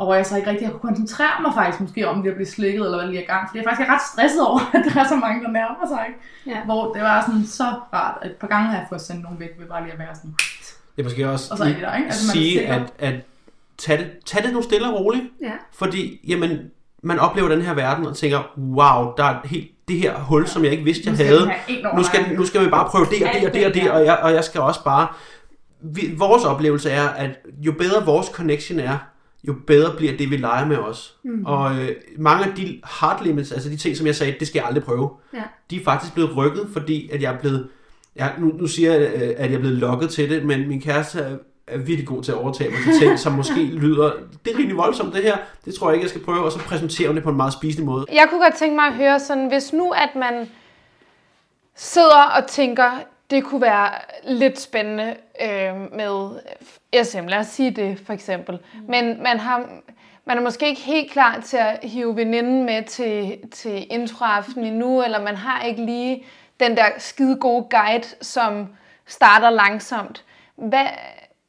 og 0.00 0.06
hvor 0.06 0.14
jeg 0.14 0.26
så 0.26 0.36
ikke 0.36 0.50
rigtig 0.50 0.66
har 0.66 0.72
kunne 0.72 0.88
koncentrere 0.90 1.42
mig 1.42 1.52
faktisk 1.54 1.80
måske 1.80 2.08
om 2.08 2.20
lige 2.22 2.30
at 2.30 2.36
blive 2.36 2.48
slikket, 2.48 2.84
eller 2.84 2.96
hvad 2.96 3.06
der 3.06 3.10
lige 3.12 3.18
er 3.18 3.22
i 3.22 3.32
gang. 3.32 3.48
Fordi 3.48 3.58
jeg 3.58 3.64
faktisk 3.68 3.88
er 3.88 3.94
ret 3.94 4.00
stresset 4.12 4.46
over, 4.48 4.60
at 4.76 4.82
der 4.84 5.00
er 5.00 5.08
så 5.08 5.16
mange, 5.16 5.44
der 5.44 5.50
nærmer 5.50 5.86
sig. 5.88 6.04
Ikke? 6.08 6.20
Ja. 6.46 6.64
Hvor 6.64 6.92
det 6.92 7.02
var 7.02 7.24
sådan 7.26 7.46
så 7.46 7.64
rart, 7.92 8.18
at 8.22 8.30
et 8.30 8.36
par 8.36 8.46
gange 8.46 8.66
har 8.66 8.76
jeg 8.76 8.86
fået 8.88 9.00
sendt 9.00 9.22
nogen 9.22 9.40
væk, 9.40 9.48
ved 9.58 9.66
bare 9.66 9.82
lige 9.82 9.92
at 9.92 9.98
være 9.98 10.14
sådan, 10.14 10.34
Det 10.96 11.02
er 11.02 11.02
måske 11.02 11.30
også 11.30 11.48
og 11.50 11.58
så 11.58 11.64
er 11.64 11.68
de 11.68 11.74
der, 11.74 11.96
ikke? 11.96 12.06
Altså, 12.06 12.26
man 12.26 12.32
sige, 12.32 12.58
sikker. 12.58 12.74
at, 12.74 12.92
at 12.98 13.14
tage, 13.78 13.98
det, 13.98 14.10
tage 14.26 14.46
det 14.46 14.52
nu 14.52 14.62
stille 14.62 14.88
og 14.88 14.94
roligt. 14.94 15.24
Ja. 15.42 15.52
Fordi, 15.72 16.20
jamen, 16.28 16.70
man 17.02 17.18
oplever 17.18 17.48
den 17.48 17.62
her 17.62 17.74
verden 17.74 18.06
og 18.06 18.16
tænker, 18.16 18.38
wow, 18.58 19.12
der 19.16 19.24
er 19.24 19.36
helt, 19.44 19.70
det 19.88 19.98
her 19.98 20.18
hul, 20.18 20.46
som 20.46 20.64
jeg 20.64 20.72
ikke 20.72 20.84
vidste, 20.84 21.02
jeg 21.10 21.18
Nu 21.18 21.24
havde. 21.24 21.52
Nu 21.96 22.02
skal, 22.02 22.20
nu 22.36 22.46
skal 22.46 22.64
vi 22.64 22.70
bare 22.70 22.88
prøve 22.88 23.06
det 23.10 23.22
og 23.26 23.32
det 23.34 23.48
og 23.48 23.54
det 23.54 23.66
og 23.66 23.74
det, 23.74 23.90
og 23.90 24.04
jeg, 24.04 24.18
og 24.22 24.32
jeg 24.32 24.44
skal 24.44 24.60
også 24.60 24.84
bare... 24.84 25.06
Vi, 25.82 26.14
vores 26.18 26.44
oplevelse 26.44 26.90
er, 26.90 27.08
at 27.08 27.30
jo 27.58 27.72
bedre 27.72 28.04
vores 28.06 28.26
connection 28.26 28.78
er, 28.78 28.98
jo 29.48 29.54
bedre 29.66 29.96
bliver 29.96 30.16
det, 30.16 30.30
vi 30.30 30.36
leger 30.36 30.66
med 30.66 30.76
os. 30.76 31.14
Mm. 31.22 31.44
Og 31.46 31.74
øh, 31.78 31.88
mange 32.18 32.44
af 32.46 32.54
de 32.56 32.80
hard 32.84 33.24
limits, 33.24 33.52
altså 33.52 33.68
de 33.68 33.76
ting, 33.76 33.96
som 33.96 34.06
jeg 34.06 34.16
sagde, 34.16 34.34
det 34.40 34.48
skal 34.48 34.58
jeg 34.58 34.66
aldrig 34.66 34.84
prøve, 34.84 35.10
Ja. 35.34 35.42
de 35.70 35.76
er 35.80 35.84
faktisk 35.84 36.14
blevet 36.14 36.36
rykket, 36.36 36.68
fordi 36.72 37.10
at 37.12 37.22
jeg 37.22 37.34
er 37.34 37.38
blevet... 37.38 37.68
Jeg, 38.16 38.34
nu, 38.38 38.46
nu 38.46 38.66
siger 38.66 38.92
jeg, 38.94 39.00
øh, 39.14 39.34
at 39.36 39.50
jeg 39.50 39.56
er 39.56 39.60
blevet 39.60 39.76
lokket 39.78 40.10
til 40.10 40.30
det, 40.30 40.44
men 40.44 40.68
min 40.68 40.80
kæreste 40.80 41.18
er, 41.20 41.36
er 41.66 41.78
virkelig 41.78 42.06
god 42.06 42.22
til 42.22 42.32
at 42.32 42.38
overtage 42.38 42.70
mig 42.70 42.78
til 42.84 43.06
ting, 43.06 43.18
som 43.18 43.32
måske 43.32 43.62
lyder... 43.82 44.12
Det 44.44 44.52
er 44.54 44.58
rimelig 44.58 44.76
voldsomt, 44.76 45.14
det 45.14 45.22
her. 45.22 45.36
Det 45.64 45.74
tror 45.74 45.88
jeg 45.88 45.94
ikke, 45.94 46.04
jeg 46.04 46.10
skal 46.10 46.22
prøve. 46.24 46.44
Og 46.44 46.52
så 46.52 46.58
præsenterer 46.58 47.08
hun 47.08 47.16
det 47.16 47.24
på 47.24 47.30
en 47.30 47.36
meget 47.36 47.52
spisende 47.52 47.86
måde. 47.86 48.06
Jeg 48.12 48.26
kunne 48.30 48.40
godt 48.42 48.54
tænke 48.54 48.74
mig 48.76 48.84
at 48.86 48.94
høre 48.94 49.20
sådan, 49.20 49.48
hvis 49.48 49.72
nu 49.72 49.90
at 49.90 50.08
man 50.16 50.48
sidder 51.76 52.22
og 52.36 52.46
tænker, 52.48 52.90
det 53.30 53.44
kunne 53.44 53.60
være 53.60 53.90
lidt 54.24 54.60
spændende 54.60 55.16
øh, 55.42 55.92
med 55.96 56.40
SM, 57.04 57.26
lad 57.26 57.38
os 57.38 57.46
sige 57.46 57.70
det 57.70 57.98
for 58.06 58.12
eksempel. 58.12 58.58
Men 58.88 59.22
man, 59.22 59.38
har, 59.40 59.68
man 60.26 60.38
er 60.38 60.42
måske 60.42 60.68
ikke 60.68 60.80
helt 60.80 61.12
klar 61.12 61.40
til 61.40 61.56
at 61.56 61.78
hive 61.82 62.16
veninden 62.16 62.64
med 62.64 62.82
til, 62.84 63.38
til 63.52 63.86
introaften 63.90 64.64
endnu, 64.64 65.02
eller 65.02 65.22
man 65.22 65.36
har 65.36 65.62
ikke 65.62 65.84
lige 65.84 66.24
den 66.60 66.76
der 66.76 66.84
skide 66.98 67.36
gode 67.36 67.66
guide, 67.70 68.06
som 68.20 68.68
starter 69.06 69.50
langsomt. 69.50 70.24
Hvad, 70.56 70.86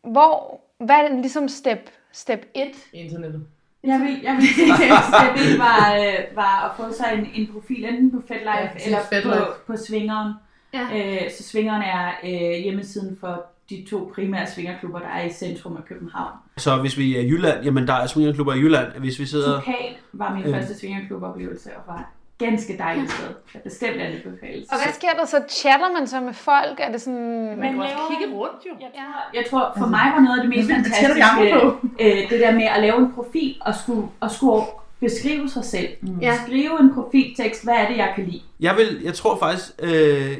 hvor, 0.03 0.61
hvad 0.79 0.95
er 0.95 1.21
ligesom 1.21 1.47
step, 1.47 1.89
step 2.11 2.45
1? 2.53 2.67
Internettet. 2.93 3.47
Jeg 3.83 3.99
vil, 3.99 4.19
jeg 4.23 4.35
vil 4.35 4.47
sige, 4.47 4.73
at 4.73 5.03
step 5.03 5.53
1 5.53 5.59
var, 5.59 5.95
øh, 5.99 6.35
var 6.35 6.69
at 6.69 6.77
få 6.77 6.93
sig 6.97 7.13
en, 7.13 7.27
en 7.41 7.53
profil 7.53 7.85
enten 7.85 8.11
på 8.11 8.27
FedLife 8.27 8.49
Ja, 8.49 8.85
eller 8.85 8.99
FetLife. 9.09 9.37
på, 9.37 9.45
på 9.67 9.77
Svingeren. 9.77 10.33
Ja. 10.73 10.87
Øh, 11.25 11.31
så 11.37 11.43
Svingeren 11.43 11.81
er 11.81 12.11
øh, 12.23 12.63
hjemmesiden 12.63 13.17
for 13.19 13.43
de 13.69 13.85
to 13.89 14.11
primære 14.15 14.47
svingerklubber, 14.47 14.99
der 14.99 15.07
er 15.07 15.23
i 15.25 15.29
centrum 15.29 15.77
af 15.77 15.85
København. 15.85 16.31
Så 16.57 16.75
hvis 16.75 16.97
vi 16.97 17.17
er 17.17 17.21
i 17.21 17.27
Jylland, 17.27 17.63
jamen 17.63 17.87
der 17.87 17.93
er 17.93 18.07
swingerklubber 18.07 18.53
i 18.53 18.57
Jylland. 18.59 18.87
Hvis 18.99 19.19
vi 19.19 19.25
sidder... 19.25 19.59
Tukan 19.59 19.75
var 20.13 20.33
min 20.35 20.43
Øh. 20.45 20.53
første 20.53 20.79
svingerkluboplevelse, 20.79 21.69
og 21.77 21.83
var 21.87 22.11
ganske 22.37 22.77
dejligt 22.77 23.11
sted. 23.11 23.27
Jeg 23.53 23.61
bestemt 23.61 23.95
anbefales. 24.01 24.69
Og 24.71 24.77
hvad 24.83 24.93
sker 24.93 25.09
der 25.19 25.25
så? 25.25 25.43
Chatter 25.49 25.91
man 25.99 26.07
så 26.07 26.21
med 26.21 26.33
folk? 26.33 26.79
Er 26.79 26.91
det 26.91 27.01
sådan... 27.01 27.45
Man 27.45 27.57
Men 27.59 27.71
kan 27.71 27.79
også 27.79 27.95
laver 27.95 28.19
kigge 28.19 28.35
rundt 28.35 28.65
jo. 28.65 28.71
Jeg 28.81 28.89
tror, 28.95 29.37
jeg 29.39 29.43
tror 29.49 29.73
for 29.77 29.87
mig 29.87 30.11
var 30.15 30.19
noget 30.21 30.37
af 30.39 30.43
det 30.47 30.49
mest 30.55 30.69
fantastiske, 30.71 31.55
øh, 31.99 32.29
det 32.29 32.39
der 32.39 32.51
med 32.51 32.63
at 32.63 32.81
lave 32.81 32.97
en 32.97 33.13
profil 33.13 33.55
og 33.61 33.75
skulle, 33.75 34.07
og 34.19 34.31
skulle 34.31 34.63
beskrive 35.01 35.49
sig 35.49 35.65
selv. 35.65 35.89
Ja. 36.21 36.39
Skrive 36.45 36.79
en 36.79 36.93
profiltekst, 36.93 37.63
hvad 37.63 37.73
er 37.73 37.87
det, 37.87 37.97
jeg 37.97 38.13
kan 38.15 38.25
lide? 38.25 38.41
Jeg, 38.59 38.75
vil, 38.77 39.01
jeg 39.03 39.13
tror 39.13 39.39
faktisk, 39.39 39.71
øh, 39.79 39.91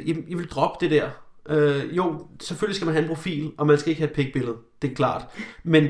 jeg, 0.10 0.16
jeg 0.30 0.38
vil 0.38 0.50
droppe 0.50 0.86
det 0.86 0.92
der. 0.92 1.10
Øh, 1.50 1.98
jo, 1.98 2.28
selvfølgelig 2.42 2.76
skal 2.76 2.86
man 2.86 2.94
have 2.96 3.04
en 3.04 3.10
profil, 3.10 3.52
og 3.58 3.68
man 3.68 3.78
skal 3.78 3.90
ikke 3.90 4.02
have 4.02 4.10
et 4.10 4.16
pikbillede. 4.16 4.56
Det 4.82 4.92
er 4.92 4.96
klart. 4.96 5.26
Men 5.64 5.88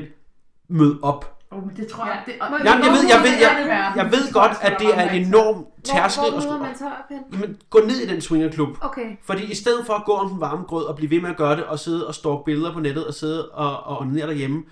mød 0.68 0.98
op. 1.02 1.38
Oh, 1.50 1.66
men 1.66 1.76
det 1.76 1.86
tror 1.86 2.04
jeg, 2.04 2.22
det, 2.26 2.34
og, 2.40 2.48
Jamen, 2.64 2.84
jeg 2.84 2.92
ved, 2.92 3.08
jeg 3.08 3.20
ved, 3.22 3.30
jeg, 3.30 3.64
jeg, 3.68 3.92
jeg 3.96 4.12
ved 4.12 4.32
godt, 4.32 4.52
at 4.62 4.76
det 4.78 4.88
er 4.94 5.10
en 5.10 5.24
enorm 5.26 5.66
tærskel. 5.84 6.30
Hvor, 6.30 6.40
hvor 6.40 6.58
man 6.58 6.76
så 6.78 6.84
op? 6.84 7.16
Jamen, 7.32 7.56
gå 7.70 7.78
ned 7.86 7.96
i 7.96 8.06
den 8.06 8.20
swingerklub. 8.20 8.68
Okay. 8.80 9.16
Fordi 9.24 9.52
i 9.52 9.54
stedet 9.54 9.86
for 9.86 9.92
at 9.92 10.04
gå 10.04 10.12
om 10.12 10.28
den 10.30 10.40
varme 10.40 10.64
grød 10.64 10.84
og 10.84 10.96
blive 10.96 11.10
ved 11.10 11.20
med 11.20 11.30
at 11.30 11.36
gøre 11.36 11.56
det, 11.56 11.64
og 11.64 11.78
sidde 11.78 12.06
og 12.06 12.14
stalke 12.14 12.42
billeder 12.44 12.72
på 12.72 12.80
nettet 12.80 13.06
og 13.06 13.14
sidde 13.14 13.48
og, 13.48 13.82
og 13.84 14.00
onanere 14.00 14.26
derhjemme. 14.26 14.62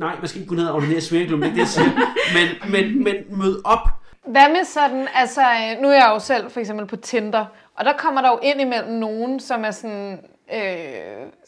Nej, 0.00 0.16
man 0.18 0.28
skal 0.28 0.40
ikke 0.40 0.48
gå 0.48 0.54
ned 0.54 0.66
og 0.68 0.74
onanere 0.76 0.98
i 0.98 1.00
swingerklubben, 1.00 1.44
det 1.50 1.50
er 1.50 1.54
det, 1.54 1.60
jeg 1.60 1.68
siger. 1.68 1.90
Men, 2.36 2.72
men, 2.72 3.04
men 3.04 3.38
mød 3.38 3.60
op. 3.64 3.88
Hvad 4.26 4.48
med 4.48 4.64
sådan, 4.64 5.08
altså 5.14 5.40
øh, 5.40 5.82
nu 5.82 5.88
er 5.88 5.94
jeg 5.94 6.10
jo 6.14 6.18
selv 6.18 6.50
for 6.50 6.60
eksempel 6.60 6.86
på 6.86 6.96
Tinder, 6.96 7.44
og 7.74 7.84
der 7.84 7.92
kommer 7.92 8.20
der 8.22 8.28
jo 8.28 8.38
ind 8.42 8.60
imellem 8.60 8.90
nogen, 8.92 9.40
som 9.40 9.64
er 9.64 9.70
sådan, 9.70 10.18
øh, 10.54 10.60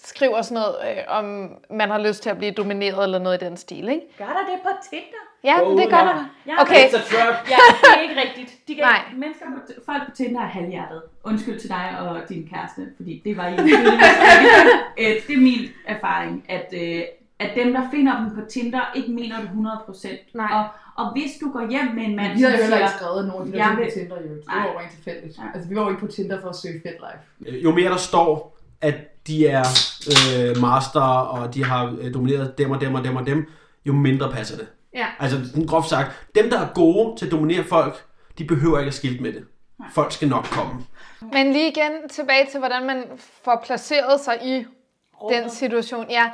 skriver 0.05 0.43
sådan 0.43 0.55
noget, 0.63 0.75
øh, 0.91 1.03
om 1.19 1.49
man 1.71 1.91
har 1.91 1.99
lyst 1.99 2.23
til 2.23 2.31
at 2.31 2.39
blive 2.39 2.53
domineret 2.53 3.05
eller 3.05 3.19
noget 3.19 3.43
i 3.43 3.45
den 3.45 3.57
stil, 3.57 3.89
ikke? 3.89 4.03
Gør 4.19 4.25
der 4.25 4.53
det 4.53 4.61
på 4.63 4.69
Tinder? 4.91 5.23
Ja, 5.45 5.63
Åh, 5.63 5.81
det 5.81 5.89
gør 5.91 5.97
der. 5.97 6.31
Ja, 6.47 6.63
Okay, 6.63 6.89
It's 6.89 6.97
a 6.97 7.01
trap. 7.01 7.51
Ja, 7.51 7.57
det 7.83 7.97
er 7.97 8.01
ikke 8.03 8.21
rigtigt. 8.21 8.69
De 8.69 8.75
kan, 8.75 8.85
Nej. 8.85 9.01
mennesker 9.17 9.47
på, 9.55 9.83
folk 9.87 10.03
på 10.05 10.11
Tinder 10.17 10.41
er 10.41 10.47
halvhjertet. 10.47 11.03
Undskyld 11.25 11.61
til 11.61 11.69
dig 11.69 11.97
og 12.01 12.29
din 12.29 12.49
kæreste, 12.55 12.83
fordi 12.97 13.23
det 13.25 13.37
var 13.37 13.47
I 13.49 13.53
ikke. 13.53 13.77
Øh, 14.99 15.15
Det 15.27 15.35
er 15.37 15.41
min 15.41 15.69
erfaring, 15.87 16.45
at, 16.49 16.75
øh, 16.83 17.03
at 17.43 17.51
dem, 17.57 17.73
der 17.73 17.91
finder 17.91 18.21
dem 18.21 18.35
på 18.35 18.41
Tinder, 18.51 18.81
ikke 18.97 19.13
mener 19.13 19.41
det 19.41 19.49
100%. 19.49 20.09
Nej. 20.35 20.47
Og, 20.53 20.65
og 21.05 21.13
hvis 21.13 21.31
du 21.41 21.53
går 21.53 21.71
hjem 21.71 21.87
med 21.95 22.03
en 22.05 22.17
mand, 22.17 22.33
Vi 22.37 22.43
havde 22.43 22.57
jo 22.57 22.63
heller 22.63 22.77
ikke 22.79 22.91
skrevet 22.99 23.27
nogen 23.29 23.47
af 23.47 23.53
de 23.53 23.59
der 23.59 23.65
ting 23.65 23.77
på 23.77 23.83
vil- 23.83 23.93
Tinder, 23.93 24.17
jo. 24.17 24.35
Det 24.35 24.43
var 24.47 24.63
jo 24.73 24.79
rent 24.79 24.91
tilfældigt. 24.93 25.39
Nej. 25.39 25.47
Altså, 25.55 25.69
vi 25.69 25.77
var 25.77 25.83
jo 25.83 25.89
ikke 25.89 26.01
på 26.01 26.07
Tinder 26.07 26.41
for 26.41 26.49
at 26.49 26.57
søge 26.57 26.81
fedt 26.83 26.97
life. 27.01 27.59
Jo 27.59 27.71
mere 27.75 27.91
der 27.91 27.97
står, 27.97 28.59
at 28.81 29.27
de 29.27 29.47
er 29.47 29.65
øh, 30.13 30.61
master, 30.63 31.01
og 31.01 31.55
de 31.55 31.65
har 31.65 31.97
øh, 32.01 32.15
domineret 32.15 32.59
dem 32.59 32.71
og 32.71 32.81
dem 32.81 32.95
og 32.95 33.05
dem 33.05 33.17
og 33.17 33.27
dem, 33.27 33.51
jo 33.87 33.93
mindre 33.93 34.31
passer 34.33 34.57
det. 34.57 34.67
Ja. 34.95 35.07
Altså, 35.19 35.39
groft 35.69 35.89
sagt, 35.89 36.11
dem 36.35 36.51
der 36.51 36.61
er 36.61 36.69
gode 36.75 37.17
til 37.19 37.27
at 37.27 37.33
dominere 37.33 37.65
folk, 37.65 38.05
de 38.39 38.45
behøver 38.45 38.79
ikke 38.79 38.89
at 38.89 38.95
skilte 38.95 39.23
med 39.23 39.33
det. 39.33 39.45
Folk 39.95 40.13
skal 40.13 40.29
nok 40.29 40.45
komme. 40.45 40.73
men 41.33 41.53
lige 41.53 41.69
igen 41.71 41.93
tilbage 42.11 42.47
til, 42.51 42.59
hvordan 42.59 42.87
man 42.87 43.05
får 43.45 43.63
placeret 43.67 44.21
sig 44.21 44.39
i 44.45 44.65
den 45.31 45.51
situation. 45.51 46.07
Ja, 46.11 46.31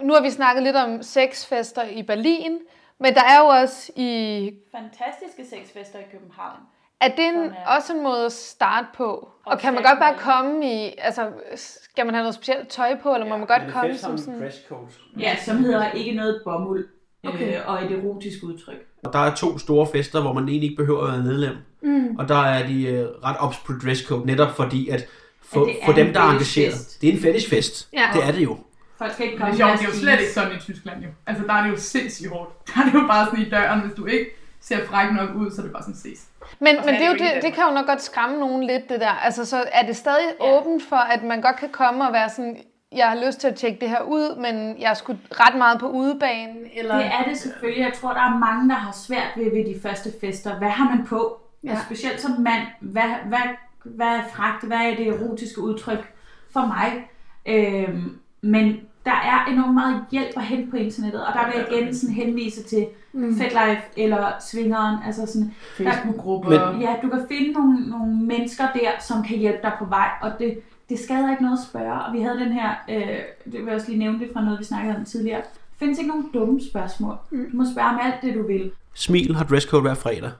nu 0.00 0.12
har 0.14 0.22
vi 0.22 0.30
snakket 0.30 0.62
lidt 0.62 0.76
om 0.76 1.02
sexfester 1.02 1.82
i 1.82 2.02
Berlin, 2.02 2.58
men 3.00 3.14
der 3.14 3.20
er 3.22 3.38
jo 3.38 3.46
også 3.46 3.92
i... 3.96 4.50
fantastiske 4.72 5.44
sexfester 5.56 5.98
i 5.98 6.02
København. 6.12 6.56
Er 7.00 7.08
det 7.08 7.24
en, 7.24 7.34
er- 7.36 7.76
også 7.76 7.92
en 7.92 8.02
måde 8.02 8.26
at 8.26 8.32
starte 8.32 8.86
på? 8.96 9.28
Og 9.46 9.58
kan 9.58 9.74
man 9.74 9.82
godt 9.82 9.98
bare 9.98 10.14
komme 10.18 10.72
i... 10.72 10.94
Altså, 10.98 11.30
skal 11.56 12.06
man 12.06 12.14
have 12.14 12.22
noget 12.22 12.34
specielt 12.34 12.68
tøj 12.68 12.96
på, 13.02 13.14
eller 13.14 13.28
må 13.28 13.36
man 13.36 13.46
godt 13.46 13.62
komme 13.72 13.98
som 13.98 14.18
sådan... 14.18 14.40
dresscode. 14.40 14.86
Ja, 15.18 15.36
som 15.36 15.56
hedder 15.56 15.90
ikke 15.90 16.12
noget 16.12 16.40
bomuld. 16.44 16.88
Okay. 17.26 17.56
Øh, 17.56 17.68
og 17.68 17.84
et 17.84 17.90
erotisk 17.92 18.38
udtryk. 18.42 18.76
Og 19.04 19.12
der 19.12 19.18
er 19.18 19.34
to 19.34 19.58
store 19.58 19.86
fester, 19.86 20.20
hvor 20.20 20.32
man 20.32 20.48
egentlig 20.48 20.70
ikke 20.70 20.82
behøver 20.82 21.06
at 21.06 21.12
være 21.12 21.22
medlem. 21.22 21.56
Mm. 21.82 22.16
Og 22.16 22.28
der 22.28 22.42
er 22.42 22.66
de 22.66 22.84
øh, 22.86 23.06
ret 23.24 23.36
ops 23.40 23.58
på 23.58 23.72
dresscode, 23.84 24.26
netop 24.26 24.50
fordi 24.50 24.88
at 24.88 25.06
for, 25.42 25.64
At 25.64 25.70
for 25.84 25.92
dem, 25.92 26.12
der 26.12 26.20
er 26.20 26.30
engageret. 26.30 26.96
Det 27.00 27.08
er 27.08 27.12
en 27.12 27.18
fetishfest. 27.18 27.88
Ja. 27.92 28.08
Det 28.14 28.24
er 28.24 28.32
det 28.32 28.42
jo. 28.44 28.58
Folk 29.02 29.12
skal 29.12 29.26
ikke 29.26 29.38
Men 29.38 29.40
komme 29.40 29.56
det 29.56 29.62
er 29.62 29.66
sjovt, 29.66 29.70
med 29.70 29.78
det 29.78 29.84
er 29.84 29.98
jo 29.98 30.00
slet 30.00 30.20
ikke 30.20 30.32
sådan 30.32 30.52
i 30.56 30.60
Tyskland 30.60 31.02
jo. 31.02 31.08
Altså, 31.26 31.44
der 31.46 31.52
er 31.52 31.62
det 31.64 31.70
jo 31.70 31.76
sindssygt 31.76 32.28
hårdt. 32.28 32.50
Der 32.68 32.80
er 32.80 32.84
det 32.84 32.94
jo 32.94 33.06
bare 33.06 33.24
sådan 33.26 33.40
i 33.46 33.48
døren, 33.50 33.80
hvis 33.80 33.94
du 33.96 34.06
ikke 34.06 34.26
ser 34.60 34.86
fræk 34.86 35.12
nok 35.12 35.30
ud, 35.36 35.50
så 35.50 35.60
er 35.60 35.64
det 35.64 35.72
bare 35.72 35.82
sådan 35.82 35.94
ses. 35.94 36.20
Men, 36.58 36.76
men 36.76 36.94
det, 36.94 37.02
er 37.02 37.06
jo 37.06 37.12
det 37.12 37.20
jo 37.20 37.40
det, 37.42 37.52
kan 37.54 37.64
jo 37.68 37.74
nok 37.74 37.86
godt 37.86 38.02
skræmme 38.02 38.38
nogen 38.38 38.62
lidt, 38.62 38.88
det 38.88 39.00
der. 39.00 39.10
Altså, 39.26 39.44
så 39.44 39.64
er 39.72 39.86
det 39.86 39.96
stadig 39.96 40.28
Ja. 40.40 40.56
åbent 40.56 40.82
for, 40.82 40.96
at 40.96 41.22
man 41.22 41.40
godt 41.40 41.56
kan 41.56 41.68
komme 41.68 42.06
og 42.06 42.12
være 42.12 42.28
sådan, 42.28 42.56
jeg 42.92 43.08
har 43.08 43.26
lyst 43.26 43.40
til 43.40 43.48
at 43.48 43.54
tjekke 43.54 43.80
det 43.80 43.88
her 43.88 44.02
ud, 44.02 44.36
men 44.36 44.80
jeg 44.80 44.96
skulle 44.96 45.18
ret 45.30 45.58
meget 45.58 45.80
på 45.80 45.88
udebanen, 45.88 46.56
eller... 46.74 46.96
Det 46.96 47.06
er 47.06 47.24
det 47.28 47.38
selvfølgelig. 47.38 47.82
Jeg 47.84 47.92
tror, 48.00 48.12
der 48.12 48.20
er 48.20 48.38
mange, 48.38 48.68
der 48.68 48.74
har 48.74 48.92
svært 49.06 49.32
ved 49.36 49.44
ved 49.44 49.74
de 49.74 49.80
første 49.82 50.10
fester. 50.20 50.58
Hvad 50.58 50.68
har 50.68 50.96
man 50.96 51.06
på? 51.06 51.40
Ja. 51.64 51.70
Ja. 51.70 51.78
Specielt 51.86 52.20
som 52.20 52.30
mand. 52.30 52.62
Hvad, 52.80 53.10
hvad, 53.26 53.38
hvad 53.84 54.06
er 54.06 54.22
fragt? 54.34 54.64
Hvad 54.64 54.78
er 54.78 54.96
det 54.96 55.08
erotiske 55.08 55.60
udtryk 55.60 56.12
for 56.52 56.66
mig? 56.66 57.08
Øhm, 57.46 58.18
men 58.40 58.80
der 59.04 59.12
er 59.12 59.44
enormt 59.52 59.74
meget 59.74 60.04
hjælp 60.10 60.36
at 60.36 60.42
hente 60.44 60.70
på 60.70 60.76
internettet. 60.76 61.26
Og 61.26 61.32
der 61.34 61.46
vil 61.46 61.54
jeg 61.56 61.66
igen 61.72 61.94
sådan 61.94 62.14
henvise 62.14 62.62
til 62.62 62.86
mm. 63.12 63.34
FetLife 63.38 63.82
eller 63.96 64.26
Svingeren. 64.50 64.96
Altså 65.06 65.26
sådan, 65.26 65.54
Facebook-grupper. 65.76 66.72
Men- 66.72 66.80
ja, 66.82 66.96
du 67.02 67.08
kan 67.08 67.24
finde 67.28 67.52
nogle, 67.52 67.90
nogle 67.90 68.16
mennesker 68.16 68.64
der, 68.74 68.90
som 69.00 69.22
kan 69.22 69.38
hjælpe 69.38 69.58
dig 69.62 69.72
på 69.78 69.84
vej. 69.84 70.08
Og 70.22 70.32
det, 70.38 70.58
det 70.88 70.98
skader 70.98 71.30
ikke 71.30 71.42
noget 71.42 71.58
at 71.58 71.64
spørge. 71.68 72.02
Og 72.02 72.12
vi 72.14 72.20
havde 72.20 72.38
den 72.38 72.52
her, 72.52 72.70
øh, 72.90 73.06
det 73.44 73.52
vil 73.52 73.64
jeg 73.66 73.74
også 73.74 73.86
lige 73.88 73.98
nævne 73.98 74.18
det 74.18 74.30
fra 74.32 74.44
noget, 74.44 74.58
vi 74.58 74.64
snakkede 74.64 74.96
om 74.96 75.04
tidligere. 75.04 75.40
Der 75.40 75.86
findes 75.86 75.98
ikke 75.98 76.08
nogen 76.10 76.28
dumme 76.34 76.60
spørgsmål. 76.70 77.14
Du 77.30 77.56
må 77.56 77.64
spørge 77.74 77.88
om 77.88 77.98
alt 78.02 78.14
det, 78.22 78.34
du 78.34 78.46
vil. 78.46 78.70
Smil 78.94 79.34
har 79.36 79.44
dresscode 79.44 79.82
hver 79.82 79.94
fredag, 79.94 80.30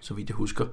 så 0.00 0.14
vidt 0.14 0.28
jeg 0.28 0.34
husker. 0.36 0.64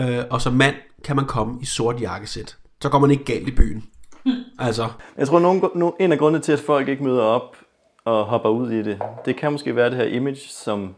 Øh, 0.00 0.18
og 0.30 0.40
som 0.40 0.52
mand 0.52 0.74
kan 1.04 1.16
man 1.16 1.24
komme 1.24 1.58
i 1.62 1.64
sort 1.64 2.00
jakkesæt. 2.00 2.56
Så 2.82 2.88
går 2.88 2.98
man 2.98 3.10
ikke 3.10 3.24
galt 3.24 3.48
i 3.48 3.54
byen. 3.54 3.84
Altså, 4.58 4.88
Jeg 5.18 5.26
tror, 5.26 5.38
nogen, 5.38 5.62
no, 5.74 5.90
en 6.00 6.12
af 6.12 6.18
grundene 6.18 6.42
til, 6.42 6.52
at 6.52 6.60
folk 6.60 6.88
ikke 6.88 7.04
møder 7.04 7.22
op 7.22 7.56
og 8.04 8.24
hopper 8.24 8.48
ud 8.48 8.70
i 8.70 8.82
det, 8.82 8.98
det 9.24 9.36
kan 9.36 9.52
måske 9.52 9.76
være 9.76 9.90
det 9.90 9.96
her 9.96 10.04
image, 10.04 10.40
som 10.48 10.94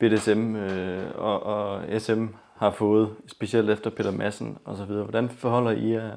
BDSM 0.00 0.56
øh, 0.56 1.02
og, 1.14 1.42
og 1.42 1.80
SM 1.98 2.26
har 2.56 2.70
fået, 2.70 3.10
specielt 3.28 3.70
efter 3.70 3.90
Peter 3.90 4.10
Madsen 4.10 4.58
og 4.64 4.76
så 4.76 4.84
videre. 4.84 5.02
Hvordan 5.02 5.28
forholder 5.28 5.70
I 5.70 5.92
jer 5.92 6.10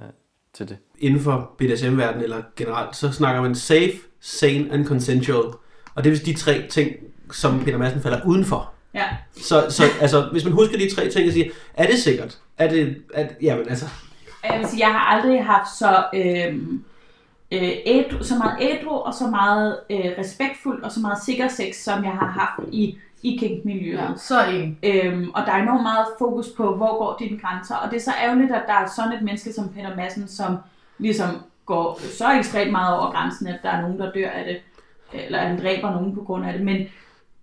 til 0.53 0.69
det? 0.69 0.77
inden 0.99 1.19
for 1.19 1.51
BDSM-verdenen 1.57 2.23
eller 2.23 2.41
generelt, 2.55 2.95
så 2.95 3.11
snakker 3.11 3.41
man 3.41 3.55
safe, 3.55 3.93
sane 4.19 4.67
and 4.71 4.85
consensual. 4.85 5.45
Og 5.95 6.03
det 6.03 6.05
er 6.05 6.11
vist 6.11 6.25
de 6.25 6.33
tre 6.33 6.67
ting, 6.69 6.95
som 7.31 7.63
Peter 7.63 7.77
Madsen 7.77 8.01
falder 8.01 8.19
udenfor. 8.25 8.71
Ja. 8.93 9.05
Så, 9.41 9.65
så 9.69 9.83
altså, 10.01 10.29
hvis 10.31 10.43
man 10.43 10.53
husker 10.53 10.77
de 10.77 10.95
tre 10.95 11.09
ting 11.09 11.27
og 11.27 11.33
siger, 11.33 11.49
er 11.73 11.87
det 11.87 11.99
sikkert? 11.99 12.37
Er 12.57 12.69
det, 12.69 12.97
er, 13.13 13.27
jamen 13.41 13.69
altså, 13.69 13.85
Jeg 14.51 14.59
vil 14.59 14.67
sige, 14.67 14.87
jeg 14.87 14.93
har 14.93 15.15
aldrig 15.15 15.45
haft 15.45 15.77
så, 15.77 16.05
øhm, 16.13 16.83
øh, 17.51 17.71
ædru, 17.85 18.23
så 18.23 18.35
meget 18.37 18.57
ædru 18.61 18.95
og 18.95 19.13
så 19.13 19.27
meget 19.27 19.79
øh, 19.89 20.11
respektfuldt 20.17 20.83
og 20.83 20.91
så 20.91 20.99
meget 20.99 21.17
sikker 21.23 21.47
sex, 21.47 21.75
som 21.75 22.03
jeg 22.03 22.11
har 22.11 22.27
haft 22.27 22.69
i, 22.71 22.97
i 23.23 23.37
kink-miljøet. 23.37 23.97
Ja, 23.97 24.07
så 24.17 24.45
en. 24.45 24.77
Øhm, 24.83 25.31
og 25.33 25.45
der 25.45 25.51
er 25.51 25.61
enormt 25.61 25.83
meget 25.83 26.05
fokus 26.19 26.47
på, 26.57 26.75
hvor 26.75 26.97
går 26.97 27.15
dine 27.19 27.39
grænser. 27.39 27.75
Og 27.75 27.91
det 27.91 27.97
er 27.97 28.01
så 28.01 28.13
ærgerligt, 28.23 28.51
at 28.51 28.63
der 28.67 28.73
er 28.73 28.87
sådan 28.95 29.13
et 29.13 29.21
menneske 29.21 29.53
som 29.53 29.69
Peter 29.69 29.95
Madsen, 29.95 30.27
som 30.27 30.57
ligesom 30.97 31.29
går 31.65 31.99
så 32.17 32.31
ekstremt 32.31 32.71
meget 32.71 32.99
over 32.99 33.11
grænsen, 33.11 33.47
at 33.47 33.59
der 33.63 33.69
er 33.69 33.81
nogen, 33.81 33.99
der 33.99 34.11
dør 34.11 34.29
af 34.29 34.45
det. 34.45 34.57
Eller 35.13 35.39
han 35.39 35.59
dræber 35.61 35.91
nogen 35.91 36.15
på 36.15 36.21
grund 36.21 36.45
af 36.45 36.53
det. 36.53 36.61
Men, 36.61 36.87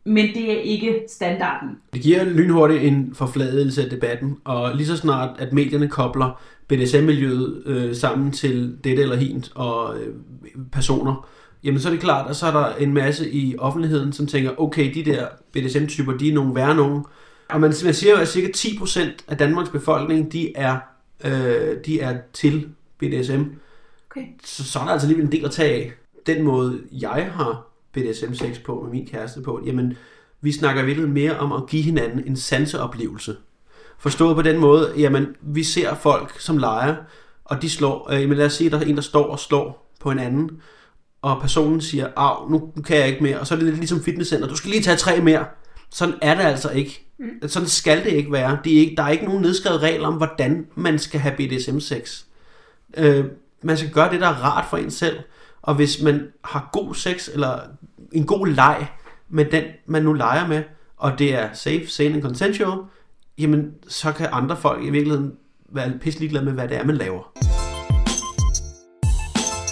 men 0.04 0.34
det 0.34 0.52
er 0.52 0.60
ikke 0.60 1.04
standarden. 1.08 1.68
det 1.92 2.02
giver 2.02 2.24
lynhurtigt 2.24 2.82
en 2.82 3.14
forfladelse 3.14 3.84
af 3.84 3.90
debatten, 3.90 4.36
og 4.44 4.76
lige 4.76 4.86
så 4.86 4.96
snart, 4.96 5.40
at 5.40 5.52
medierne 5.52 5.88
kobler 5.88 6.40
BDSM-miljøet 6.68 7.62
øh, 7.66 7.96
sammen 7.96 8.32
til 8.32 8.76
dette 8.84 9.02
eller 9.02 9.16
hint 9.16 9.52
og 9.54 10.00
øh, 10.00 10.14
personer, 10.72 11.28
jamen 11.64 11.80
så 11.80 11.88
er 11.88 11.92
det 11.92 12.00
klart, 12.00 12.30
at 12.30 12.36
så 12.36 12.46
er 12.46 12.50
der 12.52 12.74
en 12.74 12.94
masse 12.94 13.30
i 13.30 13.56
offentligheden, 13.58 14.12
som 14.12 14.26
tænker, 14.26 14.50
okay, 14.58 14.94
de 14.94 15.04
der 15.04 15.26
BDSM-typer, 15.52 16.12
de 16.12 16.28
er 16.28 16.34
nogle 16.34 16.54
værre 16.54 16.74
nogen. 16.74 17.04
Og 17.48 17.60
man, 17.60 17.72
man 17.84 17.94
siger 17.94 18.12
jo, 18.12 18.20
at 18.20 18.28
cirka 18.28 18.48
10% 18.56 19.00
af 19.28 19.36
Danmarks 19.36 19.70
befolkning, 19.70 20.32
de 20.32 20.56
er, 20.56 20.78
øh, 21.24 21.76
de 21.86 22.00
er 22.00 22.18
til 22.32 22.68
BDSM. 22.98 23.42
Okay. 24.10 24.26
Så, 24.44 24.64
så 24.64 24.78
er 24.78 24.84
der 24.84 24.92
altså 24.92 25.06
alligevel 25.06 25.26
en 25.26 25.32
del 25.32 25.44
at 25.44 25.50
tage 25.50 25.74
af. 25.74 25.92
Den 26.26 26.42
måde, 26.42 26.80
jeg 26.92 27.30
har 27.34 27.71
BDSM-sex 27.92 28.62
på 28.64 28.80
med 28.82 28.90
min 28.90 29.06
kæreste 29.06 29.42
på, 29.42 29.62
jamen, 29.66 29.96
vi 30.40 30.52
snakker 30.52 30.82
virkelig 30.82 31.08
mere 31.10 31.38
om 31.38 31.52
at 31.52 31.66
give 31.68 31.82
hinanden 31.82 32.26
en 32.26 32.36
sanseoplevelse. 32.36 33.36
Forstået 33.98 34.36
på 34.36 34.42
den 34.42 34.58
måde, 34.58 34.92
jamen, 34.96 35.26
vi 35.40 35.64
ser 35.64 35.94
folk 35.94 36.40
som 36.40 36.58
leger, 36.58 36.96
og 37.44 37.62
de 37.62 37.70
slår, 37.70 38.12
øh, 38.12 38.20
jamen 38.20 38.36
lad 38.36 38.46
os 38.46 38.52
sige, 38.52 38.66
at 38.66 38.72
der 38.72 38.78
er 38.78 38.84
en, 38.84 38.96
der 38.96 39.02
står 39.02 39.24
og 39.24 39.38
slår 39.38 39.92
på 40.00 40.10
en 40.10 40.18
anden, 40.18 40.50
og 41.22 41.40
personen 41.40 41.80
siger, 41.80 42.08
af, 42.16 42.50
nu 42.50 42.72
kan 42.86 42.96
jeg 42.96 43.08
ikke 43.08 43.22
mere, 43.22 43.40
og 43.40 43.46
så 43.46 43.54
er 43.54 43.56
det 43.56 43.66
lidt 43.66 43.76
ligesom 43.76 44.02
fitnesscenter, 44.02 44.48
du 44.48 44.56
skal 44.56 44.70
lige 44.70 44.82
tage 44.82 44.96
tre 44.96 45.20
mere. 45.20 45.44
Sådan 45.90 46.14
er 46.22 46.34
det 46.34 46.42
altså 46.42 46.70
ikke. 46.70 47.06
Mm. 47.18 47.48
Sådan 47.48 47.68
skal 47.68 48.04
det 48.04 48.12
ikke 48.12 48.32
være. 48.32 48.58
Det 48.64 48.72
er 48.74 48.78
ikke, 48.78 48.96
der 48.96 49.02
er 49.02 49.08
ikke 49.08 49.24
nogen 49.24 49.42
nedskrevet 49.42 49.82
regler 49.82 50.08
om, 50.08 50.14
hvordan 50.14 50.66
man 50.74 50.98
skal 50.98 51.20
have 51.20 51.34
BDSM-sex. 51.36 52.24
Øh, 52.96 53.24
man 53.62 53.76
skal 53.76 53.90
gøre 53.90 54.12
det, 54.12 54.20
der 54.20 54.26
er 54.26 54.44
rart 54.44 54.66
for 54.70 54.76
en 54.76 54.90
selv. 54.90 55.18
Og 55.62 55.74
hvis 55.74 56.02
man 56.02 56.28
har 56.44 56.68
god 56.72 56.94
sex, 56.94 57.28
eller 57.32 57.60
en 58.14 58.26
god 58.26 58.46
leg 58.46 58.86
med 59.28 59.44
den, 59.44 59.64
man 59.86 60.02
nu 60.02 60.12
leger 60.12 60.46
med, 60.46 60.62
og 60.96 61.18
det 61.18 61.34
er 61.34 61.48
safe, 61.52 61.86
sane 61.88 62.14
and 62.14 62.22
consensual, 62.22 62.78
jamen 63.38 63.70
så 63.88 64.12
kan 64.12 64.28
andre 64.32 64.56
folk 64.56 64.84
i 64.84 64.90
virkeligheden 64.90 65.32
være 65.72 65.92
pisse 66.00 66.20
ligeglade 66.20 66.44
med, 66.44 66.52
hvad 66.52 66.68
det 66.68 66.76
er, 66.76 66.84
man 66.84 66.96
laver. 66.96 67.32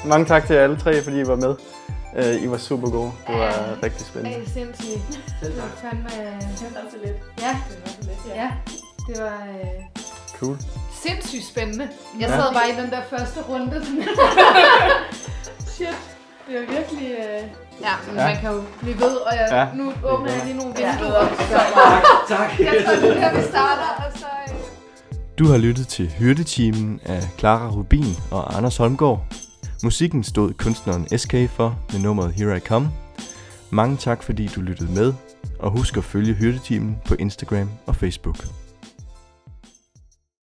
Mange 0.08 0.26
tak 0.26 0.46
til 0.46 0.54
alle 0.54 0.76
tre, 0.76 1.02
fordi 1.02 1.20
I 1.20 1.26
var 1.26 1.36
med. 1.36 1.54
Øh, 2.16 2.42
I 2.42 2.50
var 2.50 2.56
super 2.56 2.90
gode. 2.90 3.12
Det 3.26 3.34
var 3.34 3.78
rigtig 3.82 4.06
spændende. 4.06 4.36
Ej, 4.38 4.44
sindssygt. 4.44 5.22
Det 5.42 5.56
var 5.56 5.68
fandme... 5.90 6.08
Det 6.60 6.74
var 6.74 6.90
så 6.90 6.96
lidt. 7.04 7.16
Ja, 7.40 7.56
Det 7.70 7.78
var 7.82 7.88
så 7.88 7.98
lidt, 8.02 8.34
ja. 8.36 8.50
Det 9.08 9.22
var 9.22 9.46
øh, 9.48 10.00
Cool. 10.38 10.56
sindssygt 11.02 11.44
spændende. 11.44 11.88
Jeg 12.20 12.28
Ja. 12.28 12.36
sad 12.36 12.52
bare 12.54 12.68
i 12.70 12.82
den 12.82 12.90
der 12.90 13.00
første 13.10 13.40
runde. 13.48 13.84
Shit. 15.74 15.98
Det 16.48 16.56
er 16.56 16.60
virkelig... 16.60 17.10
Øh... 17.18 17.69
Ja, 17.80 17.92
men 18.06 18.16
Ja. 18.16 18.26
man 18.26 18.36
kan 18.40 18.50
jo 18.50 18.62
blive 18.80 18.96
ved, 19.00 19.16
og 19.16 19.32
jeg, 19.36 19.48
Ja, 19.50 19.78
nu 19.82 19.92
åbner 20.04 20.32
jeg 20.32 20.42
lige 20.44 20.56
nogle 20.56 20.72
Ja. 20.78 20.90
vinduer. 20.98 21.26
Så 22.28 22.34
Tak. 22.36 22.58
jeg 22.58 22.82
tror, 22.86 22.94
det 23.08 23.22
er 23.22 23.30
der, 23.30 23.40
vi 23.40 23.42
starter, 23.48 24.04
og 24.06 24.18
så... 24.18 24.26
Øh... 24.48 24.54
Du 25.38 25.46
har 25.46 25.58
lyttet 25.58 25.88
til 25.88 26.08
Hyrdetimen 26.18 27.00
af 27.04 27.22
Clara 27.38 27.68
Rubin 27.70 28.16
og 28.30 28.56
Anders 28.56 28.76
Holmgaard. 28.76 29.24
Musikken 29.82 30.24
stod 30.24 30.52
kunstneren 30.54 31.18
SK 31.18 31.34
for 31.56 31.78
med 31.92 32.00
nummeret 32.00 32.32
Here 32.32 32.56
I 32.56 32.60
Come. 32.60 32.90
Mange 33.70 33.96
tak, 33.96 34.22
fordi 34.22 34.46
du 34.46 34.60
lyttede 34.60 34.92
med, 34.92 35.12
og 35.58 35.70
husk 35.70 35.96
at 35.96 36.04
følge 36.04 36.34
Hyrdetimen 36.34 36.96
på 37.06 37.14
Instagram 37.18 37.70
og 37.86 37.96
Facebook. 37.96 38.36